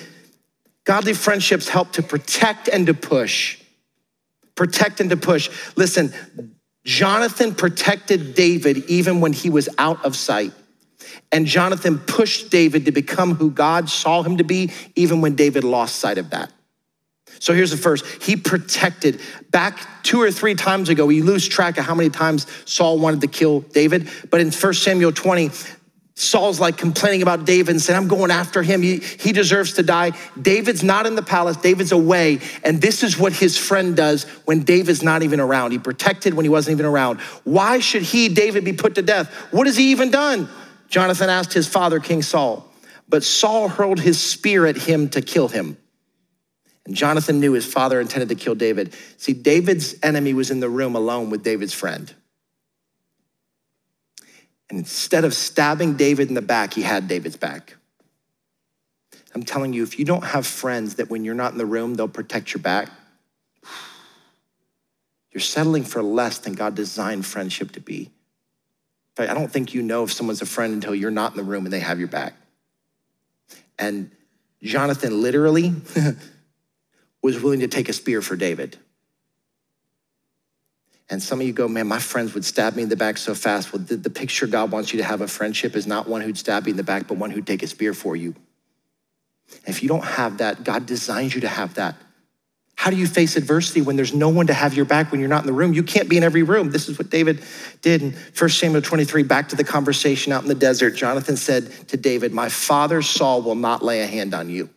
godly 0.84 1.14
friendships 1.14 1.68
help 1.68 1.92
to 1.92 2.02
protect 2.02 2.68
and 2.68 2.86
to 2.86 2.94
push. 2.94 3.58
Protect 4.54 5.00
and 5.00 5.10
to 5.10 5.16
push. 5.16 5.50
Listen, 5.76 6.12
Jonathan 6.84 7.54
protected 7.54 8.34
David 8.34 8.78
even 8.88 9.20
when 9.20 9.32
he 9.32 9.50
was 9.50 9.68
out 9.78 10.04
of 10.04 10.16
sight. 10.16 10.52
And 11.30 11.46
Jonathan 11.46 11.98
pushed 11.98 12.50
David 12.50 12.86
to 12.86 12.92
become 12.92 13.34
who 13.34 13.50
God 13.50 13.88
saw 13.88 14.22
him 14.22 14.36
to 14.38 14.44
be, 14.44 14.70
even 14.96 15.20
when 15.20 15.34
David 15.34 15.64
lost 15.64 15.96
sight 15.96 16.18
of 16.18 16.30
that. 16.30 16.52
So 17.38 17.54
here's 17.54 17.72
the 17.72 17.76
first. 17.76 18.06
He 18.22 18.36
protected. 18.36 19.20
Back 19.50 20.04
two 20.04 20.20
or 20.20 20.30
three 20.30 20.54
times 20.54 20.88
ago, 20.88 21.06
we 21.06 21.22
lose 21.22 21.48
track 21.48 21.76
of 21.76 21.84
how 21.84 21.94
many 21.94 22.08
times 22.08 22.46
Saul 22.66 22.98
wanted 22.98 23.20
to 23.22 23.26
kill 23.26 23.60
David. 23.60 24.08
But 24.30 24.40
in 24.40 24.52
1 24.52 24.74
Samuel 24.74 25.12
20, 25.12 25.50
Saul's 26.14 26.60
like 26.60 26.76
complaining 26.76 27.22
about 27.22 27.44
David 27.44 27.70
and 27.70 27.80
saying, 27.80 27.98
I'm 27.98 28.06
going 28.06 28.30
after 28.30 28.62
him. 28.62 28.82
He, 28.82 28.98
he 28.98 29.32
deserves 29.32 29.72
to 29.74 29.82
die. 29.82 30.12
David's 30.40 30.82
not 30.82 31.06
in 31.06 31.14
the 31.14 31.22
palace, 31.22 31.56
David's 31.56 31.90
away. 31.90 32.38
And 32.62 32.80
this 32.80 33.02
is 33.02 33.18
what 33.18 33.32
his 33.32 33.56
friend 33.56 33.96
does 33.96 34.24
when 34.44 34.62
David's 34.62 35.02
not 35.02 35.22
even 35.22 35.40
around. 35.40 35.72
He 35.72 35.78
protected 35.78 36.34
when 36.34 36.44
he 36.44 36.50
wasn't 36.50 36.78
even 36.78 36.86
around. 36.86 37.20
Why 37.44 37.80
should 37.80 38.02
he, 38.02 38.28
David, 38.28 38.64
be 38.64 38.72
put 38.72 38.94
to 38.96 39.02
death? 39.02 39.32
What 39.50 39.66
has 39.66 39.76
he 39.76 39.90
even 39.90 40.10
done? 40.10 40.48
Jonathan 40.92 41.30
asked 41.30 41.54
his 41.54 41.66
father, 41.66 42.00
King 42.00 42.20
Saul. 42.20 42.70
But 43.08 43.24
Saul 43.24 43.68
hurled 43.68 43.98
his 43.98 44.20
spear 44.20 44.66
at 44.66 44.76
him 44.76 45.08
to 45.10 45.22
kill 45.22 45.48
him. 45.48 45.78
And 46.84 46.94
Jonathan 46.94 47.40
knew 47.40 47.52
his 47.52 47.64
father 47.64 47.98
intended 47.98 48.28
to 48.28 48.34
kill 48.34 48.54
David. 48.54 48.94
See, 49.16 49.32
David's 49.32 49.94
enemy 50.02 50.34
was 50.34 50.50
in 50.50 50.60
the 50.60 50.68
room 50.68 50.94
alone 50.94 51.30
with 51.30 51.42
David's 51.42 51.72
friend. 51.72 52.12
And 54.68 54.78
instead 54.78 55.24
of 55.24 55.32
stabbing 55.32 55.96
David 55.96 56.28
in 56.28 56.34
the 56.34 56.42
back, 56.42 56.74
he 56.74 56.82
had 56.82 57.08
David's 57.08 57.38
back. 57.38 57.76
I'm 59.34 59.44
telling 59.44 59.72
you, 59.72 59.82
if 59.82 59.98
you 59.98 60.04
don't 60.04 60.24
have 60.24 60.46
friends 60.46 60.96
that 60.96 61.08
when 61.08 61.24
you're 61.24 61.34
not 61.34 61.52
in 61.52 61.58
the 61.58 61.64
room, 61.64 61.94
they'll 61.94 62.06
protect 62.06 62.52
your 62.52 62.62
back, 62.62 62.90
you're 65.32 65.40
settling 65.40 65.84
for 65.84 66.02
less 66.02 66.36
than 66.36 66.52
God 66.52 66.74
designed 66.74 67.24
friendship 67.24 67.72
to 67.72 67.80
be. 67.80 68.10
I 69.18 69.34
don't 69.34 69.50
think 69.50 69.74
you 69.74 69.82
know 69.82 70.04
if 70.04 70.12
someone's 70.12 70.42
a 70.42 70.46
friend 70.46 70.72
until 70.72 70.94
you're 70.94 71.10
not 71.10 71.32
in 71.32 71.36
the 71.36 71.42
room 71.42 71.64
and 71.64 71.72
they 71.72 71.80
have 71.80 71.98
your 71.98 72.08
back. 72.08 72.34
And 73.78 74.10
Jonathan 74.62 75.20
literally 75.20 75.74
was 77.22 77.40
willing 77.42 77.60
to 77.60 77.68
take 77.68 77.88
a 77.88 77.92
spear 77.92 78.22
for 78.22 78.36
David. 78.36 78.78
And 81.10 81.22
some 81.22 81.40
of 81.40 81.46
you 81.46 81.52
go, 81.52 81.68
man, 81.68 81.88
my 81.88 81.98
friends 81.98 82.32
would 82.32 82.44
stab 82.44 82.74
me 82.74 82.84
in 82.84 82.88
the 82.88 82.96
back 82.96 83.18
so 83.18 83.34
fast. 83.34 83.72
Well, 83.72 83.82
the, 83.82 83.96
the 83.96 84.08
picture 84.08 84.46
God 84.46 84.70
wants 84.70 84.94
you 84.94 84.98
to 84.98 85.04
have 85.04 85.20
a 85.20 85.28
friendship 85.28 85.76
is 85.76 85.86
not 85.86 86.08
one 86.08 86.22
who'd 86.22 86.38
stab 86.38 86.66
you 86.66 86.70
in 86.70 86.76
the 86.78 86.82
back, 86.82 87.06
but 87.06 87.18
one 87.18 87.30
who'd 87.30 87.46
take 87.46 87.62
a 87.62 87.66
spear 87.66 87.92
for 87.92 88.16
you. 88.16 88.34
And 89.66 89.74
if 89.74 89.82
you 89.82 89.90
don't 89.90 90.04
have 90.04 90.38
that, 90.38 90.64
God 90.64 90.86
designs 90.86 91.34
you 91.34 91.42
to 91.42 91.48
have 91.48 91.74
that. 91.74 91.96
How 92.82 92.90
do 92.90 92.96
you 92.96 93.06
face 93.06 93.36
adversity 93.36 93.80
when 93.80 93.94
there's 93.94 94.12
no 94.12 94.28
one 94.28 94.48
to 94.48 94.52
have 94.52 94.74
your 94.74 94.84
back 94.84 95.12
when 95.12 95.20
you're 95.20 95.28
not 95.28 95.42
in 95.42 95.46
the 95.46 95.52
room? 95.52 95.72
You 95.72 95.84
can't 95.84 96.08
be 96.08 96.16
in 96.16 96.24
every 96.24 96.42
room. 96.42 96.72
This 96.72 96.88
is 96.88 96.98
what 96.98 97.10
David 97.10 97.40
did 97.80 98.02
in 98.02 98.12
1 98.36 98.50
Samuel 98.50 98.82
23, 98.82 99.22
back 99.22 99.50
to 99.50 99.56
the 99.56 99.62
conversation 99.62 100.32
out 100.32 100.42
in 100.42 100.48
the 100.48 100.56
desert. 100.56 100.96
Jonathan 100.96 101.36
said 101.36 101.70
to 101.90 101.96
David, 101.96 102.32
My 102.32 102.48
father 102.48 103.00
Saul 103.00 103.42
will 103.42 103.54
not 103.54 103.84
lay 103.84 104.00
a 104.00 104.06
hand 104.08 104.34
on 104.34 104.50
you. 104.50 104.68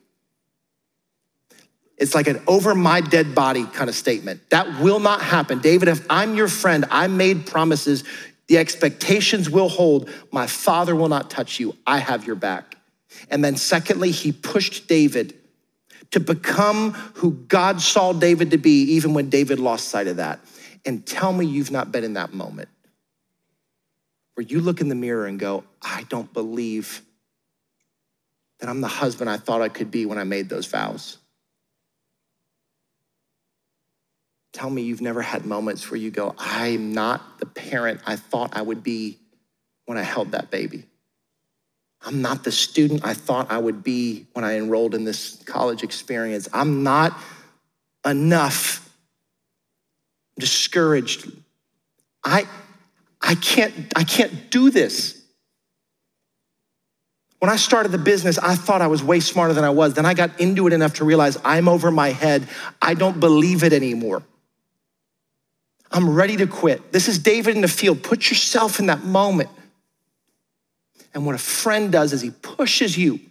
It's 1.98 2.14
like 2.14 2.28
an 2.28 2.44
over 2.46 2.76
my 2.76 3.02
dead 3.02 3.34
body 3.34 3.66
kind 3.66 3.90
of 3.90 3.96
statement. 3.96 4.52
That 4.52 4.80
will 4.80 5.00
not 5.00 5.24
happen. 5.24 5.58
David, 5.58 5.88
if 5.88 6.06
I'm 6.08 6.36
your 6.36 6.48
friend, 6.48 6.86
I 6.92 7.08
made 7.08 7.48
promises. 7.48 8.04
The 8.46 8.60
expectations 8.60 9.50
will 9.50 9.68
hold. 9.68 10.12
My 10.32 10.46
father 10.46 10.96
will 10.96 11.10
not 11.10 11.32
touch 11.32 11.60
you. 11.60 11.76
I 11.88 11.98
have 11.98 12.28
your 12.28 12.36
back. 12.36 12.78
And 13.32 13.44
then, 13.44 13.56
secondly, 13.56 14.12
he 14.12 14.32
pushed 14.32 14.88
David 14.88 15.34
to 16.16 16.22
become 16.22 16.94
who 17.16 17.32
God 17.32 17.82
saw 17.82 18.14
David 18.14 18.52
to 18.52 18.58
be, 18.58 18.84
even 18.94 19.14
when 19.14 19.30
David 19.30 19.60
lost 19.60 19.90
sight 19.90 20.08
of 20.08 20.16
that. 20.16 20.40
And 20.86 21.06
tell 21.06 21.34
me 21.34 21.46
you've 21.46 21.72
not 21.72 21.92
been 21.92 22.06
in 22.06 22.14
that 22.14 22.34
moment 22.34 22.70
where 24.36 24.46
you 24.46 24.62
look 24.62 24.80
in 24.80 24.88
the 24.88 24.96
mirror 24.96 25.26
and 25.26 25.38
go, 25.38 25.66
I 25.82 26.04
don't 26.04 26.32
believe 26.32 27.02
that 28.62 28.70
I'm 28.70 28.80
the 28.80 28.88
husband 28.88 29.30
I 29.30 29.36
thought 29.36 29.62
I 29.62 29.68
could 29.68 29.92
be 29.92 30.06
when 30.06 30.18
I 30.18 30.24
made 30.24 30.48
those 30.48 30.68
vows. 30.68 31.18
Tell 34.54 34.70
me 34.70 34.84
you've 34.84 35.02
never 35.02 35.22
had 35.22 35.46
moments 35.46 35.92
where 35.92 36.00
you 36.00 36.12
go, 36.12 36.34
I'm 36.38 36.94
not 36.94 37.40
the 37.40 37.46
parent 37.46 38.00
I 38.06 38.16
thought 38.16 38.56
I 38.56 38.62
would 38.62 38.84
be 38.84 39.20
when 39.86 39.98
I 39.98 40.04
held 40.04 40.32
that 40.32 40.50
baby. 40.50 40.86
I'm 42.06 42.22
not 42.22 42.44
the 42.44 42.52
student 42.52 43.04
I 43.04 43.16
thought 43.16 43.52
I 43.52 43.58
would 43.58 43.84
be 43.84 44.28
when 44.34 44.46
I 44.46 44.58
enrolled 44.58 44.94
in 44.94 45.04
this 45.04 45.42
college 45.46 45.82
experience. 45.82 46.48
I'm 46.54 46.84
not 46.84 47.18
enough. 48.06 48.88
I'm 50.38 50.42
discouraged. 50.42 51.32
I, 52.24 52.48
I, 53.22 53.36
can't, 53.36 53.74
I 53.96 54.04
can't 54.04 54.52
do 54.52 54.70
this. 54.70 55.20
When 57.40 57.50
I 57.50 57.56
started 57.58 57.92
the 57.92 57.98
business, 57.98 58.38
I 58.38 58.56
thought 58.56 58.82
I 58.82 58.88
was 58.88 59.04
way 59.04 59.20
smarter 59.20 59.54
than 59.54 59.64
I 59.64 59.70
was. 59.72 59.96
Then 59.96 60.06
I 60.06 60.14
got 60.14 60.40
into 60.40 60.68
it 60.68 60.74
enough 60.74 60.96
to 60.96 61.06
realize 61.06 61.38
I'm 61.44 61.68
over 61.68 61.92
my 61.92 62.10
head. 62.10 62.48
I 62.82 62.94
don't 62.94 63.20
believe 63.20 63.64
it 63.64 63.74
anymore. 63.74 64.24
I'm 65.92 66.10
ready 66.10 66.38
to 66.38 66.48
quit. 66.48 66.92
This 66.92 67.08
is 67.08 67.20
David 67.20 67.56
in 67.56 67.62
the 67.62 67.68
field. 67.68 68.04
Put 68.04 68.30
yourself 68.30 68.80
in 68.80 68.88
that 68.88 69.04
moment. 69.04 69.50
And 71.16 71.26
what 71.26 71.34
a 71.34 71.40
friend 71.40 71.92
does 71.92 72.14
is 72.14 72.22
he 72.22 72.30
pushes 72.30 72.98
you. 72.98 73.22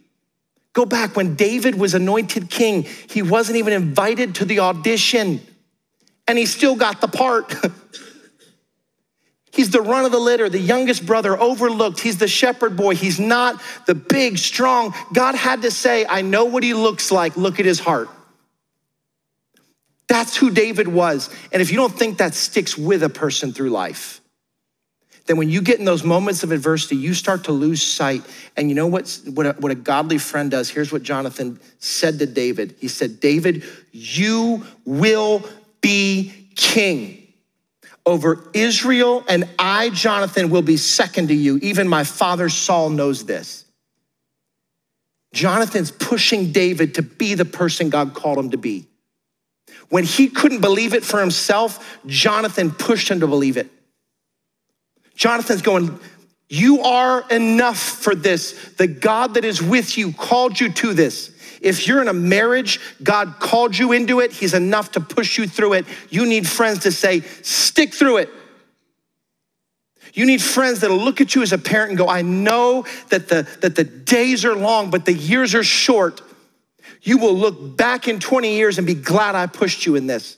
Go 0.72 0.86
back 0.86 1.14
when 1.14 1.36
David 1.36 1.76
was 1.76 1.94
anointed 1.94 2.50
king, 2.50 2.82
he 2.82 3.22
wasn't 3.22 3.58
even 3.58 3.72
invited 3.72 4.36
to 4.36 4.44
the 4.44 4.58
audition, 4.58 5.40
and 6.26 6.36
he 6.36 6.46
still 6.46 6.74
got 6.74 7.00
the 7.00 7.06
part. 7.06 7.54
He's 9.52 9.70
the 9.70 9.82
run 9.82 10.04
of 10.04 10.10
the 10.10 10.18
litter, 10.18 10.48
the 10.48 10.58
youngest 10.58 11.06
brother, 11.06 11.38
overlooked. 11.40 12.00
He's 12.00 12.18
the 12.18 12.26
shepherd 12.26 12.76
boy. 12.76 12.96
He's 12.96 13.20
not 13.20 13.62
the 13.86 13.94
big, 13.94 14.36
strong. 14.36 14.92
God 15.12 15.36
had 15.36 15.62
to 15.62 15.70
say, 15.70 16.04
I 16.04 16.22
know 16.22 16.46
what 16.46 16.64
he 16.64 16.74
looks 16.74 17.12
like. 17.12 17.36
Look 17.36 17.60
at 17.60 17.64
his 17.64 17.78
heart. 17.78 18.08
That's 20.08 20.36
who 20.36 20.50
David 20.50 20.88
was. 20.88 21.30
And 21.52 21.62
if 21.62 21.70
you 21.70 21.76
don't 21.76 21.96
think 21.96 22.18
that 22.18 22.34
sticks 22.34 22.76
with 22.76 23.04
a 23.04 23.08
person 23.08 23.52
through 23.52 23.70
life, 23.70 24.20
then 25.26 25.36
when 25.38 25.48
you 25.48 25.62
get 25.62 25.78
in 25.78 25.84
those 25.84 26.04
moments 26.04 26.42
of 26.42 26.52
adversity, 26.52 26.96
you 26.96 27.14
start 27.14 27.44
to 27.44 27.52
lose 27.52 27.82
sight. 27.82 28.22
And 28.56 28.68
you 28.68 28.74
know 28.74 28.86
what, 28.86 29.18
a, 29.26 29.52
what 29.58 29.72
a 29.72 29.74
godly 29.74 30.18
friend 30.18 30.50
does? 30.50 30.68
Here's 30.68 30.92
what 30.92 31.02
Jonathan 31.02 31.58
said 31.78 32.18
to 32.18 32.26
David 32.26 32.74
He 32.78 32.88
said, 32.88 33.20
David, 33.20 33.64
you 33.92 34.64
will 34.84 35.42
be 35.80 36.50
king 36.56 37.20
over 38.06 38.50
Israel, 38.52 39.24
and 39.28 39.48
I, 39.58 39.88
Jonathan, 39.88 40.50
will 40.50 40.62
be 40.62 40.76
second 40.76 41.28
to 41.28 41.34
you. 41.34 41.58
Even 41.62 41.88
my 41.88 42.04
father 42.04 42.50
Saul 42.50 42.90
knows 42.90 43.24
this. 43.24 43.64
Jonathan's 45.32 45.90
pushing 45.90 46.52
David 46.52 46.96
to 46.96 47.02
be 47.02 47.34
the 47.34 47.46
person 47.46 47.88
God 47.88 48.14
called 48.14 48.38
him 48.38 48.50
to 48.50 48.58
be. 48.58 48.86
When 49.88 50.04
he 50.04 50.28
couldn't 50.28 50.60
believe 50.60 50.92
it 50.92 51.02
for 51.02 51.18
himself, 51.18 51.98
Jonathan 52.06 52.70
pushed 52.70 53.10
him 53.10 53.20
to 53.20 53.26
believe 53.26 53.56
it. 53.56 53.70
Jonathan's 55.14 55.62
going, 55.62 55.98
You 56.48 56.82
are 56.82 57.24
enough 57.30 57.78
for 57.78 58.14
this. 58.14 58.72
The 58.76 58.86
God 58.86 59.34
that 59.34 59.44
is 59.44 59.62
with 59.62 59.96
you 59.96 60.12
called 60.12 60.60
you 60.60 60.72
to 60.72 60.94
this. 60.94 61.30
If 61.60 61.86
you're 61.86 62.02
in 62.02 62.08
a 62.08 62.14
marriage, 62.14 62.78
God 63.02 63.36
called 63.38 63.76
you 63.76 63.92
into 63.92 64.20
it, 64.20 64.32
He's 64.32 64.54
enough 64.54 64.92
to 64.92 65.00
push 65.00 65.38
you 65.38 65.46
through 65.46 65.74
it. 65.74 65.86
You 66.10 66.26
need 66.26 66.46
friends 66.46 66.80
to 66.80 66.92
say, 66.92 67.20
Stick 67.42 67.94
through 67.94 68.18
it. 68.18 68.30
You 70.12 70.26
need 70.26 70.40
friends 70.40 70.80
that'll 70.80 70.96
look 70.96 71.20
at 71.20 71.34
you 71.34 71.42
as 71.42 71.52
a 71.52 71.58
parent 71.58 71.90
and 71.90 71.98
go, 71.98 72.08
I 72.08 72.22
know 72.22 72.84
that 73.08 73.28
the, 73.28 73.48
that 73.62 73.74
the 73.74 73.82
days 73.82 74.44
are 74.44 74.54
long, 74.54 74.90
but 74.90 75.04
the 75.04 75.12
years 75.12 75.56
are 75.56 75.64
short. 75.64 76.20
You 77.02 77.18
will 77.18 77.34
look 77.34 77.76
back 77.76 78.06
in 78.06 78.20
20 78.20 78.54
years 78.54 78.78
and 78.78 78.86
be 78.86 78.94
glad 78.94 79.34
I 79.34 79.46
pushed 79.46 79.86
you 79.86 79.96
in 79.96 80.06
this. 80.06 80.36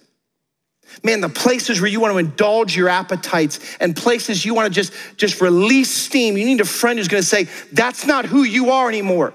Man, 1.02 1.20
the 1.20 1.28
places 1.28 1.80
where 1.80 1.90
you 1.90 2.00
want 2.00 2.12
to 2.12 2.18
indulge 2.18 2.76
your 2.76 2.88
appetites 2.88 3.76
and 3.80 3.94
places 3.94 4.44
you 4.44 4.54
want 4.54 4.72
to 4.72 4.74
just, 4.74 4.92
just 5.16 5.40
release 5.40 5.90
steam, 5.90 6.36
you 6.36 6.44
need 6.44 6.60
a 6.60 6.64
friend 6.64 6.98
who's 6.98 7.08
going 7.08 7.22
to 7.22 7.28
say, 7.28 7.48
That's 7.72 8.06
not 8.06 8.24
who 8.24 8.42
you 8.42 8.70
are 8.70 8.88
anymore. 8.88 9.34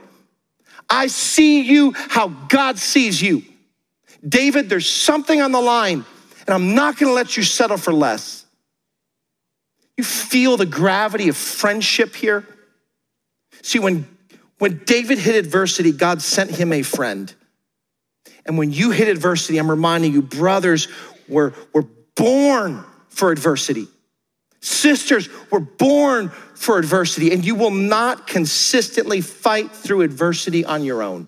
I 0.90 1.08
see 1.08 1.62
you 1.62 1.94
how 1.96 2.28
God 2.28 2.78
sees 2.78 3.22
you. 3.22 3.44
David, 4.28 4.70
there's 4.70 4.90
something 4.90 5.42
on 5.42 5.52
the 5.52 5.62
line, 5.62 6.06
and 6.46 6.54
I'm 6.54 6.76
not 6.76 6.98
going 6.98 7.10
to 7.10 7.14
let 7.14 7.38
you 7.38 7.44
settle 7.44 7.78
for 7.78 7.94
less. 7.94 8.46
You 9.98 10.04
feel 10.04 10.58
the 10.58 10.66
gravity 10.66 11.30
of 11.30 11.38
friendship 11.38 12.16
here? 12.16 12.46
See, 13.62 13.80
when, 13.80 14.08
when 14.58 14.82
David 14.86 15.18
hit 15.18 15.36
adversity, 15.36 15.92
God 15.92 16.22
sent 16.22 16.52
him 16.52 16.74
a 16.74 16.82
friend. 16.82 17.34
And 18.46 18.58
when 18.58 18.72
you 18.72 18.92
hit 18.92 19.08
adversity, 19.08 19.58
I'm 19.58 19.70
reminding 19.70 20.14
you, 20.14 20.22
brothers 20.22 20.88
were, 21.32 21.54
were 21.74 21.88
born 22.16 22.84
for 23.10 23.32
adversity. 23.32 23.88
Sisters 24.62 25.28
were 25.50 25.60
born 25.60 26.30
for 26.30 26.78
adversity, 26.78 27.34
and 27.34 27.44
you 27.44 27.56
will 27.56 27.72
not 27.72 28.28
consistently 28.28 29.22
fight 29.22 29.72
through 29.72 30.02
adversity 30.02 30.64
on 30.64 30.84
your 30.84 31.02
own. 31.02 31.28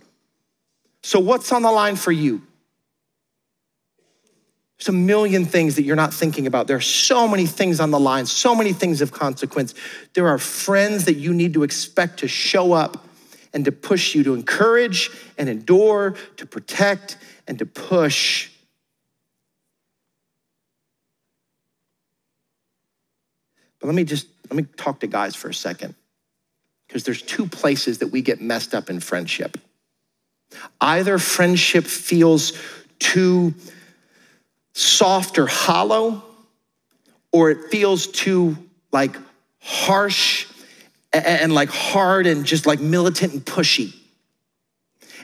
So, 1.01 1.19
what's 1.19 1.51
on 1.51 1.63
the 1.63 1.71
line 1.71 1.95
for 1.95 2.11
you? 2.11 2.43
There's 4.77 4.89
a 4.89 4.91
million 4.91 5.45
things 5.45 5.75
that 5.77 5.83
you're 5.83 5.95
not 5.95 6.13
thinking 6.13 6.45
about. 6.45 6.67
There 6.67 6.77
are 6.77 6.81
so 6.81 7.27
many 7.27 7.45
things 7.45 7.79
on 7.79 7.91
the 7.91 7.99
line, 7.99 8.25
so 8.25 8.53
many 8.53 8.73
things 8.73 9.01
of 9.01 9.11
consequence. 9.11 9.73
There 10.13 10.27
are 10.27 10.37
friends 10.37 11.05
that 11.05 11.15
you 11.15 11.33
need 11.33 11.53
to 11.53 11.63
expect 11.63 12.19
to 12.19 12.27
show 12.27 12.73
up 12.73 13.07
and 13.53 13.65
to 13.65 13.71
push 13.71 14.13
you, 14.13 14.23
to 14.23 14.33
encourage 14.33 15.09
and 15.37 15.47
endure, 15.47 16.15
to 16.37 16.45
protect 16.45 17.17
and 17.47 17.57
to 17.59 17.65
push. 17.65 18.49
But 23.83 23.87
let 23.87 23.95
me 23.95 24.05
just 24.05 24.27
let 24.49 24.55
me 24.55 24.63
talk 24.77 25.01
to 25.01 25.07
guys 25.07 25.35
for 25.35 25.49
a 25.49 25.53
second. 25.53 25.93
Because 26.87 27.03
there's 27.03 27.21
two 27.21 27.45
places 27.45 27.97
that 27.97 28.07
we 28.07 28.21
get 28.21 28.39
messed 28.39 28.73
up 28.73 28.89
in 28.89 29.01
friendship. 29.01 29.57
Either 30.79 31.19
friendship 31.19 31.83
feels 31.83 32.53
too 32.97 33.53
soft 34.73 35.37
or 35.37 35.47
hollow, 35.47 36.23
or 37.33 37.51
it 37.51 37.71
feels 37.71 38.07
too 38.07 38.55
like 38.93 39.17
harsh 39.59 40.47
and, 41.11 41.25
and 41.25 41.53
like 41.53 41.69
hard 41.69 42.25
and 42.25 42.45
just 42.45 42.65
like 42.65 42.79
militant 42.79 43.33
and 43.33 43.43
pushy. 43.45 43.93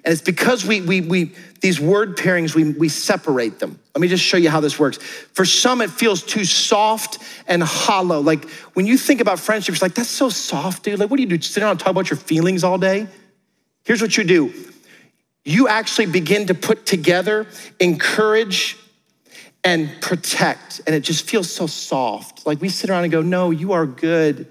And 0.04 0.12
it's 0.14 0.22
because 0.22 0.66
we, 0.66 0.82
we, 0.82 1.02
we 1.02 1.36
these 1.62 1.80
word 1.80 2.16
pairings, 2.18 2.56
we, 2.56 2.72
we 2.72 2.90
separate 2.90 3.60
them. 3.60 3.80
Let 3.94 4.02
me 4.02 4.08
just 4.08 4.24
show 4.24 4.38
you 4.38 4.50
how 4.50 4.62
this 4.62 4.80
works. 4.80 4.98
For 4.98 5.44
some, 5.44 5.82
it 5.82 5.90
feels 5.90 6.24
too 6.24 6.46
soft 6.46 7.20
and 7.48 7.62
hollow. 7.62 8.22
Like 8.22 8.50
when 8.74 8.86
you 8.86 8.98
think 8.98 9.20
about 9.20 9.40
friendship, 9.40 9.74
it's 9.74 9.82
like, 9.82 9.94
that's 9.94 10.10
so 10.10 10.30
soft, 10.30 10.84
dude. 10.84 11.00
Like, 11.00 11.10
what 11.10 11.18
do 11.18 11.24
you 11.24 11.30
do? 11.30 11.42
Sit 11.42 11.60
down 11.60 11.72
and 11.72 11.80
talk 11.80 11.92
about 11.92 12.10
your 12.10 12.18
feelings 12.18 12.64
all 12.64 12.78
day? 12.78 13.08
Here's 13.84 14.02
what 14.02 14.16
you 14.18 14.24
do 14.24 14.54
you 15.46 15.68
actually 15.68 16.06
begin 16.06 16.48
to 16.48 16.54
put 16.54 16.86
together, 16.86 17.48
encourage, 17.80 18.78
and 19.64 19.90
protect. 20.02 20.82
And 20.86 20.96
it 20.96 21.02
just 21.02 21.30
feels 21.30 21.52
so 21.52 21.68
soft. 21.68 22.46
Like 22.46 22.62
we 22.62 22.70
sit 22.70 22.90
around 22.90 23.04
and 23.04 23.12
go, 23.12 23.22
no, 23.22 23.52
you 23.52 23.74
are 23.74 23.86
good. 23.86 24.48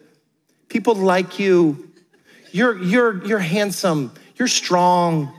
People 0.68 0.94
like 0.94 1.38
you. 1.38 1.90
You're, 2.51 2.82
you're, 2.82 3.24
you're 3.24 3.38
handsome. 3.38 4.12
You're 4.36 4.49
strong. 4.49 5.38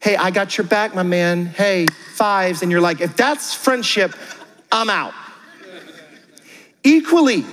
Hey, 0.00 0.16
I 0.16 0.30
got 0.30 0.56
your 0.56 0.66
back, 0.66 0.94
my 0.94 1.02
man. 1.02 1.46
Hey, 1.46 1.86
fives. 2.14 2.62
And 2.62 2.70
you're 2.70 2.80
like, 2.80 3.00
if 3.00 3.16
that's 3.16 3.54
friendship, 3.54 4.14
I'm 4.70 4.90
out. 4.90 5.12
Equally, 6.84 7.44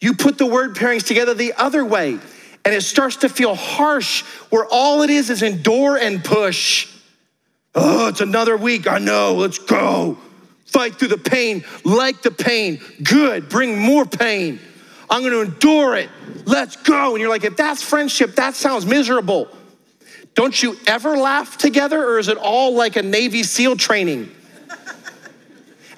you 0.00 0.14
put 0.14 0.38
the 0.38 0.46
word 0.46 0.74
pairings 0.74 1.06
together 1.06 1.32
the 1.32 1.54
other 1.54 1.84
way, 1.84 2.18
and 2.64 2.74
it 2.74 2.82
starts 2.82 3.16
to 3.16 3.28
feel 3.28 3.54
harsh, 3.54 4.22
where 4.50 4.66
all 4.70 5.02
it 5.02 5.10
is 5.10 5.30
is 5.30 5.42
endure 5.42 5.96
and 5.96 6.22
push. 6.24 6.92
Oh, 7.74 8.08
it's 8.08 8.20
another 8.20 8.56
week. 8.56 8.88
I 8.88 8.98
know. 8.98 9.34
Let's 9.34 9.58
go. 9.58 10.18
Fight 10.66 10.96
through 10.96 11.08
the 11.08 11.18
pain, 11.18 11.64
like 11.84 12.22
the 12.22 12.30
pain. 12.30 12.80
Good. 13.02 13.48
Bring 13.48 13.78
more 13.78 14.04
pain. 14.04 14.58
I'm 15.08 15.22
going 15.22 15.32
to 15.32 15.52
endure 15.52 15.94
it. 15.94 16.10
Let's 16.44 16.76
go. 16.76 17.12
And 17.12 17.20
you're 17.20 17.30
like, 17.30 17.44
if 17.44 17.56
that's 17.56 17.82
friendship, 17.82 18.34
that 18.34 18.54
sounds 18.54 18.84
miserable. 18.84 19.48
Don't 20.36 20.62
you 20.62 20.76
ever 20.86 21.16
laugh 21.16 21.56
together, 21.56 22.00
or 22.00 22.18
is 22.18 22.28
it 22.28 22.36
all 22.36 22.74
like 22.74 22.94
a 22.96 23.02
Navy 23.02 23.42
SEAL 23.42 23.76
training? 23.76 24.30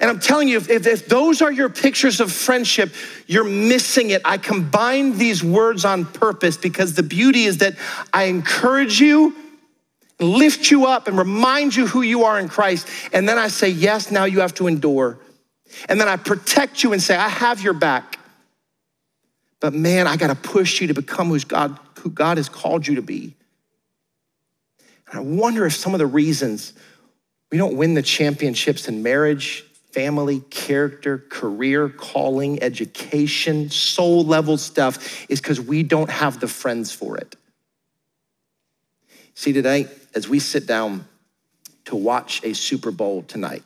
And 0.01 0.09
I'm 0.09 0.21
telling 0.21 0.47
you, 0.47 0.55
if, 0.55 0.69
if, 0.69 1.07
those 1.07 1.41
are 1.41 1.51
your 1.51 1.67
pictures 1.67 2.21
of 2.21 2.31
friendship, 2.31 2.93
you're 3.27 3.43
missing 3.43 4.11
it. 4.11 4.21
I 4.23 4.37
combine 4.37 5.17
these 5.17 5.43
words 5.43 5.83
on 5.83 6.05
purpose 6.05 6.55
because 6.55 6.93
the 6.93 7.03
beauty 7.03 7.43
is 7.43 7.57
that 7.57 7.75
I 8.13 8.23
encourage 8.23 9.01
you, 9.01 9.35
lift 10.21 10.71
you 10.71 10.85
up, 10.85 11.09
and 11.09 11.17
remind 11.17 11.75
you 11.75 11.85
who 11.85 12.01
you 12.01 12.23
are 12.23 12.39
in 12.39 12.47
Christ. 12.47 12.87
And 13.11 13.27
then 13.27 13.37
I 13.37 13.49
say, 13.49 13.67
yes, 13.67 14.09
now 14.09 14.23
you 14.23 14.39
have 14.39 14.53
to 14.53 14.67
endure. 14.67 15.19
And 15.89 15.99
then 15.99 16.07
I 16.07 16.15
protect 16.15 16.81
you 16.81 16.93
and 16.93 17.03
say, 17.03 17.17
I 17.17 17.27
have 17.27 17.61
your 17.61 17.73
back. 17.73 18.19
But 19.59 19.73
man, 19.73 20.07
I 20.07 20.15
got 20.15 20.27
to 20.27 20.49
push 20.49 20.79
you 20.79 20.87
to 20.87 20.93
become 20.93 21.27
who's 21.27 21.43
God, 21.43 21.77
who 21.99 22.09
God 22.09 22.37
has 22.37 22.47
called 22.47 22.87
you 22.87 22.95
to 22.95 23.01
be. 23.01 23.35
I 25.11 25.19
wonder 25.19 25.65
if 25.65 25.73
some 25.75 25.93
of 25.93 25.99
the 25.99 26.05
reasons 26.05 26.73
we 27.51 27.57
don't 27.57 27.75
win 27.75 27.95
the 27.95 28.01
championships 28.01 28.87
in 28.87 29.01
marriage, 29.01 29.65
family, 29.91 30.41
character, 30.51 31.25
career, 31.29 31.89
calling, 31.89 32.61
education, 32.61 33.69
soul 33.69 34.23
level 34.23 34.57
stuff 34.57 35.29
is 35.29 35.41
because 35.41 35.59
we 35.59 35.81
don't 35.81 36.09
have 36.09 36.39
the 36.39 36.47
friends 36.47 36.91
for 36.91 37.17
it. 37.17 37.35
See, 39.33 39.53
today, 39.53 39.87
as 40.13 40.27
we 40.27 40.39
sit 40.39 40.67
down 40.67 41.07
to 41.85 41.95
watch 41.95 42.43
a 42.43 42.53
Super 42.53 42.91
Bowl 42.91 43.23
tonight, 43.23 43.63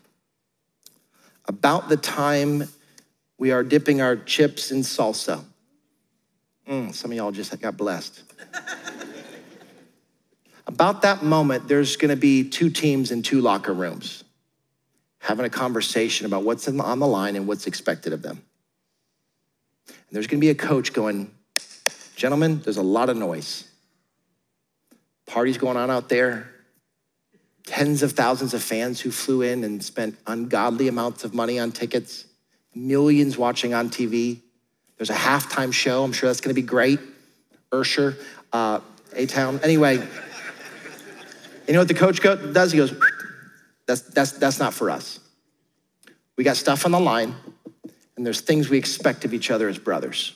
about 1.45 1.89
the 1.89 1.97
time 1.97 2.69
we 3.37 3.51
are 3.51 3.63
dipping 3.63 3.99
our 3.99 4.15
chips 4.15 4.71
in 4.71 4.79
salsa, 4.79 5.43
mm, 6.69 6.93
some 6.93 7.11
of 7.11 7.17
y'all 7.17 7.31
just 7.31 7.59
got 7.59 7.75
blessed. 7.75 8.23
About 10.73 11.03
that 11.03 11.21
moment, 11.21 11.67
there's 11.67 11.97
gonna 11.97 12.15
be 12.15 12.49
two 12.49 12.71
teams 12.71 13.11
in 13.11 13.21
two 13.21 13.41
locker 13.41 13.73
rooms 13.73 14.23
having 15.19 15.45
a 15.45 15.49
conversation 15.49 16.25
about 16.25 16.41
what's 16.41 16.67
on 16.67 16.99
the 16.99 17.07
line 17.07 17.35
and 17.35 17.47
what's 17.47 17.67
expected 17.67 18.11
of 18.11 18.23
them. 18.23 18.41
And 19.87 19.95
there's 20.11 20.25
gonna 20.25 20.39
be 20.39 20.49
a 20.49 20.55
coach 20.55 20.91
going, 20.91 21.29
Gentlemen, 22.15 22.59
there's 22.63 22.77
a 22.77 22.81
lot 22.81 23.09
of 23.09 23.17
noise. 23.17 23.67
Parties 25.27 25.59
going 25.59 25.77
on 25.77 25.91
out 25.91 26.09
there, 26.09 26.49
tens 27.67 28.01
of 28.01 28.13
thousands 28.13 28.55
of 28.55 28.63
fans 28.63 28.99
who 28.99 29.11
flew 29.11 29.43
in 29.43 29.63
and 29.63 29.83
spent 29.83 30.17
ungodly 30.25 30.87
amounts 30.87 31.23
of 31.23 31.35
money 31.35 31.59
on 31.59 31.71
tickets, 31.71 32.25
millions 32.73 33.37
watching 33.37 33.75
on 33.75 33.91
TV. 33.91 34.39
There's 34.97 35.11
a 35.11 35.13
halftime 35.13 35.71
show. 35.71 36.03
I'm 36.03 36.13
sure 36.13 36.29
that's 36.29 36.41
going 36.41 36.55
to 36.55 36.59
be 36.59 36.65
great. 36.65 36.99
Usher, 37.71 38.17
uh, 38.51 38.79
A 39.15 39.27
Town. 39.27 39.59
Anyway, 39.63 40.05
you 41.67 41.73
know 41.73 41.79
what 41.79 41.87
the 41.87 41.93
coach 41.93 42.21
does? 42.21 42.71
He 42.71 42.77
goes, 42.77 42.93
that's, 43.85 44.01
that's, 44.01 44.31
that's 44.33 44.59
not 44.59 44.73
for 44.73 44.89
us. 44.89 45.19
We 46.35 46.43
got 46.43 46.57
stuff 46.57 46.85
on 46.85 46.91
the 46.91 46.99
line, 46.99 47.35
and 48.15 48.25
there's 48.25 48.41
things 48.41 48.69
we 48.69 48.77
expect 48.77 49.25
of 49.25 49.33
each 49.33 49.51
other 49.51 49.69
as 49.69 49.77
brothers. 49.77 50.35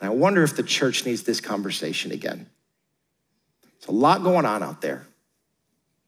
And 0.00 0.10
I 0.10 0.12
wonder 0.12 0.42
if 0.42 0.56
the 0.56 0.62
church 0.62 1.04
needs 1.04 1.22
this 1.22 1.40
conversation 1.40 2.12
again. 2.12 2.46
There's 3.80 3.88
a 3.88 3.92
lot 3.92 4.22
going 4.22 4.46
on 4.46 4.62
out 4.62 4.80
there. 4.80 5.06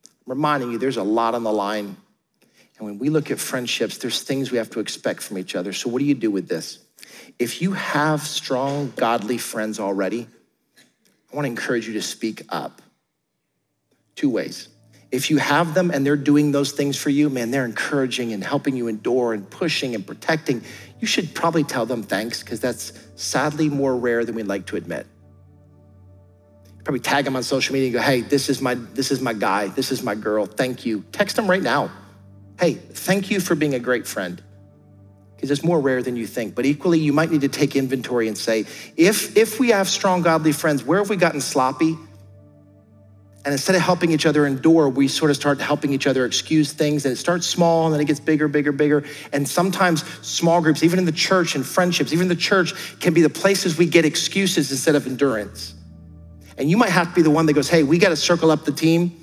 I'm 0.05 0.11
reminding 0.35 0.73
you, 0.73 0.79
there's 0.79 0.97
a 0.97 1.03
lot 1.03 1.35
on 1.35 1.43
the 1.43 1.53
line. 1.53 1.97
And 2.79 2.87
when 2.87 2.99
we 2.99 3.09
look 3.11 3.31
at 3.31 3.39
friendships, 3.39 3.99
there's 3.99 4.23
things 4.23 4.51
we 4.51 4.59
have 4.59 4.71
to 4.71 4.81
expect 4.81 5.23
from 5.23 5.39
each 5.39 5.55
other. 5.55 5.73
So, 5.73 5.89
what 5.89 5.99
do 5.99 6.05
you 6.05 6.15
do 6.15 6.31
with 6.31 6.49
this? 6.49 6.79
If 7.39 7.63
you 7.63 7.73
have 7.73 8.21
strong, 8.21 8.93
godly 8.97 9.39
friends 9.39 9.81
already, 9.81 10.27
I 11.33 11.37
want 11.37 11.47
to 11.47 11.51
encourage 11.51 11.87
you 11.87 11.95
to 11.95 12.03
speak 12.03 12.43
up. 12.51 12.82
Two 14.15 14.31
ways. 14.31 14.69
If 15.11 15.31
you 15.31 15.37
have 15.37 15.75
them 15.75 15.91
and 15.91 16.07
they're 16.07 16.17
doing 16.17 16.53
those 16.53 16.73
things 16.73 16.97
for 16.97 17.11
you, 17.11 17.29
man, 17.29 17.51
they're 17.51 17.67
encouraging 17.67 18.33
and 18.33 18.43
helping 18.43 18.77
you 18.77 18.89
endure 18.89 19.35
and 19.35 19.49
pushing 19.49 19.95
and 19.95 20.07
protecting. 20.07 20.63
You 21.01 21.07
should 21.07 21.35
probably 21.35 21.65
tell 21.65 21.85
them 21.85 22.03
thanks 22.03 22.43
because 22.43 22.61
that's 22.61 22.93
sadly 23.15 23.69
more 23.69 23.95
rare 23.95 24.25
than 24.25 24.35
we'd 24.35 24.47
like 24.47 24.67
to 24.67 24.77
admit. 24.77 25.07
Probably 26.85 27.01
tag 27.01 27.27
them 27.27 27.37
on 27.37 27.43
social 27.43 27.75
media 27.75 27.89
and 27.89 27.95
go, 27.95 28.01
hey, 28.01 28.23
this 28.23 28.49
is 28.49 28.61
my 28.61 28.75
this 28.75 29.11
is 29.11 29.21
my 29.21 29.35
guy, 29.35 29.69
this 29.69 29.93
is 29.93 30.03
my 30.03 30.15
girl. 30.15 30.47
Thank 30.47 30.85
you. 30.85 31.05
Text 31.13 31.37
them 31.37 31.49
right 31.49 31.63
now. 31.63 31.91
Hey, 32.59 32.75
thank 32.75 33.31
you 33.31 33.39
for 33.39 33.55
being 33.55 33.75
a 33.75 33.79
great 33.79 34.07
friend. 34.07 34.43
Because 35.37 35.51
it's 35.51 35.65
more 35.65 35.81
rare 35.81 36.03
than 36.03 36.17
you 36.17 36.27
think. 36.27 36.55
But 36.55 36.67
equally, 36.67 37.01
you 37.01 37.13
might 37.13 37.31
need 37.31 37.41
to 37.43 37.49
take 37.49 37.77
inventory 37.77 38.29
and 38.29 38.39
say, 38.39 38.65
if 38.97 39.37
if 39.37 39.61
we 39.61 39.71
have 39.71 39.89
strong 39.89 40.23
godly 40.23 40.53
friends, 40.53 40.85
where 40.85 40.99
have 40.99 41.11
we 41.11 41.17
gotten 41.17 41.41
sloppy? 41.41 41.97
And 43.45 43.53
instead 43.53 43.75
of 43.75 43.83
helping 43.83 44.13
each 44.13 44.25
other 44.25 44.47
endure, 44.47 44.89
we 44.89 45.09
sort 45.09 45.31
of 45.31 45.37
start 45.37 45.61
helping 45.61 45.93
each 45.93 46.07
other 46.07 46.25
excuse 46.25 46.73
things. 46.73 47.05
And 47.05 47.13
it 47.13 47.17
starts 47.17 47.47
small 47.47 47.87
and 47.87 47.95
then 47.95 48.01
it 48.01 48.05
gets 48.05 48.21
bigger, 48.21 48.47
bigger, 48.47 48.71
bigger. 48.71 49.05
And 49.33 49.49
sometimes 49.49 50.05
small 50.25 50.61
groups, 50.61 50.85
even 50.85 51.01
in 51.01 51.07
the 51.07 51.13
church 51.13 51.57
and 51.57 51.67
friendships, 51.67 52.13
even 52.13 52.29
the 52.29 52.37
church 52.37 52.73
can 53.01 53.15
be 53.15 53.23
the 53.23 53.31
places 53.31 53.77
we 53.77 53.87
get 53.87 54.05
excuses 54.05 54.71
instead 54.71 54.95
of 54.95 55.09
endurance. 55.09 55.75
And 56.57 56.71
you 56.71 56.77
might 56.77 56.91
have 56.91 57.09
to 57.09 57.15
be 57.15 57.23
the 57.23 57.31
one 57.31 57.47
that 57.47 57.55
goes, 57.55 57.69
hey, 57.69 57.83
we 57.83 57.99
got 57.99 58.11
to 58.11 58.17
circle 58.17 58.53
up 58.53 58.65
the 58.65 58.73
team 58.73 59.21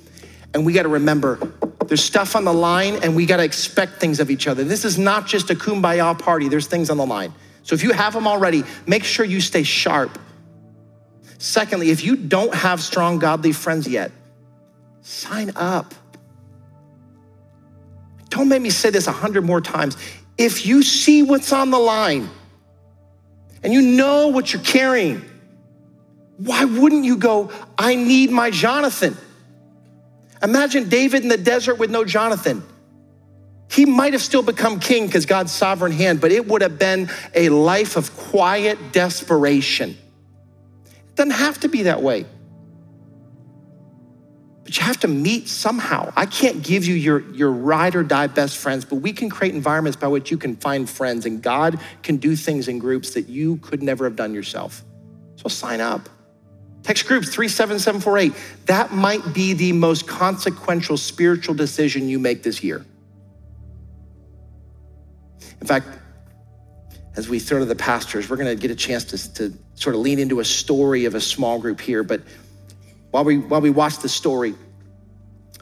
and 0.52 0.66
we 0.66 0.74
got 0.74 0.82
to 0.82 0.88
remember 0.88 1.38
there's 1.86 2.04
stuff 2.04 2.36
on 2.36 2.44
the 2.44 2.52
line 2.52 2.96
and 3.02 3.16
we 3.16 3.26
got 3.26 3.38
to 3.38 3.44
expect 3.44 3.94
things 3.94 4.20
of 4.20 4.30
each 4.30 4.46
other. 4.46 4.62
This 4.62 4.84
is 4.84 4.96
not 4.96 5.26
just 5.26 5.50
a 5.50 5.54
kumbaya 5.54 6.16
party, 6.16 6.48
there's 6.48 6.66
things 6.66 6.88
on 6.88 6.98
the 6.98 7.06
line. 7.06 7.32
So 7.62 7.74
if 7.74 7.82
you 7.82 7.92
have 7.92 8.12
them 8.12 8.28
already, 8.28 8.64
make 8.86 9.02
sure 9.02 9.24
you 9.24 9.40
stay 9.40 9.62
sharp 9.64 10.16
Secondly, 11.40 11.88
if 11.88 12.04
you 12.04 12.16
don't 12.16 12.54
have 12.54 12.82
strong 12.82 13.18
godly 13.18 13.52
friends 13.52 13.88
yet, 13.88 14.12
sign 15.00 15.50
up. 15.56 15.94
Don't 18.28 18.50
make 18.50 18.60
me 18.60 18.68
say 18.68 18.90
this 18.90 19.06
a 19.06 19.12
hundred 19.12 19.46
more 19.46 19.62
times. 19.62 19.96
If 20.36 20.66
you 20.66 20.82
see 20.82 21.22
what's 21.22 21.50
on 21.50 21.70
the 21.70 21.78
line 21.78 22.28
and 23.62 23.72
you 23.72 23.80
know 23.80 24.28
what 24.28 24.52
you're 24.52 24.60
carrying, 24.60 25.24
why 26.36 26.66
wouldn't 26.66 27.06
you 27.06 27.16
go, 27.16 27.50
I 27.78 27.94
need 27.94 28.30
my 28.30 28.50
Jonathan? 28.50 29.16
Imagine 30.42 30.90
David 30.90 31.22
in 31.22 31.30
the 31.30 31.38
desert 31.38 31.76
with 31.76 31.90
no 31.90 32.04
Jonathan. 32.04 32.62
He 33.70 33.86
might 33.86 34.12
have 34.12 34.22
still 34.22 34.42
become 34.42 34.78
king 34.78 35.06
because 35.06 35.24
God's 35.24 35.52
sovereign 35.52 35.92
hand, 35.92 36.20
but 36.20 36.32
it 36.32 36.46
would 36.46 36.60
have 36.60 36.78
been 36.78 37.08
a 37.34 37.48
life 37.48 37.96
of 37.96 38.14
quiet 38.14 38.92
desperation. 38.92 39.96
Doesn't 41.20 41.32
have 41.32 41.60
to 41.60 41.68
be 41.68 41.82
that 41.82 42.02
way. 42.02 42.24
But 44.64 44.78
you 44.78 44.82
have 44.84 45.00
to 45.00 45.08
meet 45.08 45.48
somehow. 45.48 46.10
I 46.16 46.24
can't 46.24 46.62
give 46.62 46.86
you 46.86 46.94
your, 46.94 47.30
your 47.34 47.52
ride 47.52 47.94
or 47.94 48.02
die 48.02 48.26
best 48.26 48.56
friends, 48.56 48.86
but 48.86 48.96
we 48.96 49.12
can 49.12 49.28
create 49.28 49.54
environments 49.54 49.96
by 49.98 50.08
which 50.08 50.30
you 50.30 50.38
can 50.38 50.56
find 50.56 50.88
friends, 50.88 51.26
and 51.26 51.42
God 51.42 51.78
can 52.02 52.16
do 52.16 52.34
things 52.36 52.68
in 52.68 52.78
groups 52.78 53.10
that 53.10 53.28
you 53.28 53.58
could 53.58 53.82
never 53.82 54.04
have 54.04 54.16
done 54.16 54.32
yourself. 54.32 54.82
So 55.36 55.50
sign 55.50 55.82
up. 55.82 56.08
Text 56.84 57.06
groups 57.06 57.28
37748. 57.28 58.32
That 58.64 58.94
might 58.94 59.34
be 59.34 59.52
the 59.52 59.72
most 59.72 60.08
consequential 60.08 60.96
spiritual 60.96 61.54
decision 61.54 62.08
you 62.08 62.18
make 62.18 62.42
this 62.42 62.64
year. 62.64 62.82
In 65.60 65.66
fact, 65.66 65.86
as 67.20 67.28
we 67.28 67.38
throw 67.38 67.58
to 67.58 67.66
the 67.66 67.76
pastors, 67.76 68.30
we're 68.30 68.36
going 68.36 68.48
to 68.48 68.60
get 68.60 68.70
a 68.70 68.74
chance 68.74 69.04
to, 69.04 69.34
to 69.34 69.58
sort 69.74 69.94
of 69.94 70.00
lean 70.00 70.18
into 70.18 70.40
a 70.40 70.44
story 70.44 71.04
of 71.04 71.14
a 71.14 71.20
small 71.20 71.58
group 71.58 71.78
here. 71.78 72.02
But 72.02 72.22
while 73.10 73.24
we, 73.24 73.36
while 73.36 73.60
we 73.60 73.68
watch 73.68 73.98
the 73.98 74.08
story, 74.08 74.54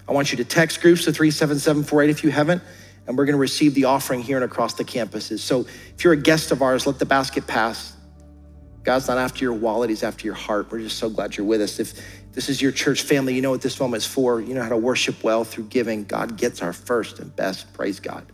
I 0.09 0.13
want 0.13 0.31
you 0.31 0.37
to 0.37 0.45
text 0.45 0.81
groups 0.81 1.05
to 1.07 1.13
37748 1.13 2.11
if 2.11 2.23
you 2.23 2.31
haven't, 2.31 2.63
and 3.09 3.19
we're 3.19 3.25
going 3.25 3.35
to 3.35 3.41
receive 3.41 3.75
the 3.75 3.87
offering 3.87 4.23
here 4.23 4.37
and 4.37 4.45
across 4.45 4.75
the 4.75 4.85
campuses. 4.85 5.41
So 5.41 5.67
if 5.97 6.05
you're 6.05 6.13
a 6.13 6.17
guest 6.17 6.53
of 6.53 6.63
ours, 6.63 6.87
let 6.87 7.01
the 7.01 7.07
basket 7.07 7.45
pass. 7.49 7.93
God's 8.85 9.09
not 9.09 9.19
after 9.19 9.45
your 9.45 9.55
wallet, 9.55 9.91
He's 9.91 10.05
after 10.05 10.27
your 10.27 10.37
heart. 10.37 10.71
We're 10.71 10.79
just 10.79 10.99
so 10.99 11.11
glad 11.11 11.37
you're 11.37 11.45
with 11.45 11.61
us. 11.61 11.81
If 11.81 11.93
this 12.35 12.49
is 12.49 12.63
your 12.63 12.71
church 12.71 13.03
family, 13.03 13.35
you 13.35 13.43
know 13.43 13.51
what 13.51 13.63
this 13.63 13.81
moment 13.81 14.05
is 14.05 14.07
for. 14.07 14.41
You 14.41 14.55
know 14.55 14.63
how 14.63 14.69
to 14.69 14.77
worship 14.77 15.25
well 15.25 15.43
through 15.43 15.65
giving. 15.65 16.05
God 16.05 16.37
gets 16.37 16.63
our 16.63 16.73
first 16.73 17.19
and 17.19 17.35
best. 17.35 17.73
Praise 17.73 17.99
God. 17.99 18.25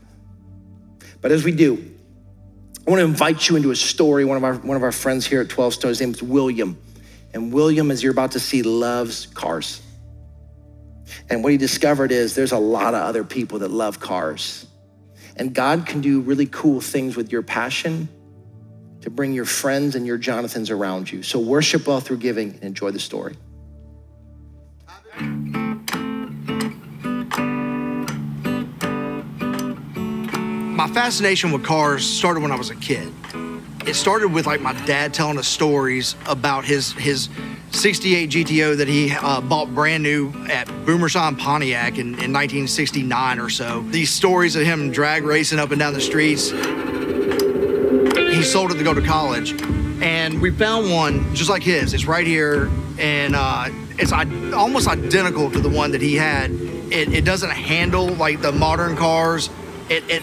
But 1.22 1.32
as 1.32 1.42
we 1.42 1.52
do, 1.52 1.93
I 2.86 2.90
want 2.90 3.00
to 3.00 3.06
invite 3.06 3.48
you 3.48 3.56
into 3.56 3.70
a 3.70 3.76
story. 3.76 4.26
One 4.26 4.36
of 4.36 4.44
our 4.44 4.54
one 4.56 4.76
of 4.76 4.82
our 4.82 4.92
friends 4.92 5.26
here 5.26 5.40
at 5.40 5.48
12 5.48 5.74
Stone, 5.74 5.88
his 5.88 6.00
name 6.00 6.10
is 6.10 6.22
William. 6.22 6.78
And 7.32 7.52
William, 7.52 7.90
as 7.90 8.02
you're 8.02 8.12
about 8.12 8.32
to 8.32 8.40
see, 8.40 8.62
loves 8.62 9.26
cars. 9.26 9.80
And 11.30 11.42
what 11.42 11.50
he 11.52 11.58
discovered 11.58 12.12
is 12.12 12.34
there's 12.34 12.52
a 12.52 12.58
lot 12.58 12.94
of 12.94 13.02
other 13.02 13.24
people 13.24 13.60
that 13.60 13.70
love 13.70 14.00
cars. 14.00 14.66
And 15.36 15.54
God 15.54 15.86
can 15.86 16.00
do 16.00 16.20
really 16.20 16.46
cool 16.46 16.80
things 16.80 17.16
with 17.16 17.32
your 17.32 17.42
passion 17.42 18.08
to 19.00 19.10
bring 19.10 19.32
your 19.32 19.44
friends 19.46 19.96
and 19.96 20.06
your 20.06 20.18
Jonathans 20.18 20.70
around 20.70 21.10
you. 21.10 21.22
So 21.22 21.40
worship 21.40 21.86
well 21.86 22.00
through 22.00 22.18
giving 22.18 22.50
and 22.54 22.64
enjoy 22.64 22.90
the 22.90 23.00
story. 23.00 23.36
My 30.86 30.92
fascination 30.92 31.50
with 31.50 31.64
cars 31.64 32.04
started 32.04 32.42
when 32.42 32.52
I 32.52 32.56
was 32.56 32.68
a 32.68 32.74
kid. 32.74 33.10
It 33.86 33.94
started 33.94 34.28
with 34.28 34.44
like 34.44 34.60
my 34.60 34.74
dad 34.84 35.14
telling 35.14 35.38
us 35.38 35.48
stories 35.48 36.14
about 36.26 36.66
his 36.66 36.92
his 36.92 37.30
68 37.70 38.28
GTO 38.28 38.76
that 38.76 38.86
he 38.86 39.10
uh, 39.10 39.40
bought 39.40 39.74
brand 39.74 40.02
new 40.02 40.30
at 40.50 40.66
Boomershine 40.84 41.36
Pontiac 41.36 41.94
in, 41.94 42.08
in 42.08 42.34
1969 42.34 43.38
or 43.38 43.48
so. 43.48 43.80
These 43.88 44.10
stories 44.10 44.56
of 44.56 44.64
him 44.64 44.92
drag 44.92 45.24
racing 45.24 45.58
up 45.58 45.70
and 45.70 45.78
down 45.78 45.94
the 45.94 46.02
streets. 46.02 46.50
He 46.50 48.42
sold 48.42 48.70
it 48.70 48.74
to 48.74 48.84
go 48.84 48.92
to 48.92 49.00
college, 49.00 49.58
and 50.02 50.38
we 50.42 50.50
found 50.50 50.90
one 50.90 51.34
just 51.34 51.48
like 51.48 51.62
his. 51.62 51.94
It's 51.94 52.04
right 52.04 52.26
here, 52.26 52.70
and 52.98 53.34
uh, 53.34 53.70
it's 53.98 54.12
almost 54.12 54.86
identical 54.86 55.50
to 55.50 55.60
the 55.60 55.70
one 55.70 55.92
that 55.92 56.02
he 56.02 56.14
had. 56.14 56.50
It, 56.50 57.14
it 57.14 57.24
doesn't 57.24 57.52
handle 57.52 58.08
like 58.08 58.42
the 58.42 58.52
modern 58.52 58.96
cars. 58.96 59.48
It, 59.88 60.04
it 60.10 60.22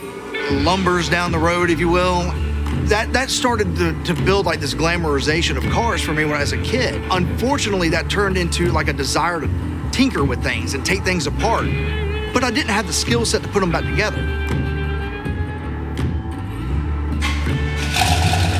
lumbers 0.49 1.09
down 1.09 1.31
the 1.31 1.39
road, 1.39 1.69
if 1.69 1.79
you 1.79 1.89
will. 1.89 2.31
That, 2.87 3.13
that 3.13 3.29
started 3.29 3.75
to, 3.77 4.03
to 4.03 4.13
build 4.23 4.45
like 4.45 4.59
this 4.59 4.73
glamorization 4.73 5.55
of 5.57 5.63
cars 5.71 6.01
for 6.01 6.13
me 6.13 6.25
when 6.25 6.33
I 6.33 6.41
was 6.41 6.51
a 6.51 6.61
kid. 6.61 7.01
Unfortunately, 7.11 7.89
that 7.89 8.09
turned 8.09 8.37
into 8.37 8.71
like 8.71 8.87
a 8.87 8.93
desire 8.93 9.39
to 9.39 9.89
tinker 9.91 10.23
with 10.23 10.43
things 10.43 10.73
and 10.73 10.85
take 10.85 11.03
things 11.03 11.27
apart. 11.27 11.65
But 12.33 12.43
I 12.43 12.51
didn't 12.51 12.69
have 12.69 12.87
the 12.87 12.93
skill 12.93 13.25
set 13.25 13.43
to 13.43 13.49
put 13.49 13.59
them 13.59 13.71
back 13.71 13.83
together. 13.83 14.21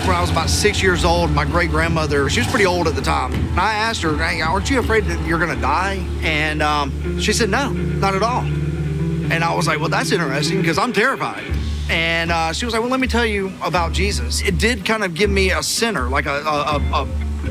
When 0.05 0.15
I 0.15 0.21
was 0.21 0.29
about 0.29 0.49
six 0.49 0.81
years 0.81 1.05
old, 1.05 1.31
my 1.31 1.45
great 1.45 1.69
grandmother, 1.69 2.29
she 2.29 2.41
was 2.41 2.47
pretty 2.47 2.65
old 2.65 2.87
at 2.87 2.95
the 2.95 3.01
time. 3.01 3.33
And 3.33 3.59
I 3.59 3.73
asked 3.73 4.01
her, 4.01 4.17
hey, 4.17 4.41
aren't 4.41 4.69
you 4.69 4.79
afraid 4.79 5.05
that 5.05 5.25
you're 5.25 5.39
gonna 5.39 5.59
die? 5.59 6.05
And 6.21 6.61
um, 6.61 7.19
she 7.19 7.33
said, 7.33 7.49
no, 7.49 7.71
not 7.71 8.15
at 8.15 8.23
all. 8.23 8.41
And 8.43 9.43
I 9.43 9.55
was 9.55 9.67
like, 9.67 9.79
well, 9.79 9.89
that's 9.89 10.11
interesting 10.11 10.59
because 10.59 10.77
I'm 10.77 10.91
terrified. 10.91 11.43
And 11.91 12.31
uh, 12.31 12.53
she 12.53 12.63
was 12.63 12.73
like, 12.73 12.81
Well, 12.81 12.89
let 12.89 13.01
me 13.01 13.07
tell 13.07 13.25
you 13.25 13.51
about 13.61 13.91
Jesus. 13.91 14.41
It 14.41 14.57
did 14.57 14.85
kind 14.85 15.03
of 15.03 15.13
give 15.13 15.29
me 15.29 15.51
a 15.51 15.61
center, 15.61 16.07
like 16.07 16.25
a, 16.25 16.41
a, 16.41 16.81
a, 16.93 17.07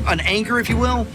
an 0.07 0.19
anchor, 0.21 0.59
if 0.59 0.67
you 0.67 0.77
will. 0.77 1.05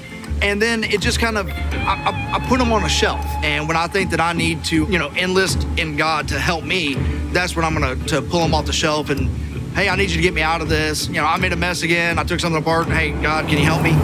And 0.43 0.63
then 0.63 0.85
it 0.85 1.01
just 1.01 1.19
kind 1.19 1.37
of, 1.37 1.49
I, 1.49 2.31
I, 2.35 2.47
put 2.47 2.59
them 2.59 2.71
on 2.71 2.85
a 2.85 2.89
shelf. 2.89 3.25
And 3.43 3.67
when 3.67 3.77
I 3.77 3.89
think 3.89 4.11
that 4.11 4.21
I 4.21 4.33
need 4.33 4.65
to, 4.67 4.85
you 4.85 4.99
know, 4.99 5.11
enlist 5.13 5.65
in 5.77 5.97
God 5.97 6.29
to 6.29 6.39
help 6.39 6.63
me, 6.63 6.95
that's 7.33 7.57
when 7.57 7.65
I'm 7.65 7.75
to 7.81 7.97
to 8.09 8.23
pull 8.23 8.43
them 8.43 8.55
off 8.55 8.67
the 8.67 8.73
shelf 8.73 9.11
and, 9.11 9.29
hey, 9.75 9.89
I 9.89 9.97
need 9.97 10.11
you 10.11 10.17
to 10.17 10.23
get 10.23 10.33
me 10.33 10.43
out 10.43 10.61
of 10.61 10.69
this. 10.69 11.09
You 11.09 11.15
know, 11.15 11.25
I 11.25 11.37
made 11.39 11.53
a 11.53 11.57
mess 11.57 11.83
again. 11.83 12.21
I 12.21 12.23
took 12.23 12.39
something 12.39 12.63
apart. 12.63 12.87
Hey, 12.87 13.11
God, 13.11 13.49
can 13.49 13.59
you 13.59 13.65
help 13.65 13.83
me? 13.83 13.95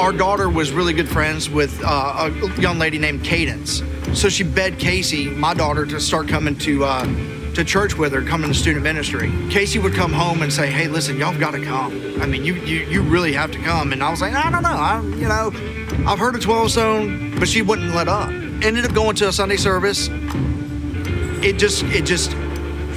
Our 0.00 0.12
daughter 0.12 0.48
was 0.48 0.72
really 0.72 0.94
good 0.94 1.08
friends 1.08 1.50
with 1.50 1.78
uh, 1.84 2.30
a 2.30 2.60
young 2.60 2.78
lady 2.78 2.98
named 2.98 3.24
Cadence. 3.24 3.82
So 4.12 4.28
she 4.28 4.44
begged 4.44 4.78
Casey, 4.78 5.28
my 5.30 5.54
daughter, 5.54 5.86
to 5.86 6.00
start 6.00 6.28
coming 6.28 6.56
to 6.58 6.84
uh, 6.84 7.04
to 7.54 7.64
church 7.64 7.96
with 7.96 8.12
her, 8.12 8.22
coming 8.22 8.52
to 8.52 8.58
student 8.58 8.82
ministry. 8.82 9.32
Casey 9.50 9.78
would 9.78 9.94
come 9.94 10.12
home 10.12 10.42
and 10.42 10.52
say, 10.52 10.70
"Hey, 10.70 10.88
listen, 10.88 11.16
y'all 11.16 11.38
got 11.38 11.52
to 11.52 11.64
come. 11.64 12.20
I 12.20 12.26
mean, 12.26 12.44
you 12.44 12.54
you 12.54 12.86
you 12.86 13.02
really 13.02 13.32
have 13.32 13.50
to 13.52 13.58
come." 13.58 13.92
And 13.92 14.02
I 14.02 14.10
was 14.10 14.20
like, 14.20 14.34
"I 14.34 14.50
don't 14.50 14.62
know. 14.62 14.68
I 14.68 15.00
you 15.02 15.28
know, 15.28 15.52
I've 16.06 16.18
heard 16.18 16.34
of 16.34 16.40
12 16.40 16.70
Stone, 16.70 17.38
but 17.38 17.48
she 17.48 17.62
wouldn't 17.62 17.94
let 17.94 18.08
up." 18.08 18.28
Ended 18.28 18.84
up 18.84 18.94
going 18.94 19.16
to 19.16 19.28
a 19.28 19.32
Sunday 19.32 19.56
service. 19.56 20.08
It 21.42 21.58
just 21.58 21.82
it 21.84 22.04
just 22.04 22.32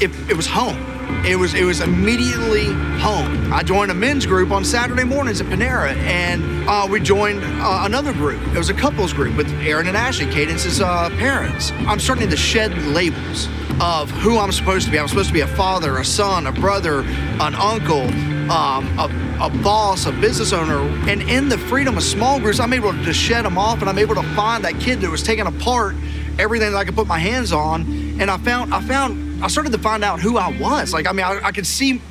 it, 0.02 0.12
it 0.30 0.36
was 0.36 0.48
home. 0.48 0.97
It 1.26 1.36
was 1.38 1.54
it 1.54 1.64
was 1.64 1.82
immediately 1.82 2.66
home. 3.00 3.52
I 3.54 3.64
joined 3.64 3.92
a 3.92 3.94
men's 3.94 4.26
group 4.26 4.52
on 4.52 4.64
Saturday 4.64 5.04
mornings 5.04 5.42
at 5.42 5.48
Panera, 5.48 5.96
and 5.98 6.68
uh, 6.70 6.88
we 6.90 7.00
joined 7.00 7.44
uh, 7.44 7.84
another 7.86 8.14
group. 8.14 8.42
It 8.48 8.58
was 8.58 8.70
a 8.70 8.74
couples 8.74 9.14
group 9.14 9.36
with 9.36 9.50
Aaron 9.62 9.88
and 9.88 9.98
Ashley, 9.98 10.26
Cadence's 10.28 10.82
uh, 10.82 11.10
parents. 11.18 11.72
I'm 11.88 12.00
starting 12.00 12.30
to 12.30 12.38
shed 12.38 12.78
labels 12.84 13.48
of 13.80 14.10
who 14.10 14.38
I'm 14.38 14.52
supposed 14.52 14.86
to 14.86 14.92
be. 14.92 15.00
I'm 15.00 15.08
supposed 15.08 15.28
to 15.28 15.34
be 15.34 15.42
a 15.42 15.48
father, 15.48 15.98
a 15.98 16.06
son, 16.06 16.48
a 16.48 16.52
brother, 16.52 17.02
an 17.02 17.56
uncle, 17.56 18.04
um, 18.50 18.98
a 18.98 19.28
a 19.40 19.50
boss, 19.50 20.08
a 20.08 20.12
business 20.12 20.52
owner, 20.52 20.80
and 21.08 21.22
in 21.24 21.48
the 21.48 21.58
freedom 21.58 21.96
of 21.96 22.04
small 22.04 22.40
groups, 22.40 22.60
I'm 22.60 22.74
able 22.74 22.92
to 22.92 23.14
shed 23.14 23.46
them 23.46 23.58
off, 23.58 23.82
and 23.82 23.90
I'm 23.90 24.00
able 24.00 24.16
to 24.16 24.24
find 24.36 24.64
that 24.66 24.80
kid 24.80 25.02
that 25.02 25.12
was 25.12 25.22
taking 25.22 25.46
apart 25.46 25.96
everything 26.40 26.72
that 26.72 26.78
I 26.78 26.86
could 26.86 26.96
put 26.96 27.08
my 27.08 27.20
hands 27.20 27.52
on, 27.52 27.82
and 28.20 28.32
I 28.32 28.38
found, 28.38 28.74
I 28.74 28.82
found, 28.82 29.27
I 29.40 29.48
started 29.50 29.72
to 29.74 29.78
find 29.78 30.04
out 30.04 30.20
who 30.20 30.38
I 30.38 30.58
was. 30.58 30.94
Like, 30.94 31.08
I 31.08 31.12
mean, 31.12 31.26
I, 31.26 31.40
I 31.44 31.52
could 31.52 31.68
see 31.68 32.02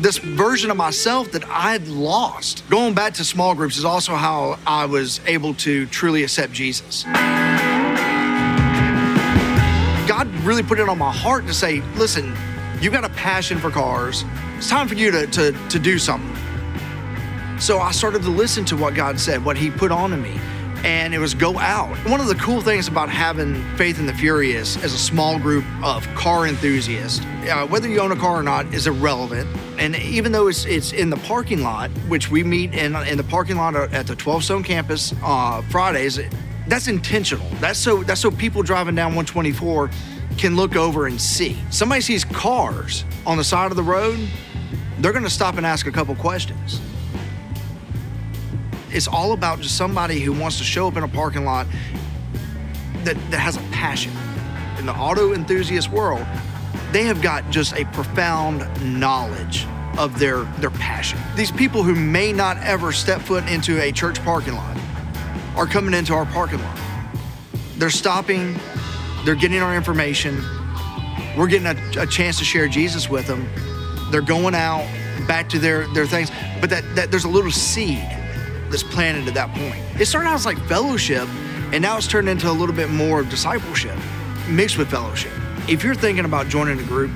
this 0.00 0.18
version 0.18 0.70
of 0.70 0.76
myself 0.76 1.30
that 1.32 1.44
I 1.44 1.72
had 1.72 1.86
lost. 1.86 2.68
Going 2.68 2.92
back 2.92 3.14
to 3.14 3.24
small 3.24 3.54
groups 3.54 3.76
is 3.76 3.84
also 3.84 4.14
how 4.14 4.58
I 4.66 4.86
was 4.86 5.20
able 5.26 5.54
to 5.54 5.86
truly 5.86 6.24
accept 6.24 6.52
Jesus. 6.52 7.04
God 10.08 10.28
really 10.44 10.64
put 10.64 10.80
it 10.80 10.88
on 10.88 10.98
my 10.98 11.12
heart 11.12 11.46
to 11.46 11.54
say, 11.54 11.82
listen, 11.94 12.36
you've 12.80 12.92
got 12.92 13.04
a 13.04 13.10
passion 13.10 13.58
for 13.58 13.70
cars. 13.70 14.24
It's 14.56 14.68
time 14.68 14.88
for 14.88 14.94
you 14.94 15.12
to, 15.12 15.26
to, 15.28 15.52
to 15.68 15.78
do 15.78 16.00
something. 16.00 16.36
So 17.60 17.78
I 17.78 17.92
started 17.92 18.22
to 18.22 18.30
listen 18.30 18.64
to 18.66 18.76
what 18.76 18.94
God 18.94 19.20
said, 19.20 19.44
what 19.44 19.56
He 19.56 19.70
put 19.70 19.92
onto 19.92 20.16
me, 20.16 20.40
and 20.84 21.14
it 21.14 21.18
was 21.18 21.34
go 21.34 21.58
out. 21.58 21.96
One 22.08 22.20
of 22.20 22.26
the 22.26 22.34
cool 22.34 22.60
things 22.60 22.88
about 22.88 23.08
having 23.08 23.62
Faith 23.76 23.98
in 23.98 24.06
the 24.06 24.14
Furious 24.14 24.82
as 24.82 24.92
a 24.92 24.98
small 24.98 25.38
group 25.38 25.64
of 25.82 26.06
car 26.14 26.46
enthusiasts, 26.46 27.20
uh, 27.48 27.66
whether 27.66 27.88
you 27.88 28.00
own 28.00 28.12
a 28.12 28.16
car 28.16 28.38
or 28.38 28.42
not, 28.42 28.72
is 28.74 28.86
irrelevant. 28.86 29.48
And 29.78 29.96
even 29.96 30.32
though 30.32 30.48
it's 30.48 30.64
it's 30.64 30.92
in 30.92 31.10
the 31.10 31.16
parking 31.18 31.62
lot, 31.62 31.90
which 32.08 32.30
we 32.30 32.42
meet 32.42 32.74
in 32.74 32.96
in 32.96 33.16
the 33.16 33.24
parking 33.24 33.56
lot 33.56 33.76
at 33.76 34.06
the 34.06 34.16
12 34.16 34.44
Stone 34.44 34.62
campus 34.64 35.14
uh, 35.22 35.62
Fridays, 35.62 36.18
that's 36.68 36.88
intentional. 36.88 37.48
That's 37.60 37.78
so 37.78 38.02
that's 38.02 38.20
so 38.20 38.30
people 38.30 38.62
driving 38.62 38.94
down 38.94 39.14
124 39.14 39.90
can 40.38 40.56
look 40.56 40.76
over 40.76 41.06
and 41.06 41.20
see. 41.20 41.56
Somebody 41.70 42.00
sees 42.00 42.24
cars 42.24 43.04
on 43.26 43.36
the 43.36 43.44
side 43.44 43.70
of 43.70 43.76
the 43.76 43.82
road, 43.82 44.18
they're 44.98 45.12
going 45.12 45.24
to 45.24 45.30
stop 45.30 45.56
and 45.56 45.66
ask 45.66 45.86
a 45.86 45.92
couple 45.92 46.14
questions. 46.14 46.80
It's 48.92 49.08
all 49.08 49.32
about 49.32 49.60
just 49.60 49.76
somebody 49.76 50.20
who 50.20 50.32
wants 50.32 50.58
to 50.58 50.64
show 50.64 50.86
up 50.86 50.96
in 50.96 51.02
a 51.02 51.08
parking 51.08 51.44
lot 51.44 51.66
that, 53.04 53.16
that 53.30 53.38
has 53.38 53.56
a 53.56 53.60
passion. 53.72 54.12
In 54.78 54.86
the 54.86 54.92
auto 54.92 55.32
enthusiast 55.32 55.90
world, 55.90 56.26
they 56.92 57.04
have 57.04 57.22
got 57.22 57.48
just 57.50 57.74
a 57.74 57.84
profound 57.86 58.60
knowledge 59.00 59.66
of 59.98 60.18
their, 60.18 60.44
their 60.58 60.70
passion. 60.70 61.18
These 61.36 61.52
people 61.52 61.82
who 61.82 61.94
may 61.94 62.32
not 62.32 62.58
ever 62.58 62.92
step 62.92 63.20
foot 63.22 63.48
into 63.48 63.80
a 63.80 63.92
church 63.92 64.22
parking 64.24 64.54
lot 64.54 64.76
are 65.56 65.66
coming 65.66 65.94
into 65.94 66.12
our 66.12 66.26
parking 66.26 66.62
lot. 66.62 66.78
They're 67.76 67.90
stopping, 67.90 68.56
they're 69.24 69.34
getting 69.34 69.60
our 69.62 69.74
information, 69.74 70.42
we're 71.36 71.46
getting 71.46 71.66
a, 71.66 72.02
a 72.02 72.06
chance 72.06 72.38
to 72.38 72.44
share 72.44 72.68
Jesus 72.68 73.08
with 73.08 73.26
them. 73.26 73.48
They're 74.10 74.20
going 74.20 74.54
out 74.54 74.86
back 75.26 75.48
to 75.50 75.58
their, 75.58 75.86
their 75.94 76.06
things, 76.06 76.30
but 76.60 76.68
that, 76.70 76.84
that 76.94 77.10
there's 77.10 77.24
a 77.24 77.28
little 77.28 77.50
seed 77.50 78.06
that's 78.72 78.82
planted 78.82 79.28
at 79.28 79.34
that 79.34 79.54
point. 79.54 79.84
It 80.00 80.06
started 80.06 80.28
out 80.28 80.34
as 80.34 80.46
like 80.46 80.58
fellowship, 80.66 81.28
and 81.72 81.80
now 81.80 81.96
it's 81.96 82.08
turned 82.08 82.28
into 82.28 82.50
a 82.50 82.52
little 82.52 82.74
bit 82.74 82.90
more 82.90 83.22
discipleship 83.22 83.96
mixed 84.48 84.78
with 84.78 84.90
fellowship. 84.90 85.32
If 85.68 85.84
you're 85.84 85.94
thinking 85.94 86.24
about 86.24 86.48
joining 86.48 86.80
a 86.80 86.82
group, 86.82 87.12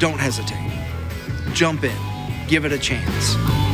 don't 0.00 0.18
hesitate. 0.18 0.72
Jump 1.52 1.84
in, 1.84 1.96
give 2.48 2.64
it 2.64 2.72
a 2.72 2.78
chance. 2.78 3.73